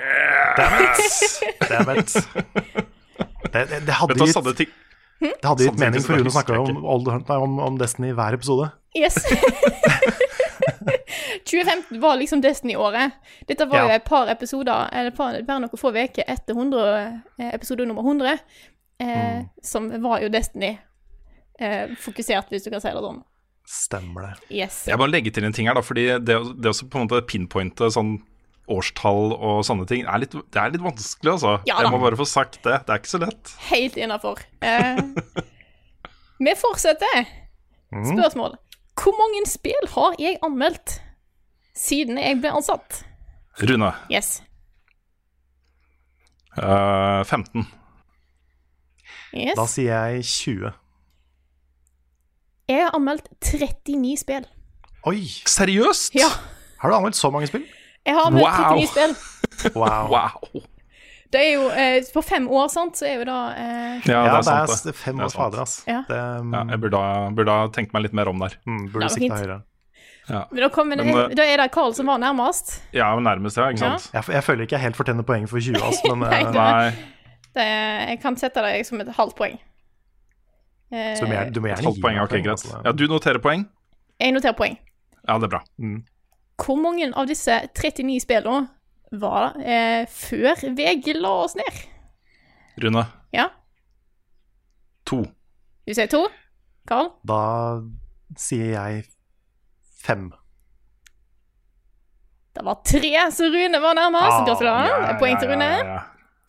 [0.56, 2.16] damn it.
[3.52, 4.72] Det, det, det hadde gitt,
[5.20, 8.10] sånne det hadde gitt mening for Rune å snakke om, Old Hunt, om, om Destiny
[8.12, 8.70] i hver episode.
[8.96, 9.16] Yes.
[11.46, 13.10] 2015 var liksom Destiny-året.
[13.48, 13.94] Dette var jo Ja.
[13.94, 18.38] et par episoder, eller par, bare noen få uker etter 100, eh, episode nummer 100,
[19.00, 20.78] eh, som var jo Destiny
[21.60, 21.94] eh,
[22.50, 23.22] hvis du kan si det sånn.
[23.66, 24.56] Stemmer det.
[24.56, 24.84] Yes.
[24.86, 27.22] Jeg må legge til en ting her, da, fordi det, det å på en måte
[27.26, 28.18] pinpointe sånn
[28.72, 31.52] årstall og sånne ting, er litt, det er litt vanskelig, altså.
[31.68, 31.86] Ja da.
[31.86, 32.80] jeg må bare få sagt det.
[32.86, 33.52] Det er ikke så lett.
[33.70, 34.40] Helt innafor.
[34.60, 34.98] Eh,
[36.42, 37.28] vi fortsetter.
[37.94, 38.56] Spørsmål.
[38.96, 40.96] Hvor mange spill har jeg anmeldt
[41.76, 43.02] siden jeg ble ansatt?
[43.62, 44.42] Rune, Yes.
[46.56, 47.66] Uh, 15.
[49.36, 49.54] yes.
[49.58, 50.70] Da sier jeg 20.
[52.72, 54.46] Jeg har anmeldt 39 spill.
[55.06, 55.20] Oi!
[55.46, 56.16] Seriøst?
[56.18, 56.30] Ja.
[56.80, 57.66] Har du anmeldt så mange spill?
[58.06, 58.78] Jeg har møtt Wow.
[58.78, 59.14] 39 spill.
[59.80, 60.08] Wow.
[60.12, 60.62] Wow.
[61.32, 64.34] Det er jo eh, På fem år, sant, så er jo da eh, Ja, Ja,
[64.40, 64.94] det er sant, det.
[64.94, 65.78] fem års fader, ass.
[65.88, 66.02] Ja.
[66.08, 68.54] Det um, Ja, jeg burde ha, burde ha tenkt meg litt mer om der.
[68.66, 69.58] mm, burde sikta høyere.
[70.28, 72.80] Men da, kom, Men, eh, da er det Carl som var nærmest.
[72.94, 73.68] Ja, nærmest, ja.
[73.70, 73.96] Ikke Ja.
[73.98, 74.10] sant?
[74.14, 76.54] Jeg, jeg føler ikke jeg helt fortjener poeng for 20, ass, men Nei, eh, det-
[76.54, 76.90] Nei,
[77.56, 77.66] Det,
[78.10, 79.54] jeg kan sette deg som et halvt poeng.
[80.92, 82.14] Eh, så du må gjerne, du må gjerne gi poeng.
[82.18, 82.50] meg Ok, greit.
[82.54, 82.82] altså.
[82.84, 83.64] Ja, du noterer poeng?
[84.20, 84.76] jeg noterer poeng.
[85.28, 85.62] Ja, det er bra.
[86.56, 88.68] Hvor mange av disse 39 spillene
[89.20, 91.82] var eh, før VG la oss ned?
[92.82, 93.48] Rune, Ja,
[95.08, 95.22] to.
[95.86, 96.24] du sier to?
[96.88, 97.10] Karl?
[97.26, 97.38] Da
[98.38, 99.04] sier jeg
[100.02, 100.30] fem.
[102.56, 104.32] Det var tre, så Rune var nærmest.
[104.32, 104.88] Ah, Gratulerer.
[104.88, 105.70] Ja, ja, poeng til ja, Rune.
[105.70, 106.02] ja, ja.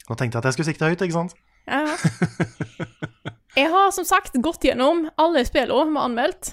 [0.08, 1.36] Nå tenkte jeg at jeg skulle sikte høyt, ikke sant?
[1.68, 1.84] Ja.
[3.58, 6.51] Jeg har som sagt gått gjennom alle spillene vi har anmeldt.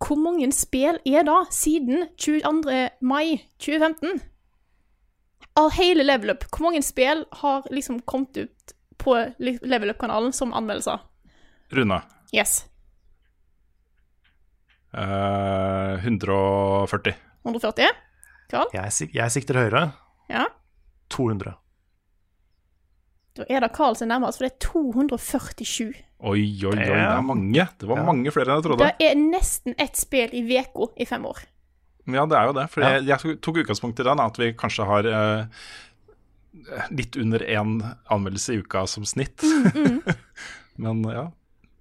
[0.00, 2.88] Hvor mange spill er da siden 22.
[3.00, 4.20] mai 2015?
[5.60, 10.54] Av hele Level Up, hvor mange spill har liksom kommet ut på Level Up-kanalen som
[10.56, 11.02] anmeldelser?
[11.74, 12.00] Rune,
[12.34, 12.66] Yes.
[14.94, 17.14] Uh, 140.
[17.44, 17.90] 140?
[18.50, 18.70] Karl?
[18.74, 19.82] Jeg, sik jeg sikter høyere.
[20.30, 20.46] Ja.
[21.14, 21.54] 200.
[23.40, 25.94] Da er det Carl som er nærmest, for det er 247.
[26.20, 27.62] Oi, oi, oi, det er mange.
[27.80, 28.04] Det var Ja.
[28.04, 28.88] mange flere enn jeg trodde.
[28.98, 31.38] Det er nesten ett spill i uka i fem år.
[32.10, 32.66] Ja, det er jo det.
[32.72, 35.46] For jeg, jeg tok- utgangspunkt i den, at vi kanskje har eh,
[36.90, 37.78] litt under én
[38.10, 39.40] anmeldelse i uka som snitt.
[39.42, 40.02] Mm,
[40.82, 41.24] Men ja.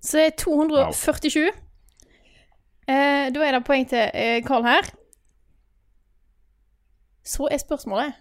[0.02, 1.50] Så det er 247.
[2.88, 4.88] Eh, da er det poeng til eh, Carl her.
[7.26, 8.14] Så er spørsmålet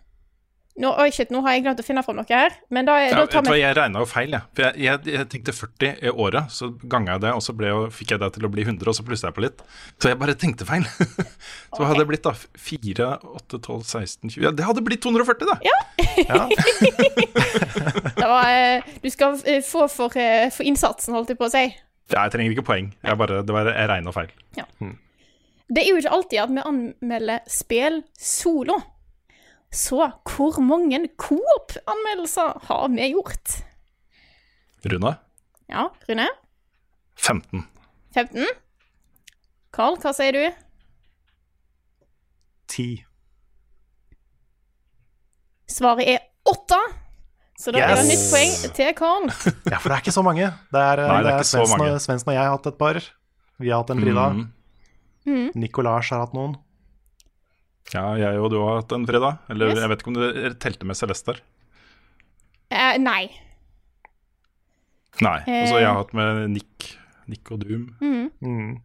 [0.79, 3.16] Nå, oi, shit, nå har jeg glemt å finne fram noe her, men da, ja
[3.18, 4.47] da tar vi jeg regna jo feil, jeg.
[4.55, 7.72] For jeg, jeg, jeg tenkte 40 i året, så ganga jeg det, og så ble,
[7.95, 9.59] fikk jeg det til å bli 100, og så plusset jeg på litt.
[9.99, 10.87] Så jeg bare tenkte feil.
[10.95, 11.83] så okay.
[11.83, 13.09] hadde det blitt da 4,
[13.41, 15.57] 8, 12, 16, 20 Ja, det hadde blitt 240, da!
[15.66, 15.79] Ja.
[18.20, 21.55] det var, eh, Du skal eh, få for, eh, for innsatsen, holdt jeg på å
[21.57, 21.64] si.
[22.12, 22.93] Ja, jeg trenger ikke poeng.
[23.03, 24.31] Jeg bare, det var, jeg regna feil.
[25.68, 28.79] Det er jo ikke alltid at vi anmelder spill solo.
[29.74, 33.59] Så hvor mange Coop-anmeldelser har vi gjort?
[34.89, 35.16] Rune?
[35.69, 36.28] Ja, Rune?
[37.19, 37.66] 15.
[38.15, 38.47] 15?
[39.74, 40.45] Carl, hva sier du?
[42.73, 43.05] 10.
[45.69, 46.78] Svaret er 8.
[47.59, 49.27] Så da er det nytt poeng til Carl.
[49.69, 50.47] Ja, for det er ikke så mange.
[50.73, 51.90] Det er, Nei, det er det er så Svendsen, mange.
[51.93, 53.01] og, Svensen, og jeg har hatt et par.
[53.59, 54.27] Vi har hatt en Frida.
[55.28, 55.49] Mm.
[55.59, 56.55] Nicolás har hatt noen.
[57.94, 59.39] Ja, jeg og du har hatt en fredag.
[59.48, 59.78] Eller Yes.
[59.81, 61.40] jeg vet ikke om du telte med Celeste der.
[62.69, 63.23] Uh, nei.
[65.24, 65.39] Nei.
[65.40, 66.90] Og så har jeg har hatt med Nick,
[67.27, 67.89] Nick og Doom.
[68.01, 68.77] Mm.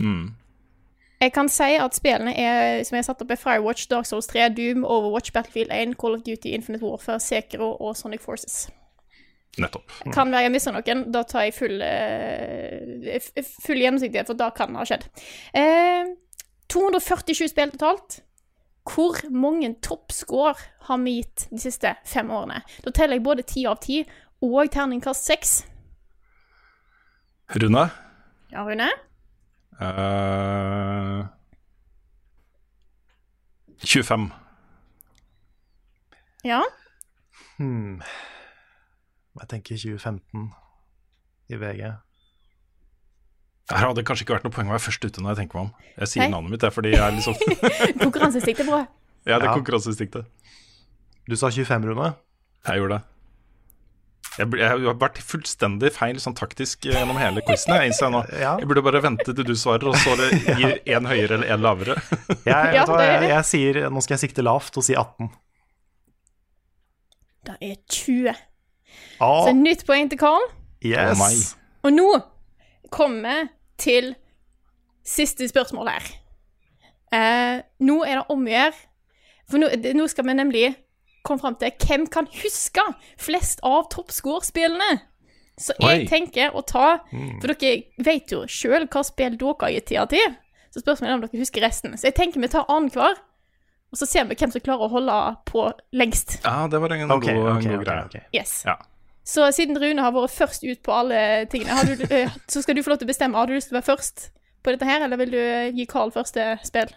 [0.00, 0.34] Mm.
[1.20, 4.26] Jeg kan si at spillene er, som jeg har satt opp, er Firewatch, Dark Souls
[4.32, 8.64] 3, Doom, Overwatch, Battlefield 1, Call of Duty, Infinite Warfare, Sekiro og Sonic Forces.
[9.60, 9.92] Nettopp.
[10.12, 11.04] Kan være jeg misser noen.
[11.14, 13.20] Da tar jeg full, eh,
[13.62, 15.06] full gjennomsiktighet, for da kan det ha skjedd.
[15.54, 16.10] Eh,
[16.68, 18.20] 247 spill totalt.
[18.84, 20.54] Hvor mange toppscore
[20.88, 22.60] har vi gitt de siste fem årene?
[22.84, 24.04] Da teller jeg både 10 av 10
[24.44, 25.54] og terningkast seks.
[27.54, 27.88] Rune?
[28.52, 28.90] Ja, Rune?
[29.80, 31.24] Uh,
[33.84, 34.30] 25.
[36.44, 36.60] Ja.
[37.56, 38.02] Hmm.
[39.40, 40.52] Jeg tenker 2015
[41.48, 41.92] i VG.
[43.72, 45.56] Her hadde det kanskje ikke vært noe poeng å være først ute når jeg tenker
[45.56, 45.88] meg om.
[46.02, 46.30] Jeg sier Hei?
[46.34, 47.34] navnet mitt, det er fordi jeg er liksom
[48.04, 48.82] Konkurranseinstinkt er bra.
[49.24, 49.54] Ja, det er Ja.
[49.56, 50.26] konkurranseinstinktet.
[51.24, 52.10] Du sa 25, Rune.
[52.68, 53.04] Jeg gjorde det.
[54.36, 57.72] Jeg, ble- jeg har vært fullstendig feil sånn taktisk eh, gjennom hele quizen.
[57.78, 58.20] Jeg innser nå.
[58.44, 58.56] Ja.
[58.60, 60.12] Jeg burde bare vente til du svarer, og så
[60.58, 61.96] gi én høyere eller én lavere.
[62.44, 63.30] Jeg, Ja, det er jeg, det.
[63.32, 65.30] jeg sier, nå skal jeg sikte lavt og si 18.
[67.48, 68.28] Det er 20.
[69.24, 69.40] Ah.
[69.48, 70.44] Så nytt poeng til Carl.
[70.84, 71.20] yes!
[71.20, 71.88] Å.
[71.88, 72.10] Og nå
[72.94, 73.48] kommer
[73.80, 74.12] til
[75.04, 76.06] siste spørsmål her.
[77.14, 78.74] Eh, nå er det om å gjøre
[79.44, 80.76] For nå, det- nå skal vi nemlig
[81.24, 82.80] komme fram til hvem kan huske
[83.20, 85.02] flest av toppscore-spillene.
[85.60, 86.06] Så jeg Oi.
[86.08, 86.98] tenker å ta
[87.40, 90.34] For dere vet jo sjøl hva spill dere har gitt tida til.
[90.72, 91.92] Så spørsmålet er om dere husker resten.
[91.94, 93.14] Så jeg tenker vi tar annenhver,
[93.92, 96.40] og så ser vi hvem som klarer å holde på lengst.
[96.42, 98.24] Ja, det var en okay, god, okay, god ok, greie.
[98.34, 98.64] Yes.
[98.66, 98.74] Ja.
[99.24, 102.76] Så siden Rune har vært først ut på alle tingene, har du, eh, så skal
[102.76, 103.38] du få lov til å bestemme.
[103.40, 104.26] Har du lyst til å være først
[104.64, 106.92] på dette her, eller vil du eh, gi Carl første spill?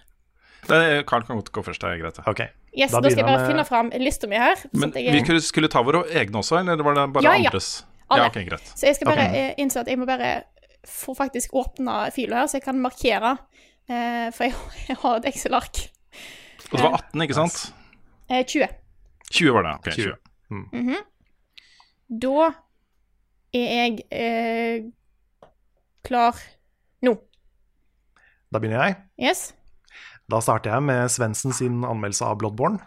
[0.68, 2.20] Det, Carl kan godt gå først, det er greit.
[2.28, 2.49] Okay.
[2.78, 4.60] Yes, Da da, skal jeg bare med- finne fram lista mi her.
[4.74, 7.49] Men jeg, vi skulle- skulle ta våre egne også, eller var det bare Ja, ja.
[7.49, 7.86] andres?
[8.10, 8.24] Alle.
[8.24, 8.68] Ja, okay, greit.
[8.76, 9.36] så jeg skal bare Ok.
[9.36, 10.44] eh, innse at jeg må bare
[10.88, 13.38] få faktisk åpne fila her, så jeg kan markere.
[13.90, 14.54] Uh, for jeg,
[14.90, 15.78] jeg har et Excel-ark.
[16.72, 17.74] Og det var 18, ikke sant?
[18.30, 18.68] Uh, 20.
[19.32, 19.74] 20 var det.
[19.80, 20.18] ok, 20.
[20.74, 20.98] 20.
[22.07, 22.51] Da
[23.53, 24.85] er jeg eh,
[26.07, 26.38] klar
[27.03, 27.15] nå.
[28.51, 28.95] Da begynner jeg.
[29.29, 29.49] Yes?
[30.31, 32.79] Da starter jeg med Svendsen sin anmeldelse av Bloodborne.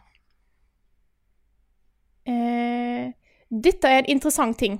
[2.28, 3.10] Eh,
[3.50, 4.78] dette er en interessant ting.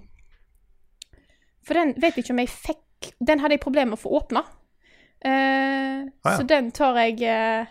[1.66, 2.86] For den vet jeg ikke om jeg fikk
[3.20, 4.42] Den hadde jeg problemer med å få åpna.
[5.24, 5.78] Eh,
[6.24, 6.36] Ah, ja.
[6.36, 7.66] Så den tar jeg eh,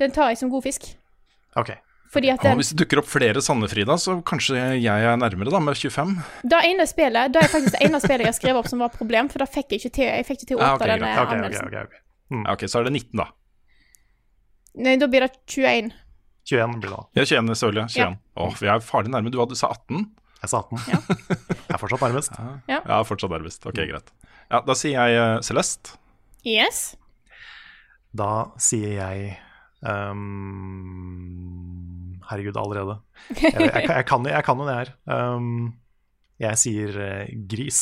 [0.00, 0.86] Den tar jeg som god fisk.
[1.56, 1.70] Ok.
[2.14, 5.58] Fordi at den, hvis det dukker opp flere Sandefrida, så kanskje jeg er nærmere, da,
[5.66, 6.12] med 25.
[6.52, 9.28] det ene spillet Det er faktisk det ene spillet jeg skrev opp som var problem,
[9.32, 11.10] for da fikk jeg ikke til Jeg fikk ikke til å Ah, åpne ok, denne
[11.10, 11.66] okay, ok, anmeldelsen.
[11.72, 12.00] ok, okay,
[12.36, 12.44] mm.
[12.54, 13.26] ok, så er det 19, da.
[14.86, 15.92] Nei, da blir det 21.
[16.50, 17.04] 21 blir det da.
[17.18, 17.86] Ja, 21 selvfølgelig.
[17.94, 18.16] 21.
[18.44, 19.30] Åh, vi er farlig nærme.
[19.34, 20.04] Du hadde sa 18.
[20.44, 20.82] Jeg sa 18.
[21.68, 22.34] jeg er fortsatt nærmest.
[22.68, 23.64] Ja, fortsatt nærmest.
[23.70, 24.10] Ok, greit.
[24.50, 25.94] Ja, Da sier jeg eh, Celeste.
[26.44, 26.82] Yes.
[28.14, 28.30] Da
[28.60, 29.30] sier jeg
[29.84, 32.96] ehm, Herregud, allerede.
[33.36, 34.90] Jeg, jeg, jeg, jeg, kan, jeg kan jo det her.
[35.12, 35.74] Um,
[36.40, 37.80] jeg sier uh, gris.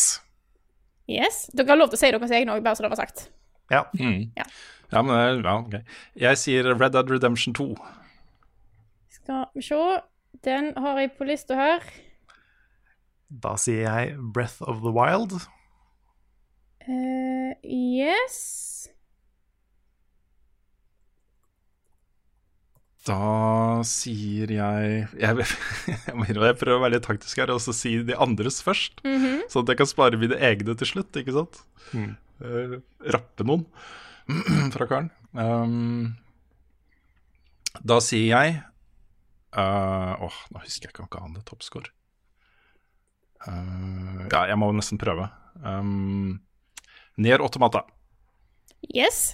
[1.10, 1.44] Yes.
[1.54, 3.26] Dere har lov til å si deres egne òg, bare så det var sagt.
[3.72, 3.84] Ja.
[3.98, 4.46] Ja.
[4.92, 5.74] Ja, men det er- ja, ok.
[6.20, 7.70] Jeg sier Red Dead Redemption 2.
[9.14, 9.78] Skal vi se.
[10.44, 11.86] Den har jeg på lista her.
[13.32, 15.32] Da sier jeg Breath of the Wild.
[16.82, 18.88] Uh, yes.
[23.02, 25.46] Da sier jeg Jeg,
[26.06, 28.60] jeg, må innrømme, jeg prøver å være litt taktisk her og så si de andres
[28.62, 29.02] først.
[29.02, 31.62] Sånn at jeg kan spare mine egne til slutt, ikke sant?
[31.92, 32.76] Eh,
[33.14, 33.66] rappe noen
[34.74, 35.10] fra karen.
[35.32, 36.14] Um,
[37.80, 41.90] da sier jeg eh, Åh, nå husker jeg ikke hva han hadde toppscore.
[43.42, 45.26] Uh, ja, jeg må nesten prøve.
[45.66, 46.38] Um,
[47.18, 47.82] Nier Automata.
[48.86, 49.32] Yes.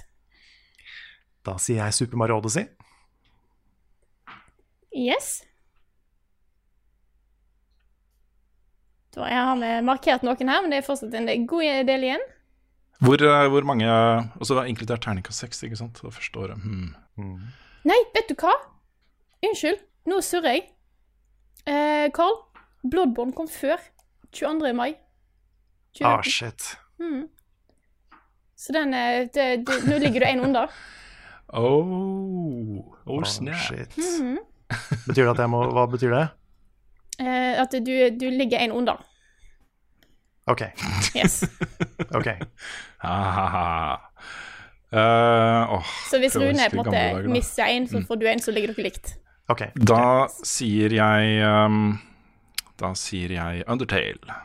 [1.44, 2.70] Da sier jeg Super Mario Odyssey.
[4.98, 5.44] Yes.
[9.14, 12.24] Da jeg har vi markert noen her, men det er fortsatt en god del igjen.
[12.98, 16.00] Hvor, eh, hvor mange det så inkludert terningkast seks, ikke sant?
[16.02, 16.58] Det første året.
[16.64, 17.46] Hmm.
[17.86, 18.52] Nei, vet du hva?
[19.46, 19.78] Unnskyld,
[20.10, 20.64] nå surrer jeg.
[21.68, 22.40] Eh, Carl,
[22.82, 23.78] Bloodborne kom før
[24.34, 24.72] 22.
[24.74, 24.92] mai.
[25.94, 26.10] 2019.
[26.10, 26.74] Ah, shit.
[28.58, 30.68] Så den er det, det, Nå ligger du én under.
[31.48, 33.94] Oh, oh Ah, Oh, shit.
[35.08, 36.24] Betyr det at jeg må Hva betyr det?
[37.18, 39.00] Eh, at du, du ligger én under.
[40.48, 40.62] Ok.
[41.16, 41.42] Yes.
[42.18, 42.28] ok.
[44.92, 48.52] Eh, åh, Så hvis Rune på en måte mister én, så får du én, så
[48.54, 49.16] ligger dere likt.
[49.52, 49.66] ok.
[49.74, 51.98] Da sier jeg um,
[52.80, 54.38] Da sier jeg Undertale.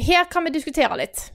[0.00, 1.32] Her kan vi diskutere litt.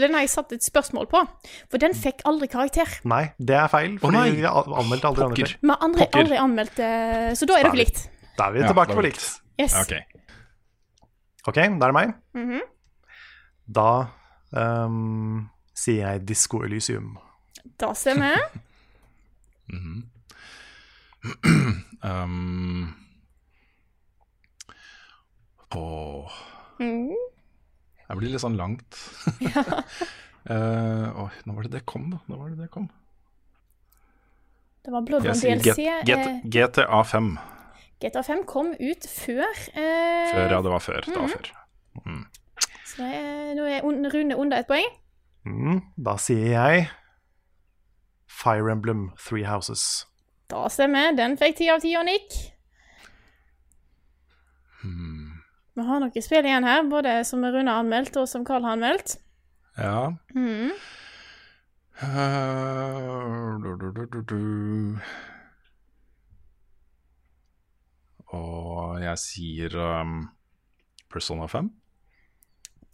[0.00, 1.20] Og Den har jeg satt et spørsmål på,
[1.68, 2.88] for den fikk aldri karakter.
[3.10, 4.30] Nei, det er feil, fordi nei.
[4.38, 5.52] vi har anmeldt aldri andre Pokker.
[5.52, 5.60] andre.
[5.60, 8.00] Vi har aldri, aldri anmeldt eh, Så da er dere likt.
[8.38, 9.26] Da er vi tilbake på likt.
[9.60, 9.76] Yes.
[9.76, 9.92] Ok.
[11.50, 12.14] Ok, da er det meg.
[12.38, 12.60] Mhm.
[13.70, 13.90] Da
[14.56, 17.12] um, sier jeg Disko Elysium.
[17.78, 18.32] Da ser vi
[22.00, 22.94] Um,
[28.10, 28.96] åh blir litt sånn langt.
[30.50, 32.16] Eh, oi, nå var det det kom, da.
[32.32, 32.86] Nå var det det kom.
[34.82, 35.84] Det var Bloodborne DLC.
[36.08, 37.26] Get, eh, GTA 5.
[38.00, 39.44] GTA 5 kom ut før.
[39.76, 40.62] eh, Før, ja.
[40.64, 41.04] Det var før.
[41.04, 41.50] Det var før.
[42.88, 44.88] Så det er, nå er un- Rune under et poeng.
[45.44, 46.88] Mm, da sier jeg
[48.26, 50.06] Fire Emblem Three Houses.
[50.48, 51.12] Da stemmer.
[51.20, 52.32] Den fikk ti av ti av Nick.
[55.80, 58.76] Vi har noen spill igjen her, både som Rune har anmeldt, og som Carl har
[58.76, 59.16] anmeldt.
[59.80, 60.10] Ja.
[60.36, 60.74] Mm.
[62.00, 64.98] Uh, du, du, du.
[68.36, 70.18] Og jeg sier um,
[71.12, 71.70] Persona 5.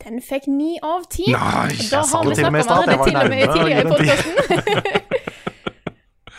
[0.07, 1.27] Den fikk ni av ti.
[1.33, 3.07] Nei, Da jeg sa har vi det til og med i stad, det jeg var
[3.19, 5.07] nærme å gi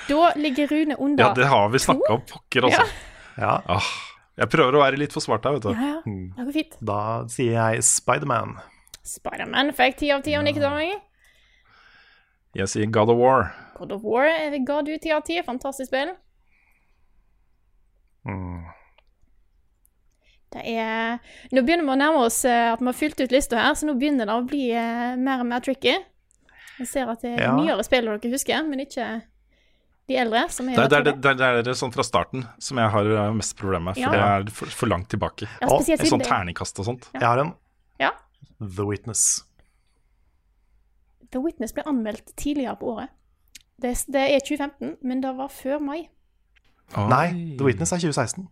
[0.07, 1.25] da ligger Rune under.
[1.25, 2.87] Ja, det har vi snakka om pokker, altså.
[3.37, 3.83] Ja, Ah,
[4.37, 5.71] jeg prøver å være litt for smart her, vet du.
[5.73, 6.01] Ja, ja.
[6.37, 6.77] Det går fint.
[6.85, 6.99] da
[7.31, 8.57] sier jeg Spiderman.
[9.07, 10.99] Spiderman fikk ti av ti av Nick Darling.
[12.57, 13.51] Jeg sier God of War.
[13.77, 14.27] God of War
[14.65, 15.37] ga du ti av ti.
[15.45, 16.13] Fantastisk spill.
[18.27, 18.65] Mm.
[20.53, 21.19] Det er
[21.51, 23.87] Nå begynner vi å nærme oss eh, at vi har fylt ut lista her, så
[23.87, 25.95] nå begynner det å bli eh, mer og mer tricky.
[26.77, 27.53] Jeg ser at det er Ja.
[27.57, 29.07] nyere spill dere husker, men ikke
[30.07, 30.45] de eldre.
[30.53, 32.93] Som er Det er, det, er, det, er, det er sånn fra starten som jeg
[32.93, 34.11] har uh, mest problemer med, for Ja.
[34.13, 35.49] det er for, for langt tilbake.
[35.61, 37.09] Ja, spesielt I sånn terningkast og sånt.
[37.13, 37.53] Jeg har en.
[38.01, 38.13] Ja.
[38.59, 39.25] The Witness.
[41.31, 43.11] The Witness ble anmeldt tidligere på året.
[43.81, 46.07] Det, det er 2015, men det var før mai.
[46.95, 47.25] Nei,
[47.59, 48.47] The Witness er 2016.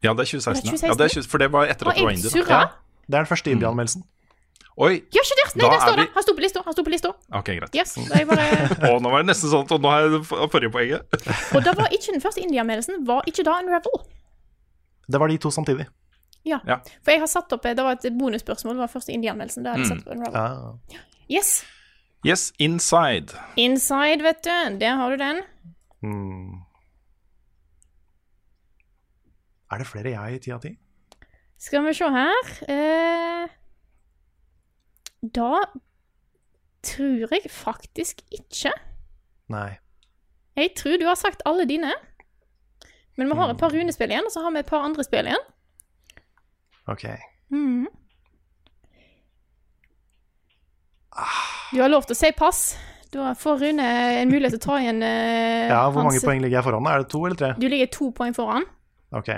[0.00, 0.62] Ja, det er 2016.
[0.62, 0.92] Det er Ja.
[0.92, 2.48] Ja, det er 20, for det var etter at det var.
[2.48, 2.60] Ja.
[3.10, 4.06] Det er den første indie-anmeldelsen.
[4.78, 5.46] Oi, Ja, ikke det!
[5.56, 6.04] Nei, Da der er står det!
[6.06, 6.62] vi- Han sto på lista.
[6.64, 7.08] Han sto på lista.
[7.36, 7.74] ok, greit.
[7.74, 7.94] Yes.
[8.28, 8.44] Bare...
[8.94, 11.02] Og nå var det nesten sånn og nå har jeg forrige poenget.
[11.56, 13.02] Og da var ikke den første indie-anmeldelsen.
[13.06, 14.06] Var ikke da Unravel?
[15.10, 15.86] Det var de to samtidig.
[16.46, 16.60] Ja.
[16.66, 16.78] Ja.
[17.04, 18.78] For jeg har satt opp Det var et bonusspørsmål.
[18.78, 19.64] Det var første indiamedelsen.
[19.66, 20.78] Da hadde jeg satt på Unravel.
[20.94, 21.04] Ja.
[21.28, 21.52] Yes.
[22.24, 23.34] Yes, Inside.
[23.56, 24.78] Inside, vet du.
[24.80, 25.42] Der har du den.
[26.02, 26.62] Mm.
[29.72, 30.72] Er det flere jeg i ti av ti?
[31.60, 33.50] Skal vi se her eh,
[35.22, 35.64] Da
[36.82, 38.72] tror jeg faktisk ikke.
[39.52, 39.78] Nei.
[40.56, 41.92] Jeg tror du har sagt alle dine.
[43.18, 45.26] Men vi har et par runespill igjen, og så har vi et par andre spill
[45.28, 45.44] igjen.
[46.88, 47.04] Ok.
[47.52, 47.86] Mhm.
[51.74, 52.62] Du har lov til å si pass.
[53.12, 53.82] Da får Rune
[54.22, 56.86] en mulighet til å ta igjen uh, Ja, Hvor mange hans- poeng ligger jeg foran?
[56.86, 57.48] Er det to eller tre?
[57.58, 58.64] Du ligger to poeng foran.
[59.12, 59.30] Ok.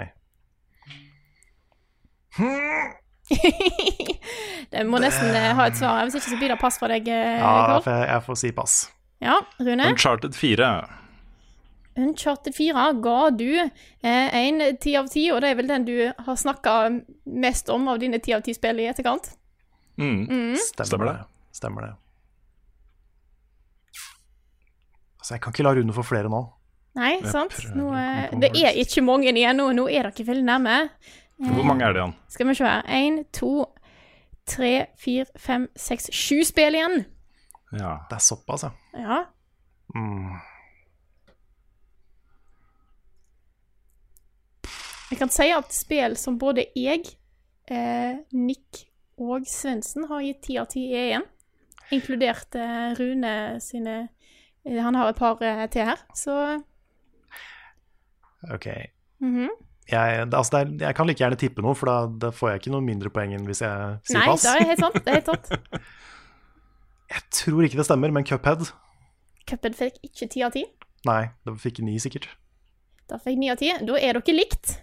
[4.73, 7.09] det må nesten eh, ha et svar hvis ikke så blir det pass fra deg,
[7.09, 8.77] eh, Ja, får jeg, jeg får si pass.
[9.23, 9.87] Ja, Rune.
[9.93, 10.71] Uncharted 4.
[12.03, 15.97] Uncharted 4 ga du eh, en ti av ti, og det er vel den du
[16.09, 16.77] har snakka
[17.29, 19.35] mest om av dine ti av ti spill i etterkant.
[20.01, 20.57] Mm.
[20.57, 21.19] Stemmer, Stemmer det.
[21.53, 21.93] Stemmer det.
[25.23, 26.41] Altså, jeg kan ikke la Rune få flere nå.
[26.99, 27.55] Nei, sant?
[27.77, 29.69] Nå, eh, det er ikke mange igjen nå.
[29.77, 30.77] Nå er dere veldig nærme.
[31.43, 32.15] Hvor mange er det igjen?
[32.29, 32.83] Skal vi se her.
[32.87, 33.67] Én, to,
[34.47, 37.05] tre, fire, fem, seks, sju spill igjen.
[37.73, 37.97] Ja.
[38.11, 38.71] Det er såpass, ja.
[39.01, 39.19] Ja.
[39.95, 40.37] Mm.
[45.13, 47.05] Jeg kan si at spill som både jeg,
[47.71, 48.85] eh, Nick
[49.21, 51.27] og Svendsen har gitt ti av ti E igjen,
[51.93, 53.97] Inkludert eh, Rune sine
[54.65, 56.63] eh, Han har et par eh, til her, så
[58.53, 58.67] Ok.
[59.21, 59.51] mhm.
[59.91, 61.97] Jeg, det, altså, det er, jeg kan like gjerne tippe noe, for da,
[62.27, 64.45] da får jeg ikke noe mindre poeng enn hvis jeg sier Nei, pass.
[64.47, 65.01] det er helt sant.
[65.01, 65.53] Det er helt sant.
[67.13, 68.63] Jeg tror ikke det stemmer, men Cuphead
[69.45, 70.63] Cuphead fikk ikke ti av ti.
[71.05, 72.31] Nei, det fikk ni, sikkert.
[73.11, 73.69] Da fikk ni av ti.
[73.85, 74.79] Da er dere likt.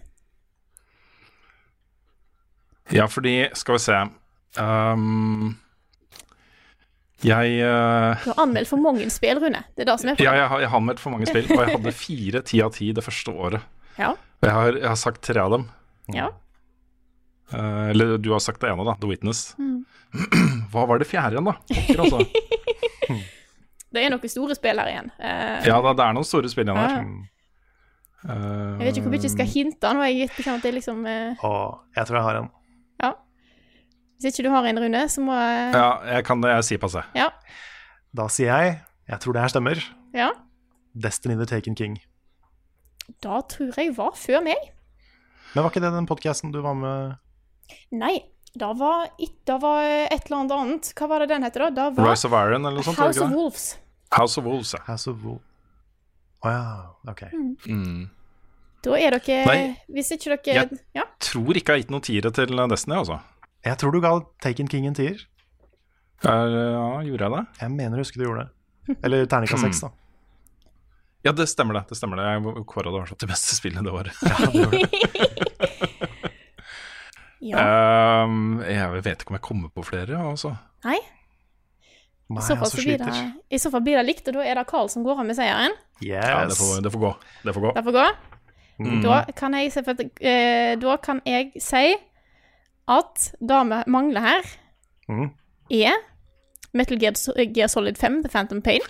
[2.94, 3.98] ja, fordi Skal vi se
[4.58, 5.56] um,
[7.22, 9.64] Jeg uh, Du har anmeldt for mange spill, Rune.
[9.74, 11.64] Det er det som er Ja, jeg har, jeg har anmeldt for mange spill, og
[11.64, 13.66] jeg hadde fire ti av ti det første året.
[13.98, 14.12] Ja.
[14.14, 15.66] Og jeg har, jeg har sagt tre av dem.
[16.14, 16.28] ja.
[17.50, 18.92] Uh, eller du har sagt det ene, da.
[19.02, 19.56] The Witness.
[19.58, 19.80] Mm.
[20.70, 21.56] Hva var det fjerde igjen, da?
[21.66, 22.20] Pokker, altså.
[23.90, 25.08] Det er noen store spill her igjen.
[25.18, 27.02] Uh, Ja da, det er noen store spill igjen her.
[27.02, 27.28] Uh,
[28.20, 29.90] Eh, Jeg vet ikke hvor mye jeg skal hinte.
[29.96, 32.48] Nå har jeg gitt beskjed om at det liksom Og jeg tror jeg har en.
[33.00, 33.08] Ja.
[34.20, 35.86] Hvis ikke du har en, Rune, så må jeg Ja,
[36.18, 37.00] jeg kan jeg sier passe.
[37.16, 37.30] Ja.
[38.12, 38.74] Da sier jeg,
[39.08, 39.80] jeg tror det her stemmer,
[40.12, 40.28] ja.
[40.92, 41.96] Destiny the Taken King.
[43.24, 44.70] Da tror jeg var før meg.
[45.54, 47.16] Men var ikke det den podkasten du var med
[47.94, 48.16] Nei,
[48.58, 50.92] da var, it, da var et eller annet annet.
[50.98, 51.70] Hva var det den heter da?
[51.70, 52.98] Da var Rise of Iron eller noe sånt?
[52.98, 53.30] House of?
[53.30, 53.66] Wolves.
[54.14, 54.80] House of Wolves, ja.
[54.88, 55.44] House of Wolves.
[56.42, 56.62] Å ja,
[57.12, 57.22] ok.
[57.68, 58.08] Mm.
[58.82, 59.58] Da er dere Nei.
[59.92, 61.04] Hvis ikke dere Jeg- Ja.
[61.20, 63.20] Tror ikke jeg har gitt noen tiere til Destiny, altså.
[63.64, 65.18] Jeg tror du ga Taken King en tier.
[66.24, 67.46] Er, ja, gjorde jeg det?
[67.60, 68.96] Jeg mener å huske du gjorde det.
[69.04, 69.90] Eller terningkast seks, da.
[71.22, 71.84] Ja, det stemmer det.
[71.90, 74.14] det stemmer det Jeg kåra det var til beste spillet det året.
[77.40, 78.24] Ja.
[78.24, 80.52] um, jeg vet ikke om jeg kommer på flere, altså.
[80.84, 80.98] Nei,
[82.30, 84.44] Nei, i så, fall så blir det, i så fall blir det likt, og da
[84.46, 85.72] er det Carl som går av med seieren.
[85.98, 86.28] Yes.
[86.30, 87.14] Ja, det får, det får gå.
[87.42, 87.72] Det får gå.
[87.78, 88.04] Det får gå.
[88.80, 89.00] Mm.
[89.04, 91.82] Da kan jeg eh, da kan jeg si
[92.90, 94.52] at det vi mangler her,
[95.10, 95.26] mm.
[95.80, 95.98] er
[96.72, 97.18] Metal Gear,
[97.50, 98.84] Gear Solid 5, The Phantom Pain.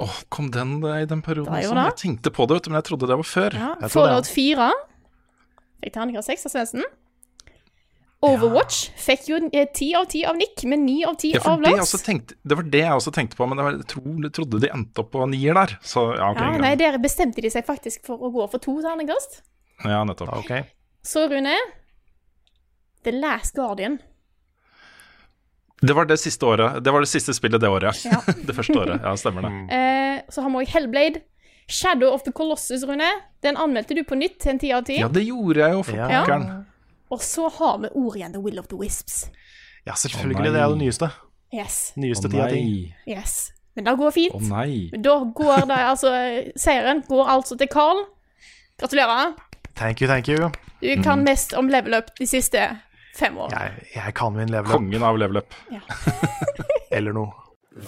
[0.00, 1.76] Åh, kom den eh, i den perioden som?
[1.90, 3.56] Jeg tenkte på det, vet du, men jeg trodde det var før.
[3.58, 4.70] Ja, Fallout 4
[5.80, 6.88] fikk terningkast 6 av Svendsen.
[8.20, 11.62] Overwatch fikk jo ti 10 av 10 av Nick, men 9 av 10 Ja, av
[11.64, 11.92] Lars.
[12.44, 15.24] det var det jeg også tenkte på, men jeg tro- trodde de endte opp på
[15.30, 15.78] nier der.
[15.80, 16.60] Så ja, okay, Ja, ja.
[16.60, 19.40] nei, der bestemte de seg faktisk for å gå for to terningkast.
[19.84, 20.34] ja nettopp.
[20.36, 20.52] Ok.
[21.02, 21.54] Så, Rune
[23.04, 23.98] The Last Guardian.
[25.80, 26.82] Det var det siste året.
[26.84, 28.10] Det var det siste spillet det året, ja.
[28.26, 28.34] Ja.
[28.46, 29.00] det første året.
[29.02, 29.52] Ja, stemmer det.
[29.72, 31.20] Eh, så har vi også Hellblade.
[31.70, 33.06] Shadow of the Colossus, Rune.
[33.42, 34.98] Den anmeldte du på nytt til en ti av ti.
[35.00, 36.08] Ja, det gjorde jeg jo, for Ja.
[36.10, 36.64] pokkeren.
[37.10, 39.30] Og så har vi Orien The Will of the Wisps.
[39.86, 40.36] Ja, selvfølgelig.
[40.36, 41.08] Oh, det er det nyeste.
[41.54, 41.92] Yes.
[41.96, 42.94] Nyeste ti av ti.
[43.08, 43.52] yes.
[43.76, 44.34] Men det går fint.
[44.34, 44.90] Å nei.
[44.98, 46.10] Da går det altså
[46.58, 48.04] Seieren går altså til Carl.
[48.78, 49.34] Gratulerer.
[49.76, 50.50] Thank you, thank you.
[50.82, 51.02] Du Mm.
[51.02, 52.58] kan mest om level up de siste
[53.20, 53.52] fem år.
[53.54, 55.50] Jeg, jeg kan min level up, Kongen av level up.
[56.96, 57.30] eller noe.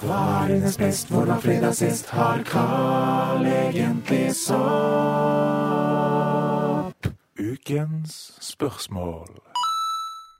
[0.02, 2.06] Hva er dines best, hvor var fredag sist?
[2.14, 4.52] Har Carl egentlig sopp?
[7.42, 9.26] Ukens spørsmål.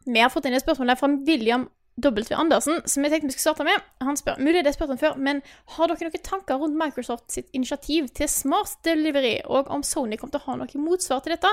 [0.07, 1.67] Vi har fått inn et spørsmål fra William
[2.01, 2.35] W.
[2.35, 3.89] Andersen, som jeg tenkte vi skulle starte med.
[4.01, 5.43] Han spør, mulig det spurte han før, men
[5.77, 10.33] har dere noen tanker rundt Microsoft sitt initiativ til smart delivery, og om Sony kommer
[10.33, 11.51] til å ha noe motsvar til dette?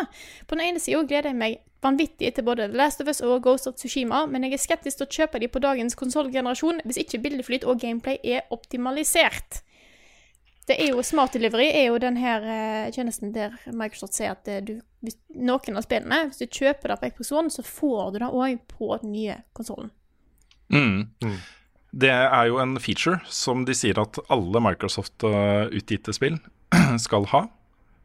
[0.47, 3.43] På den ene sida gleder jeg meg vanvittig til både The Last of Us og
[3.43, 7.01] Ghost of Tsushima, men jeg er skeptisk til å kjøpe de på dagens konsollgenerasjon hvis
[7.03, 9.61] ikke bildeflyt og gameplay er optimalisert.
[10.69, 14.47] Det er jo Smart Delivery er jo den her eh, tjenesten der Microsoft sier at
[14.51, 18.11] eh, du, hvis, noen av spillene, hvis du kjøper det på Xbox One, så får
[18.13, 19.89] du det òg på den nye konsollen.
[20.73, 21.37] Mm.
[21.89, 26.37] Det er jo en feature som de sier at alle Microsoft-utgitte spill
[27.05, 27.47] skal ha.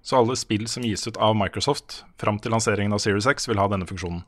[0.05, 3.61] Så alle spill som gis ut av Microsoft fram til lanseringen av Series X, vil
[3.61, 4.25] ha denne funksjonen.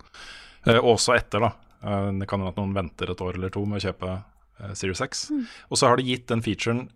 [0.64, 1.52] Eh, også etter, da.
[1.84, 4.72] Eh, det kan hende at noen venter et år eller to med å kjøpe eh,
[4.76, 5.26] Series X.
[5.68, 6.86] Og så har de gitt den featuren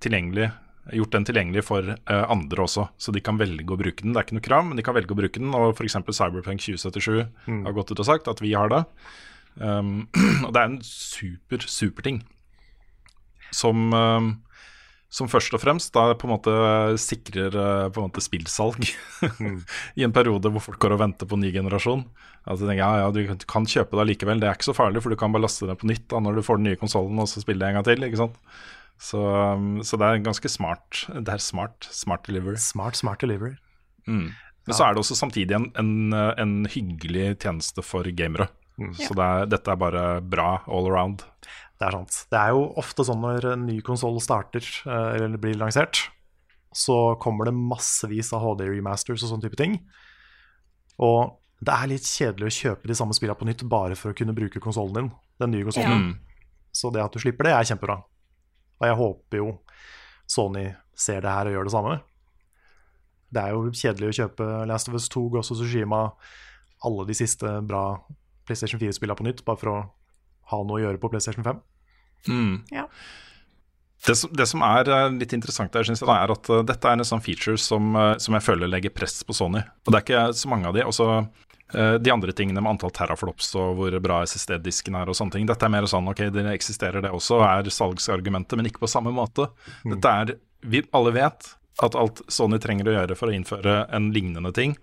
[0.00, 0.48] tilgjengelig
[0.96, 4.14] gjort den tilgjengelig for eh, andre også, så de kan velge å bruke den.
[4.14, 5.52] Det er ikke noe krav, men de kan velge å bruke den.
[5.56, 5.98] Og f.eks.
[6.08, 7.20] Cyberpunk 2077
[7.66, 8.82] har gått ut og sagt at vi har det.
[9.60, 10.08] Um,
[10.46, 12.22] og det er en super, super ting.
[13.54, 14.30] Som, um,
[15.10, 16.54] som først og fremst da på en måte
[17.02, 18.86] sikrer uh, på en måte spillsalg
[19.98, 22.06] i en periode hvor folk går og venter på ny generasjon.
[22.46, 25.12] Altså, tenker, ja, ja, Du kan kjøpe det likevel, det er ikke så farlig, for
[25.12, 27.28] du kan bare laste det på nytt da, når du får den nye konsollen og
[27.28, 28.06] så spille det en gang til.
[28.06, 28.38] ikke sant?
[29.00, 31.04] Så, um, så det er ganske smart.
[31.10, 32.56] Det er smart, smart delivery.
[32.60, 33.56] Smart, smart delivery.
[34.06, 34.30] Mm.
[34.68, 38.50] Men så er det også samtidig en, en, en hyggelig tjeneste for gamere.
[38.96, 41.24] Så det er, dette er bare bra all around.
[41.80, 42.16] Det er sant.
[42.32, 46.06] Det er jo ofte sånn når en ny konsoll starter, eh, eller blir lansert,
[46.76, 49.78] så kommer det massevis av HD remasters og sånne type ting.
[51.00, 54.16] Og det er litt kjedelig å kjøpe de samme spillene på nytt bare for å
[54.16, 55.10] kunne bruke konsollen din.
[55.40, 56.06] Den nye konsollen.
[56.10, 56.12] Mm.
[56.72, 57.98] Så det at du slipper det, er kjempebra.
[58.80, 59.48] Og jeg håper jo
[60.30, 61.96] Sony ser det her og gjør det samme.
[63.30, 66.04] Det er jo kjedelig å kjøpe Last of Us 2, Ghost of Tsushima,
[66.86, 67.84] alle de siste bra
[68.50, 69.80] PlayStation 4-spillene på nytt, bare for å
[70.50, 71.60] ha noe å gjøre på PlayStation 5.
[72.28, 72.54] Mm.
[72.74, 72.86] Ja.
[74.06, 76.88] Det, som, det som er eh, litt interessant der, synes jeg, er at eh, dette
[76.88, 79.60] er en sånn feature som, eh, som jeg føler legger press på Sony.
[79.84, 80.86] Og det er ikke så mange av de.
[80.88, 85.36] Også eh, de andre tingene med antall teraflops og hvor bra SSD-disken er og sånne
[85.36, 85.48] ting.
[85.48, 89.12] Dette er mer sånn ok, det eksisterer det også, er salgsargumentet, men ikke på samme
[89.14, 89.50] måte.
[89.84, 94.10] Dette er Vi alle vet at alt Sony trenger å gjøre for å innføre en
[94.12, 94.74] lignende ting,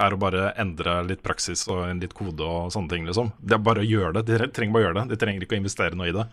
[0.00, 3.32] er å bare endre litt praksis og en litt kode og sånne ting, liksom.
[3.40, 4.26] Det er bare å gjøre det.
[4.30, 5.08] De trenger bare å gjøre det.
[5.12, 6.28] De trenger ikke å investere noe i det.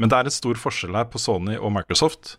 [0.00, 2.36] Men det er en stor forskjell her på Sony og Microsoft.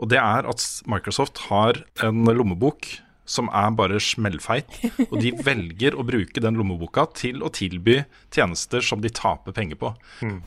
[0.00, 2.88] Og det er at Microsoft har en lommebok
[3.26, 4.70] som er bare smellfeit.
[5.10, 7.98] Og de velger å bruke den lommeboka til å tilby
[8.34, 9.92] tjenester som de taper penger på.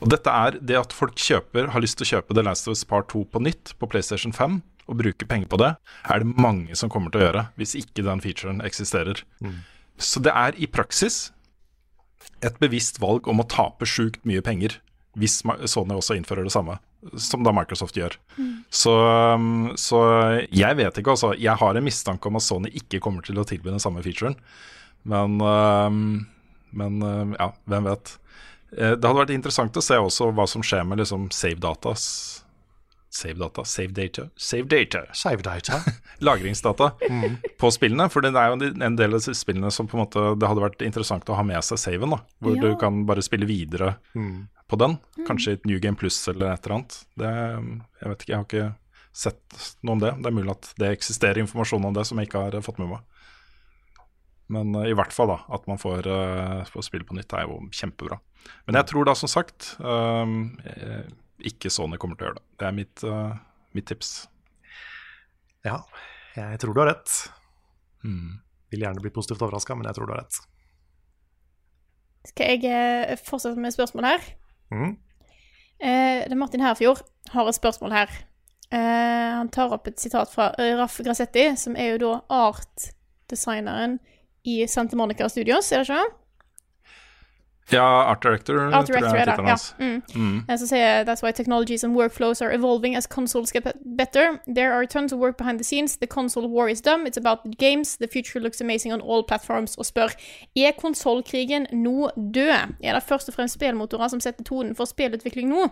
[0.00, 2.78] Og dette er det at folk kjøper, har lyst til å kjøpe The Last of
[2.78, 5.72] Us Part 2 på nytt på PlayStation 5 og bruke penger på det,
[6.10, 9.22] er det mange som kommer til å gjøre hvis ikke den featuren eksisterer.
[10.00, 11.28] Så det er i praksis
[12.44, 14.78] et bevisst valg om å tape sjukt mye penger
[15.18, 16.76] hvis Sony også innfører det samme,
[17.18, 18.14] som da Microsoft gjør.
[18.70, 18.92] Så,
[19.34, 19.98] um, så
[20.54, 21.32] jeg vet ikke, altså.
[21.34, 24.36] Jeg har en mistanke om at Sony ikke kommer til å tilby den samme featuren.
[25.02, 26.26] Men, um,
[26.70, 28.14] men um, ja, hvem vet.
[28.76, 32.39] Eh, Det hadde vært interessant å se også hva som skjer med liksom save datas
[33.10, 35.00] Save data, save data, save data.
[35.18, 35.80] Save data.
[36.26, 36.92] Lagringsdata
[37.58, 38.06] på spillene.
[38.12, 40.84] For det er jo en del av spillene som på en måte det hadde vært
[40.86, 42.14] interessant å ha med seg saven.
[42.14, 42.62] da Hvor Ja.
[42.62, 44.46] du kan bare spille videre Mm.
[44.70, 44.98] på den.
[45.26, 47.04] Kanskje i et New Game Plus eller et eller annet.
[47.18, 47.32] Det,
[48.00, 48.74] jeg vet ikke, jeg har ikke
[49.12, 50.12] sett noe om det.
[50.22, 52.78] Det er mulig at det eksisterer informasjon om det som jeg ikke har eh, fått
[52.78, 53.00] med meg.
[54.50, 57.46] Men uh, i hvert fall da, at man får, uh, får spille på nytt, er
[57.46, 58.20] jo kjempebra.
[58.66, 61.04] Men jeg tror da som sagt ehm, eh,
[61.48, 62.46] ikke Sony kommer til å gjøre det.
[62.60, 63.34] Det er mitt, uh,
[63.76, 64.14] mitt tips.
[65.66, 65.82] Ja,
[66.36, 67.16] jeg tror du har rett.
[68.04, 68.40] Mm.
[68.70, 70.40] Vil gjerne bli positivt overraska, men jeg tror du har rett.
[72.30, 74.26] Skal jeg eh, fortsette med spørsmål her?
[74.72, 74.92] Mm.
[75.80, 77.02] Eh, det er Martin Herfjord
[77.32, 78.12] har et spørsmål her.
[78.70, 82.12] Eh, han tar opp et sitat fra eh, Raff Grassetti, som er jo da
[82.44, 83.98] art-designeren
[84.46, 86.19] i Santa Monica Studios, er det ikke?
[87.72, 89.56] Ja, Art Director, Art tror jeg tittelen ja.
[89.78, 90.02] Mm.
[90.14, 90.58] Mm.
[90.58, 93.66] Så sier jeg, That's why technologies and workflows are evolving as consoles get
[93.96, 94.40] better.
[94.46, 95.96] There are tons of work behind the scenes.
[95.96, 97.06] The console war is dumb.
[97.06, 97.96] It's about the games.
[97.96, 99.76] The future looks amazing on all platforms.
[99.78, 100.10] Og spør
[100.56, 102.74] er konsollkrigen nå død?
[102.82, 105.68] Er det først og fremst spillmotorer som setter tonen for spillutvikling nå?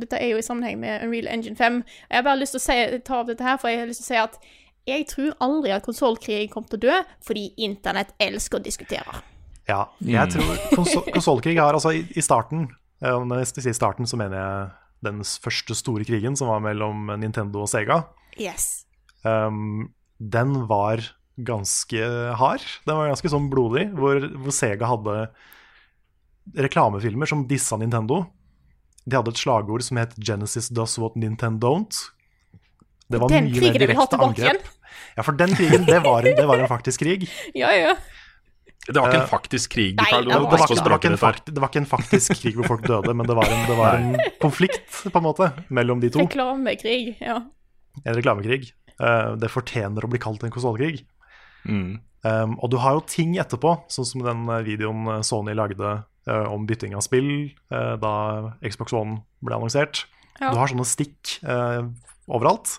[0.00, 1.82] Dette er jo i sammenheng med Unreal Engine 5.
[2.10, 4.04] Jeg har bare lyst til å si, ta opp dette her, for jeg har lyst
[4.04, 4.38] til å si at
[4.88, 9.20] jeg tror aldri at konsollkrigen kommer til å dø, fordi internett elsker å diskutere.
[9.68, 12.62] Ja, jeg tror konsol konsollkrig har altså i, i starten
[13.04, 14.70] eh, Når jeg sier starten, så mener jeg
[15.04, 18.00] den første store krigen som var mellom Nintendo og Sega.
[18.40, 18.86] Yes.
[19.22, 21.04] Um, den var
[21.38, 22.00] ganske
[22.40, 22.64] hard.
[22.88, 25.28] Den var ganske sånn blodig, hvor, hvor Sega hadde
[26.58, 28.24] reklamefilmer som dissa Nintendo.
[29.08, 32.10] De hadde et slagord som het 'Genesis does what Nintendo don't'.
[33.08, 34.66] Det var Den mye mer direkte angrep.
[35.16, 37.28] Ja, for den krigen, det var, en- det var en faktisk krig.
[37.54, 37.94] Ja, ja.
[38.88, 40.90] Det var ikke Eh, en faktisk krig, nei, Karl, det var Det var, ikke, det,
[40.90, 43.36] var ikke en fakt, det var ikke en faktisk krig hvor folk døde, men det
[43.36, 46.24] var en, det var en konflikt på en måte mellom de to.
[46.24, 47.18] Reklamekrig.
[47.20, 47.42] Ja.
[48.04, 48.72] En reklamekrig.
[48.98, 51.04] Uh, det fortjener å bli kalt en konsollkrig.
[51.68, 52.00] Mm.
[52.26, 56.00] Um, og du har jo ting etterpå, sånn som den eh, videoen eh, Sony lagde
[56.02, 58.14] uh, om bytting av spill uh, da
[58.64, 60.06] Xbox One ble annonsert.
[60.38, 60.50] Ja.
[60.50, 61.82] Du har sånne stikk eh,
[62.30, 62.78] overalt.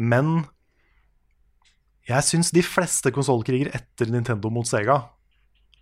[0.00, 0.46] Men
[2.08, 4.98] jeg syns de fleste konsollkriger etter Nintendo mot Sega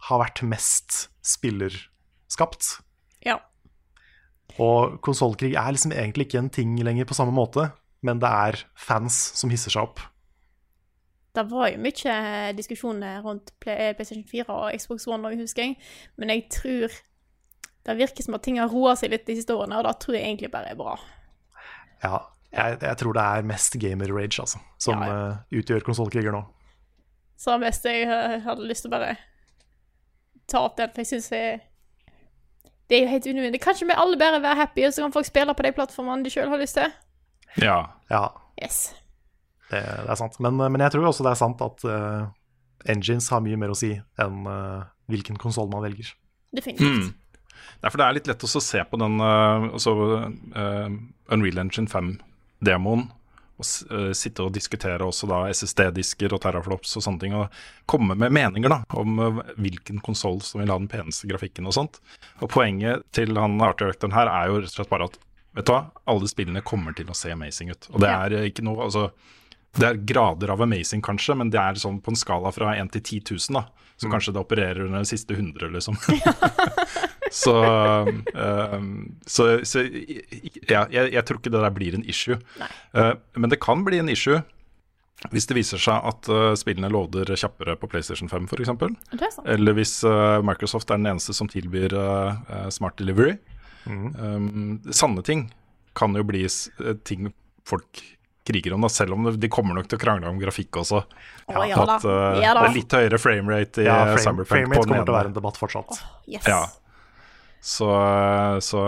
[0.09, 2.79] har vært mest spillerskapt.
[3.27, 3.39] ja.
[4.61, 7.71] Og konsollkrig er liksom egentlig ikke en ting lenger på samme måte,
[8.05, 10.03] men det er fans som hisser seg opp.
[11.33, 12.17] Det var jo mye
[12.59, 15.79] diskusjoner rundt Play- eh, PlayStation 4 og Xbox One, husker jeg.
[16.21, 16.93] Men jeg tror
[17.87, 20.15] det virker som at ting har roa seg litt de siste årene, og det tror
[20.19, 20.99] jeg egentlig bare er bra.
[22.05, 22.19] Ja,
[22.53, 25.29] jeg, jeg tror det er mest gamer-rage, altså, som Ja, ja.
[25.33, 26.43] Uh, utgjør konsollkriger nå.
[27.43, 29.15] Så det meste jeg eh, hadde lyst til å bare
[30.53, 31.57] ta opp den, for jeg syns jeg
[32.87, 33.61] Det er jo helt unødvendig.
[33.65, 36.31] Kanskje vi alle bare være happy, og så kan folk spille på de plattformene de
[36.31, 36.93] sjøl har lyst til?
[37.63, 37.79] Ja.
[38.13, 38.29] Ja,
[38.63, 38.93] Yes.
[39.73, 40.37] det, det er sant.
[40.45, 42.29] Men, men jeg tror også det er sant at uh,
[42.93, 46.13] engines har mye mer å si enn uh, hvilken konsoll man velger.
[46.55, 47.09] Definitivt.
[47.09, 47.49] Mm.
[47.83, 49.95] Nei, for det er litt lett også å se på den uh, altså,
[50.53, 50.89] uh,
[51.33, 51.89] Unreal Engine
[52.63, 53.11] 5-demoen.
[53.61, 57.35] Og uh, sitte og diskutere også da SSD-disker og terraflops og sånne ting.
[57.37, 57.53] Og
[57.87, 61.77] komme med meninger da om uh, hvilken konsoll som vil ha den peneste grafikken og
[61.77, 62.01] sånt.
[62.41, 65.21] Og poenget til han art-directoren her er jo rett og slett bare at
[65.53, 67.91] vet du hva, alle spillene kommer til å se amazing ut.
[67.93, 69.11] Og det er uh, ikke noe altså,
[69.77, 72.93] Det er grader av amazing, kanskje, men det er sånn på en skala fra 1
[72.97, 73.69] til 10 000, da.
[74.01, 75.97] Så kanskje det opererer under de siste 100, liksom.
[77.33, 77.53] så,
[78.37, 78.89] um,
[79.27, 82.37] så, så ja, jeg, jeg tror ikke det der blir en issue.
[82.93, 84.43] Uh, men det kan bli en issue
[85.31, 88.73] hvis det viser seg at uh, spillene låder kjappere på PlayStation 5 f.eks.
[88.75, 89.37] Er.
[89.55, 91.95] Eller hvis uh, Microsoft er den eneste som tilbyr
[92.75, 93.37] smart delivery.
[93.87, 95.47] Um, sanne ting
[95.99, 96.69] kan jo bli s-
[97.07, 97.31] ting
[97.69, 98.03] folk
[98.43, 101.05] kriger om, da, selv om de kommer nok til å krangle om grafikk også.
[101.47, 101.79] Å, ja.
[101.79, 102.65] At uh, Ja da.
[102.65, 105.31] det er litt høyere framerate i Ja, ja, frame, Cyberpunk framerate kommer til å være
[105.31, 106.01] en debatt fortsatt.
[106.27, 106.49] Yes.
[107.63, 107.87] Så,
[108.67, 108.81] så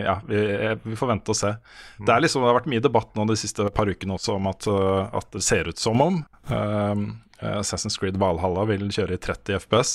[0.00, 0.38] ja, vi,
[0.86, 1.50] vi får vente og se.
[1.98, 4.46] Det, er liksom, det har vært mye debatt nå de siste par ukene også om
[4.48, 7.02] at, uh, at det ser ut som om um,
[7.44, 9.92] Assassin's Creed Valhalla vil kjøre i 30 FPS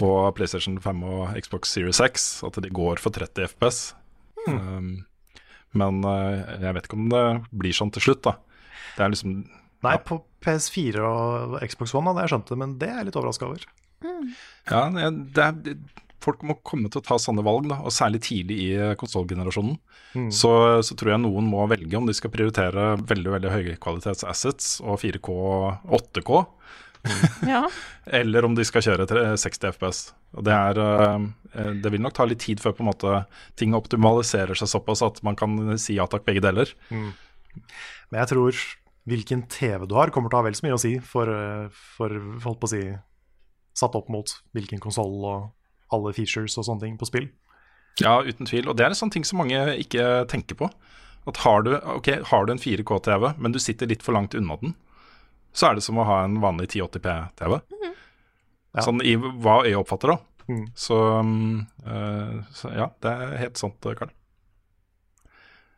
[0.00, 0.08] på
[0.38, 2.24] PlayStation 5 og Xbox Series X.
[2.46, 3.82] At de går for 30 FPS.
[4.48, 5.04] Um,
[5.76, 8.38] men uh, jeg vet ikke om det blir sånn til slutt, da.
[8.96, 9.36] Det er liksom
[9.84, 13.20] Nei, på PS4 og Xbox One hadde jeg skjønt det, men det er jeg litt
[13.20, 13.68] overraska over.
[14.70, 17.92] Ja, det er, det det- folk må komme til å ta sånne valg, da, og
[17.94, 18.70] særlig tidlig i
[19.00, 19.76] konsollgenerasjonen.
[20.16, 20.30] Mm.
[20.32, 20.50] Så,
[20.86, 24.98] så tror jeg noen må velge om de skal prioritere veldig veldig høykvalitets assets og
[25.02, 26.44] 4K og 8K,
[27.52, 27.66] Ja.
[28.08, 29.04] eller om de skal kjøre
[29.36, 29.98] 60 FPS.
[30.34, 33.18] Og det, er, eh, det vil nok ta litt tid før på en måte
[33.60, 36.72] ting optimaliserer seg såpass at man kan si ja takk, begge deler.
[36.90, 38.62] Men jeg tror
[39.04, 41.68] hvilken TV du har, kommer til å ha vel så mye å si for, eh,
[41.98, 42.14] for
[42.46, 42.80] holdt på å si,
[43.76, 45.50] satt opp mot hvilken konsoll og
[45.94, 47.28] alle features og sånne ting på spill.
[48.02, 48.68] Ja, uten tvil.
[48.68, 50.70] Og det er en sånn ting som mange ikke tenker på.
[51.30, 54.58] At har du, okay, har du en 4K-TV, men du sitter litt for langt unna
[54.60, 54.74] den,
[55.54, 57.56] så er det som å ha en vanlig 1080p-TV.
[58.74, 58.82] Ja.
[58.82, 60.18] Sånn i hva øyet oppfatter, da.
[60.50, 60.66] Mm.
[60.76, 64.12] Så, mm, eh, så ja, det er helt sant, Karl.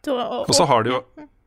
[0.07, 1.01] Og, så har du jo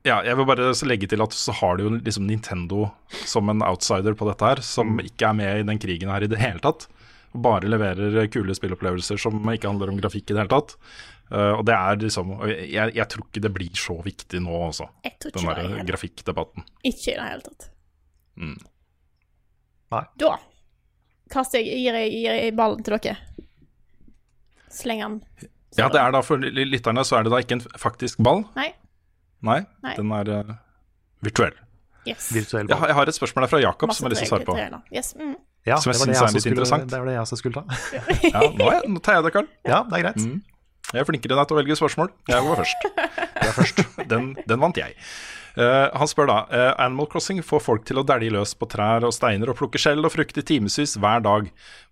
[0.08, 2.90] ja, jeg vil bare legge til at så har du jo liksom Nintendo
[3.28, 6.30] som en outsider på dette her, som ikke er med i den krigen her i
[6.32, 6.88] det hele tatt.
[7.34, 10.76] Og bare leverer kule spillopplevelser som ikke handler om grafikk i det hele tatt.
[11.30, 14.88] Uh, og det er liksom jeg, jeg tror ikke det blir så viktig nå, altså,
[15.06, 16.66] den ikke der grafikkdebatten.
[16.90, 17.68] Ikke i det hele tatt.
[18.40, 18.56] Mm.
[19.94, 20.04] Nei.
[20.22, 20.32] Da
[21.30, 23.18] kaster jeg, gir jeg, gir jeg ballen til dere.
[24.74, 25.20] Sleng den.
[25.78, 28.44] Ja, det er da for lytterne så er det da ikke en faktisk ball.
[28.58, 28.72] Nei.
[29.46, 29.94] Nei, Nei.
[29.96, 30.56] den er uh,
[31.26, 31.54] virtuell.
[32.08, 32.32] Yes.
[32.34, 32.80] Virtuell Jeg, ball.
[32.82, 34.42] har- jeg har et spørsmål der fra Jakob Masse som jeg har lyst til å
[34.42, 34.96] svare på.
[34.98, 35.14] Yes.
[35.20, 35.36] Mm.
[35.70, 36.90] Ja, som jeg det var det jeg er litt skulle- interessant.
[36.92, 37.82] Det var det jeg også skulle ta.
[38.34, 39.50] Ja, nå, er jeg, nå tar jeg det, Karl.
[39.70, 40.24] Ja, det er greit.
[40.26, 40.38] Mm.
[40.90, 42.08] Jeg er flinkere enn deg til å velge spørsmål.
[42.32, 42.88] Jeg var først.
[43.40, 43.84] Jeg er først.
[44.10, 44.96] Den, den vant jeg.
[45.60, 49.04] Uh, han spør da uh, Animal Crossing får folk til å dælje løs på trær
[49.08, 51.48] og steiner og plukke skjell og frukt i timevis hver dag.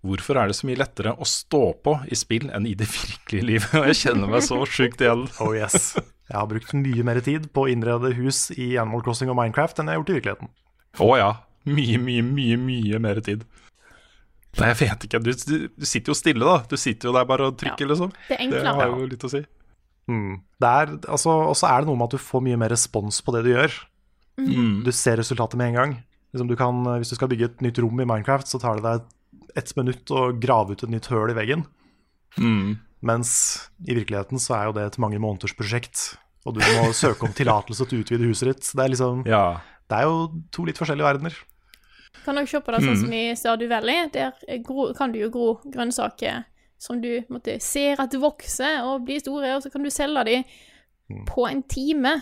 [0.06, 3.48] Hvorfor er det så mye lettere å stå på i spill enn i det virkelige
[3.48, 3.74] livet?
[3.80, 5.26] Og jeg kjenner meg så sjukt igjen.
[5.44, 5.94] Oh yes.
[6.28, 9.80] Jeg har brukt mye mer tid på å innrede hus i Animal Crossing og Minecraft
[9.82, 10.52] enn jeg har gjort i virkeligheten.
[11.04, 11.30] Å ja.
[11.68, 13.44] Mye, mye, mye, mye mer tid.
[14.58, 15.20] Nei, jeg vet ikke.
[15.22, 16.58] Du, du, du sitter jo stille, da.
[16.70, 17.92] Du sitter jo der bare og trykker, Ja.
[17.94, 18.12] liksom.
[18.30, 19.44] Det er Det har jo litt å si.
[20.10, 20.34] Mm.
[20.64, 23.34] Er, altså, og så er det noe med at du får mye mer respons på
[23.36, 23.74] det du gjør.
[24.40, 24.84] Mm.
[24.86, 25.96] Du ser resultatet med en gang.
[26.34, 28.84] Liksom du kan, hvis du skal bygge et nytt rom i Minecraft, så tar det
[28.88, 31.66] deg ett minutt å grave ut et nytt høl i veggen.
[32.38, 32.78] Mm.
[33.06, 33.32] Mens
[33.86, 36.16] i virkeligheten så er jo det et mange måneders prosjekt.
[36.48, 38.72] Og du må søke om tillatelse til å utvide huset ditt.
[38.74, 39.60] Det er, liksom, Ja.
[39.90, 40.18] det er jo
[40.56, 41.36] to litt forskjellige verdener.
[42.26, 43.02] Kan dere se på det sånn Mm.
[43.02, 44.10] som i Stardew Valley.
[44.14, 44.32] Der
[44.64, 46.44] gro, kan du jo gro grønnsaker
[46.80, 50.44] som du måtte, ser at vokser og blir store, og så kan du selge dem
[51.10, 51.26] Mm.
[51.26, 52.22] på en time.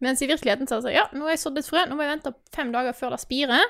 [0.00, 1.96] Mens i virkeligheten så er det sånn Ja, nå har jeg sådd et frø, nå
[1.96, 3.64] må jeg vente fem dager før det spirer.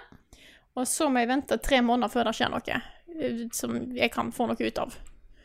[0.76, 2.82] Og så må jeg vente tre måneder før det skjer noe
[3.20, 4.94] eh, som jeg kan få noe ut av.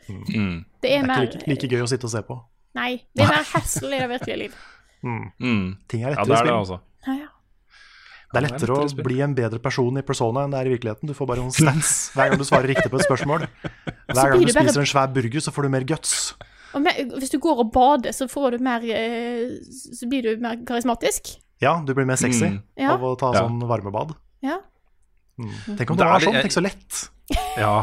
[0.08, 0.64] Mm.
[0.82, 2.36] Det er Det er mer ikke like, like gøy å sitte og se på.
[2.74, 4.54] Nei, det er mer hassle i det virkelige liv.
[5.04, 5.76] Mm.
[5.88, 6.78] Ting er Ja, lettere det i er det, altså.
[7.06, 7.26] Ja, ja.
[8.34, 10.74] Det er er lettere å bli en bedre person i persona enn det er i
[10.74, 11.08] virkeligheten.
[11.10, 13.46] Du får bare noen stats hver gang du svarer riktig på et spørsmål.
[14.10, 16.34] Hver gang du spiser en svær burger, så får du mer guts.
[16.74, 21.36] Hvis du går og bader, så får du mer eh, Så blir du mer karismatisk.
[21.62, 22.90] Ja, du blir mer sexy Mm.
[22.90, 23.44] Av å ta Ja.
[23.46, 24.16] sånn varmebad.
[24.42, 24.58] Ja.
[25.36, 26.98] Tenk om Det det er- sånn, tenk så lett.
[27.58, 27.82] Ja.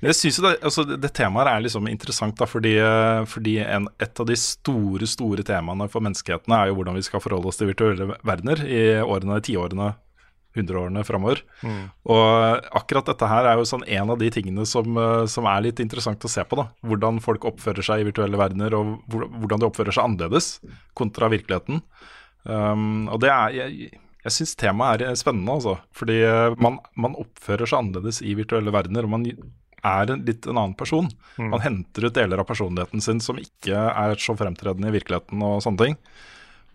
[0.00, 3.88] Men jeg synes det, altså, det, temaet er liksom interessant, da, fordi, eh, fordi en,
[4.00, 7.58] et av de store store temaene for menneskeheten er jo hvordan vi skal forholde oss
[7.60, 9.94] til virtuelle verdener i årene, tiårene,
[10.56, 11.42] hundreårene framover.
[12.10, 15.60] Og akkurat dette her er jo sånn en av de tingene som, eh, som er
[15.68, 16.56] litt interessant å se på.
[16.56, 20.60] da Hvordan folk oppfører seg i virtuelle verdener, og hvordan de oppfører seg annerledes
[20.96, 21.82] kontra virkeligheten.
[22.44, 23.90] Um, og det er Jeg,
[24.24, 25.78] jeg syns temaet er spennende, altså.
[25.96, 29.26] Fordi eh, man, man oppfører seg annerledes i virtuelle verdener, og man
[29.80, 31.08] er en, litt en annen person.
[31.40, 35.62] Man henter ut deler av personligheten sin som ikke er så fremtredende i virkeligheten og
[35.64, 35.96] sånne ting.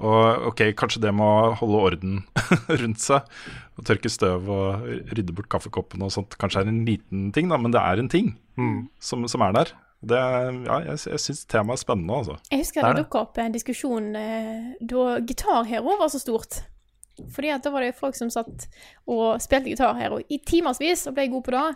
[0.02, 2.16] Og ok, kanskje det med å holde orden
[2.82, 3.30] rundt seg,
[3.78, 7.62] og tørke støv og rydde bort kaffekoppen og sånt, kanskje er en liten ting, da,
[7.62, 8.34] men det er en ting
[9.00, 9.72] som, som er der.
[10.06, 10.20] Det,
[10.68, 12.36] ja, jeg, jeg syns temaet er spennende, altså.
[12.52, 13.06] Jeg husker Det er det det.
[13.06, 16.60] dukka opp en diskusjon eh, da Gitarhero var så stort.
[17.32, 18.66] Fordi at da var det folk som satt
[19.08, 21.76] og spilte Gitar Hero i timevis og ble gode på det.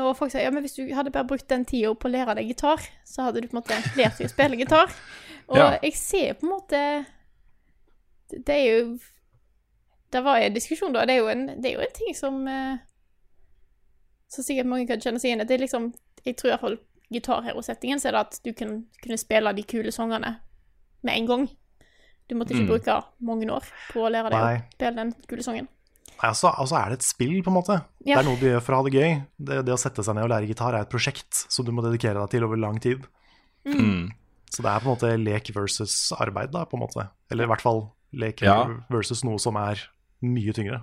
[0.00, 2.36] Og folk sa ja, men hvis du hadde bare brukt den tida på å lære
[2.38, 4.92] deg gitar, så hadde du på en måte lært deg å spille gitar.
[5.50, 5.78] Og Ja.
[5.82, 6.82] jeg ser på en måte
[8.30, 8.98] Det er jo
[10.12, 11.04] Det var en diskusjon da.
[11.06, 12.78] Det er jo en, det er jo en ting som eh,
[14.30, 15.44] Så sikkert mange kan kjenne seg igjen i.
[15.44, 15.92] Det er liksom
[16.24, 16.78] Jeg tror iallfall
[17.10, 20.36] gitarherosettingen så er det at du kan, kunne spille de kule sangene
[21.02, 21.48] med en gang.
[22.30, 22.70] Du måtte ikke Mm.
[22.70, 22.96] bruke
[23.26, 24.56] mange år på å lære deg Nei.
[24.62, 25.66] å spille den kule sangen.
[26.20, 27.76] Nei, Altså, altså er det et spill, på en måte.
[28.06, 28.16] Ja.
[28.16, 29.12] Det er noe du gjør for å ha det gøy.
[29.40, 31.82] Det, det å sette seg ned og lære gitar er et prosjekt som du må
[31.82, 33.02] dedikere deg til over lang tid.
[33.66, 34.12] Mm.
[34.50, 37.08] Så det er på en måte lek versus arbeid, da, på en måte.
[37.30, 38.64] Eller i hvert fall lek Ja.
[38.90, 39.80] versus noe som er
[40.22, 40.82] mye tyngre.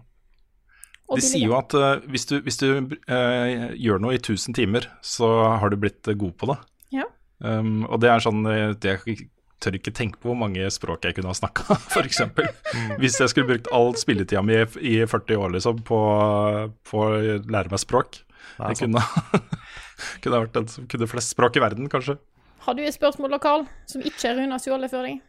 [1.14, 2.68] De sier jo at uh, hvis du, hvis du
[3.07, 5.30] uh, gjør noe i 1000 timer, så
[5.61, 6.57] har du blitt eh, god på det.
[6.91, 7.06] Ja.
[7.40, 8.41] Um, og det er sånn
[8.82, 8.95] Det
[9.63, 12.21] tør ikke tenke på hvor mange språk jeg kunne ha snakka, f.eks.
[13.01, 15.99] Hvis jeg skulle brukt all spilletida mi i 40 år liksom, på,
[16.89, 17.11] på å
[17.47, 18.21] lære meg språk.
[18.57, 19.03] Nei, Jeg kunne,
[20.23, 22.17] kunne vært den som kunne flest språk i verden, kanskje.
[22.67, 25.21] Har du et spørsmål Karl, som ikke er Runa stjålet for deg?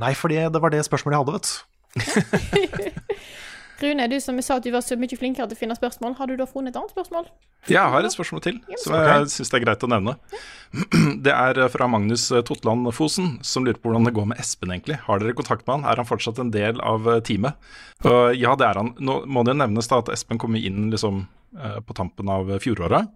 [0.00, 1.66] Nei, fordi det var det spørsmålet jeg hadde, vet du.
[3.82, 6.28] Rune, du som sa at du var så mye flinkere til å finne spørsmål, har
[6.28, 7.30] du da funnet et annet spørsmål?
[7.68, 10.14] Ja, Jeg har et spørsmål til, som jeg syns det er greit å nevne.
[11.24, 14.96] Det er fra Magnus Totland Fosen, som lurer på hvordan det går med Espen, egentlig.
[15.04, 15.88] Har dere kontakt med han?
[15.90, 17.58] Er han fortsatt en del av eh, teamet?
[18.08, 18.94] Og ja, det er han.
[19.02, 21.24] Nå må det jo nevnes da at Espen kom inn liksom
[21.58, 23.10] eh, på tampen av fjoråret.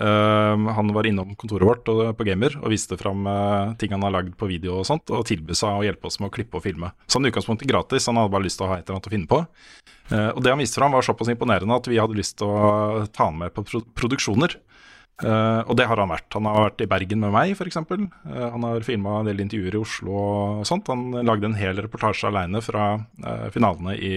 [0.00, 4.04] Eh, han var innom kontoret vårt og, på Gamer og viste fram uh, ting han
[4.04, 6.58] har lagd på video og sånt, og tilbød seg å hjelpe oss med å klippe
[6.58, 6.92] og filme.
[7.08, 9.14] Sånn i utgangspunktet gratis, han hadde bare lyst til å ha et eller annet å
[9.14, 9.40] finne på.
[10.12, 13.06] Uh, og det han viste fram var såpass imponerende at vi hadde lyst til å
[13.08, 14.60] ta han med på pro produksjoner.
[15.24, 16.26] Eh, og det har han vært.
[16.36, 17.78] Han har vært i Bergen med meg, f.eks.
[17.80, 18.10] Uh,
[18.52, 20.90] han har filma en del intervjuer i Oslo og sånt.
[20.92, 22.90] Han lagde en hel reportasje aleine fra
[23.54, 24.12] finalene i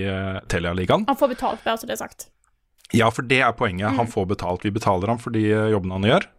[0.51, 1.07] Telialigaen.
[1.07, 2.27] Han får betalt, bare så det er sagt.
[2.95, 3.93] Ja, for det er poenget.
[3.97, 4.65] Han får betalt.
[4.65, 6.29] Vi betaler ham for de jobbene han gjør.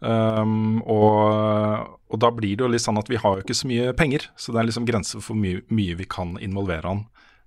[0.00, 3.68] Um, og, og da blir det jo litt sånn at vi har jo ikke så
[3.68, 7.02] mye penger, så det er liksom grenser for mye, mye vi kan involvere han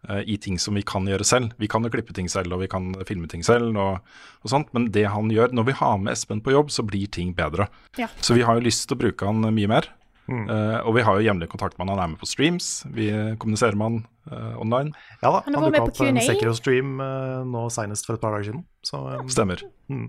[0.06, 1.56] uh, i ting som vi kan gjøre selv.
[1.58, 4.06] Vi kan jo klippe ting selv, og vi kan filme ting selv, og,
[4.46, 7.10] og sånt, men det han gjør Når vi har med Espen på jobb, så blir
[7.10, 7.72] ting bedre.
[7.98, 8.12] Ja.
[8.22, 9.90] Så vi har jo lyst til å bruke han mye mer.
[10.30, 13.10] Eh, og vi har jo jevnlig kontakt med han, han er med på streams, vi
[13.42, 13.98] kommuniserer med han
[14.32, 14.94] uh, online.
[15.22, 16.22] Ja da, Han han med dukka på opp på en.
[16.24, 18.64] Sekiro-stream uh, nå senest for et par dager siden.
[18.88, 19.66] Så um, Stemmer.
[19.92, 20.08] Mm.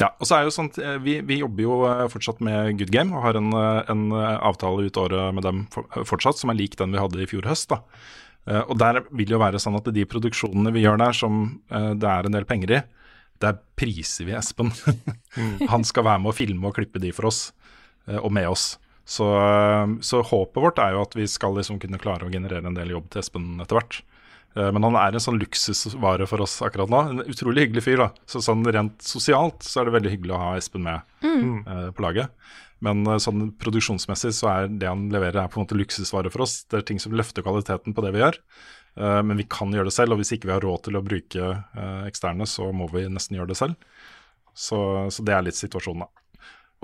[0.00, 2.74] Ja, og så er jo sånn at, eh, vi, vi jobber jo eh, fortsatt med
[2.80, 6.36] Good Game og har en, eh, en eh, avtale ut året med dem for, fortsatt,
[6.36, 7.70] som er lik den vi hadde i fjor høst.
[7.72, 7.80] da.
[8.50, 11.94] Eh, Og der vil jo være sånn at de produksjonene vi gjør der som eh,
[11.96, 12.82] det er en del penger i,
[13.40, 14.74] der priser vi Espen.
[15.72, 17.46] Han skal være med å filme og klippe de for oss,
[18.08, 18.74] eh, og med oss.
[19.04, 22.64] Så, eh, så håpet vårt er jo at vi skal liksom kunne klare å generere
[22.66, 23.98] en del jobb til Espen etter hvert.
[24.56, 27.00] Eh, Men han er en sånn luksusvare for oss akkurat nå.
[27.10, 27.98] En utrolig hyggelig fyr.
[27.98, 28.10] da.
[28.26, 31.02] Så sånn Rent sosialt så er det veldig hyggelig å ha Espen med
[31.68, 32.30] eh, på laget.
[32.80, 36.64] Men sånn produksjonsmessig så er det han leverer er på en måte luksusvare for oss.
[36.68, 38.36] Det er ting som løfter kvaliteten på det vi gjør.
[39.24, 41.46] Men vi kan gjøre det selv, og hvis ikke vi har råd til å bruke
[42.04, 43.74] eksterne, så må vi nesten gjøre det selv.
[44.52, 46.23] Så, så det er litt situasjonen, da.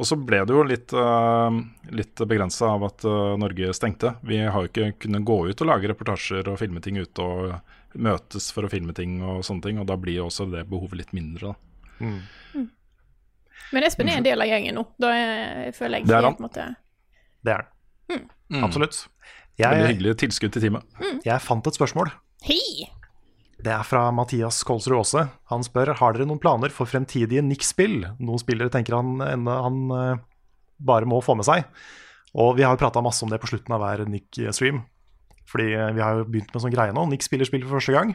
[0.01, 1.53] Og så ble det jo litt, uh,
[1.93, 4.15] litt begrensa av at eh, Norge stengte.
[4.25, 7.99] Vi har jo ikke kunnet gå ut og lage reportasjer og filme ting ute og
[8.01, 11.03] møtes for å filme ting og sånne ting, og da blir jo også det behovet
[11.03, 12.07] litt mindre, da.
[13.71, 14.87] Men Espen er en del av gjengen nå.
[14.99, 16.39] Da jeg føler jeg Det er han.
[16.43, 16.65] måte
[17.45, 17.67] det er
[18.11, 18.25] den.
[18.65, 19.03] Absolutt.
[19.61, 20.85] Veldig Jeg, hyggelig tilskudd til teamet.
[21.25, 22.09] jeg fant et spørsmål.
[22.49, 22.89] Hei!
[23.61, 25.27] Det er fra Mathias Kolsrud Aase.
[25.53, 28.07] Han spør har dere noen planer for fremtidige Nick-spill.
[28.17, 30.23] Noen spillere tenker han, han eh,
[30.81, 31.67] bare må få med seg.
[32.41, 34.81] Og vi har jo prata masse om det på slutten av hver Nick-stream.
[35.51, 37.05] Fordi eh, vi har jo begynt med sånn greie nå.
[37.11, 38.15] Nick spiller spill for første gang.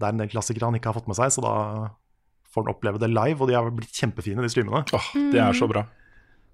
[0.00, 1.54] Det er en del klassikere han ikke har fått med seg, så da
[2.50, 3.38] får han oppleve det live.
[3.38, 4.82] Og de har blitt kjempefine, de streamene.
[4.96, 5.84] Åh, det er så bra.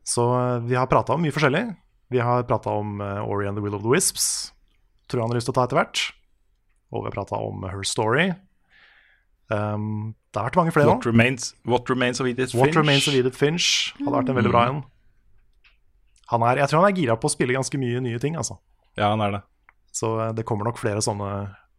[0.05, 1.64] Så eh, vi har prata om mye forskjellig.
[2.12, 4.52] Vi har prata om Ori and the Will of the Wisps.
[5.09, 6.02] Tror jeg han har lyst til å ta etter hvert.
[6.92, 8.28] Og vi har prata om Her Story.
[9.50, 10.90] Um, det har vært mange flere.
[10.90, 12.76] What remains, what remains of Edith What Finch.
[12.80, 13.66] Remains of Edith Finch
[14.00, 14.80] hadde vært en veldig bra en.
[16.32, 18.56] Han er, jeg tror han er gira på å spille ganske mye nye ting, altså.
[18.98, 19.42] Ja, han er det.
[19.94, 21.28] Så eh, det kommer nok flere sånne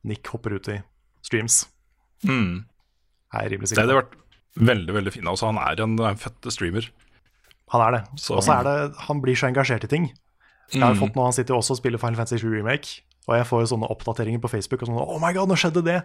[0.08, 0.78] Nick hopper ut i
[1.28, 1.66] streams.
[2.24, 2.64] Mm.
[3.36, 3.82] Er rimelig sikker.
[3.82, 4.16] Det hadde vært
[4.72, 5.28] veldig veldig fint.
[5.28, 6.88] Altså, han er en, en født streamer.
[7.76, 8.02] Han er det.
[8.32, 8.76] Og så er det
[9.10, 10.08] Han blir så engasjert i ting.
[10.72, 11.02] Jeg har Mm.
[11.02, 13.62] fått nå, Han sitter jo også og spiller Final Fantasy 7 Remake, og jeg får
[13.64, 15.98] jo sånne oppdateringer på Facebook og sånn Oh my god, nå skjedde det!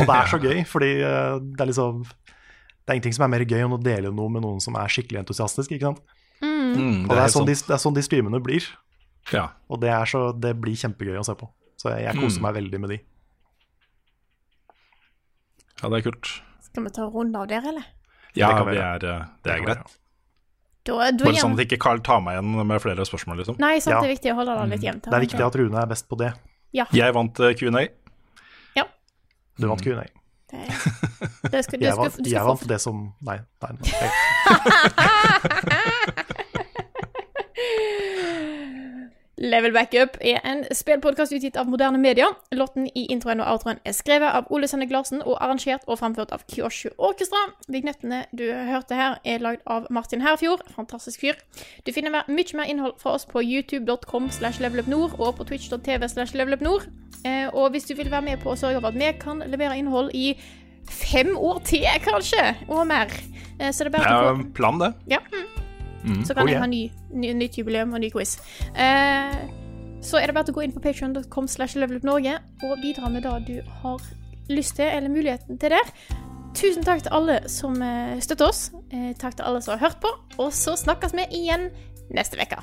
[0.00, 3.32] Og det er så gøy, fordi eh, det er liksom Det er ingenting som er
[3.36, 6.02] mer gøy enn å dele noe med noen som er skikkelig entusiastisk, ikke sant?
[6.42, 8.66] Mm, Og det er, sånn de, det er sånn de streamene blir.
[9.32, 9.48] Ja.
[9.72, 11.48] Og det, er så, det blir kjempegøy å se på.
[11.80, 12.44] Så jeg, jeg koser Mm.
[12.46, 12.98] meg veldig med de.
[15.82, 16.30] ja, det er kult.
[16.66, 17.86] Skal vi ta en runde av der, eller?
[18.36, 19.94] Ja, det, vi det er, eh, det er greit.
[20.86, 23.56] Da, da Bare sånn at ikke Carl tar meg igjen med flere spørsmål, liksom.
[23.62, 24.00] Nei, sant, Ja.
[24.04, 25.08] det er viktig å holde det litt jevnt.
[25.08, 26.30] Det er viktig at Rune er best på det.
[26.74, 27.54] Jeg vant Q&A.
[27.54, 27.86] Q&A.
[29.58, 30.04] Du vant Q&A.
[30.50, 30.58] Det,
[31.52, 33.38] det skal, Jeg vant, jeg vant det som Nei.
[33.62, 33.86] nei, nei.
[39.46, 42.32] Level Backup er en spillpodkast utgitt av moderne medier.
[42.54, 46.32] Låten i introen og outroen er skrevet av Ole Sanne Glarsen og arrangert og framført
[46.34, 47.40] av Kyoshu Orkestra.
[47.70, 50.64] Vignettene du hørte her, er lagd av Martin Herfjord.
[50.74, 51.38] Fantastisk fyr.
[51.86, 56.34] Du finner mye mer innhold fra oss på youtube.com slash levelupnord og på twitch.tv slash
[56.36, 56.88] levelupnord.
[57.24, 59.78] Eh, og hvis du vil være med på å sørge for at vi kan levere
[59.78, 60.32] innhold i
[60.90, 63.10] fem år til, kanskje, og mer,
[63.58, 64.92] så det er bare å få en plan, det.
[65.16, 65.22] ja.
[65.32, 65.65] Mm.
[66.24, 66.62] Så kan Oh, jeg yeah.
[66.62, 68.36] ha ny, ny, nytt jubileum og ny quiz.
[68.74, 69.40] Eh,
[70.06, 73.34] så er det bare å gå inn på patreon.com slash levelupnorge og bidra med det
[73.48, 74.02] du har
[74.48, 75.92] lyst til, eller muligheten til der.
[76.56, 78.70] Tusen takk til alle som eh, støtter oss.
[78.92, 80.12] Eh, takk til alle som har hørt på.
[80.38, 81.70] Og så snakkes vi igjen
[82.14, 82.62] neste uke.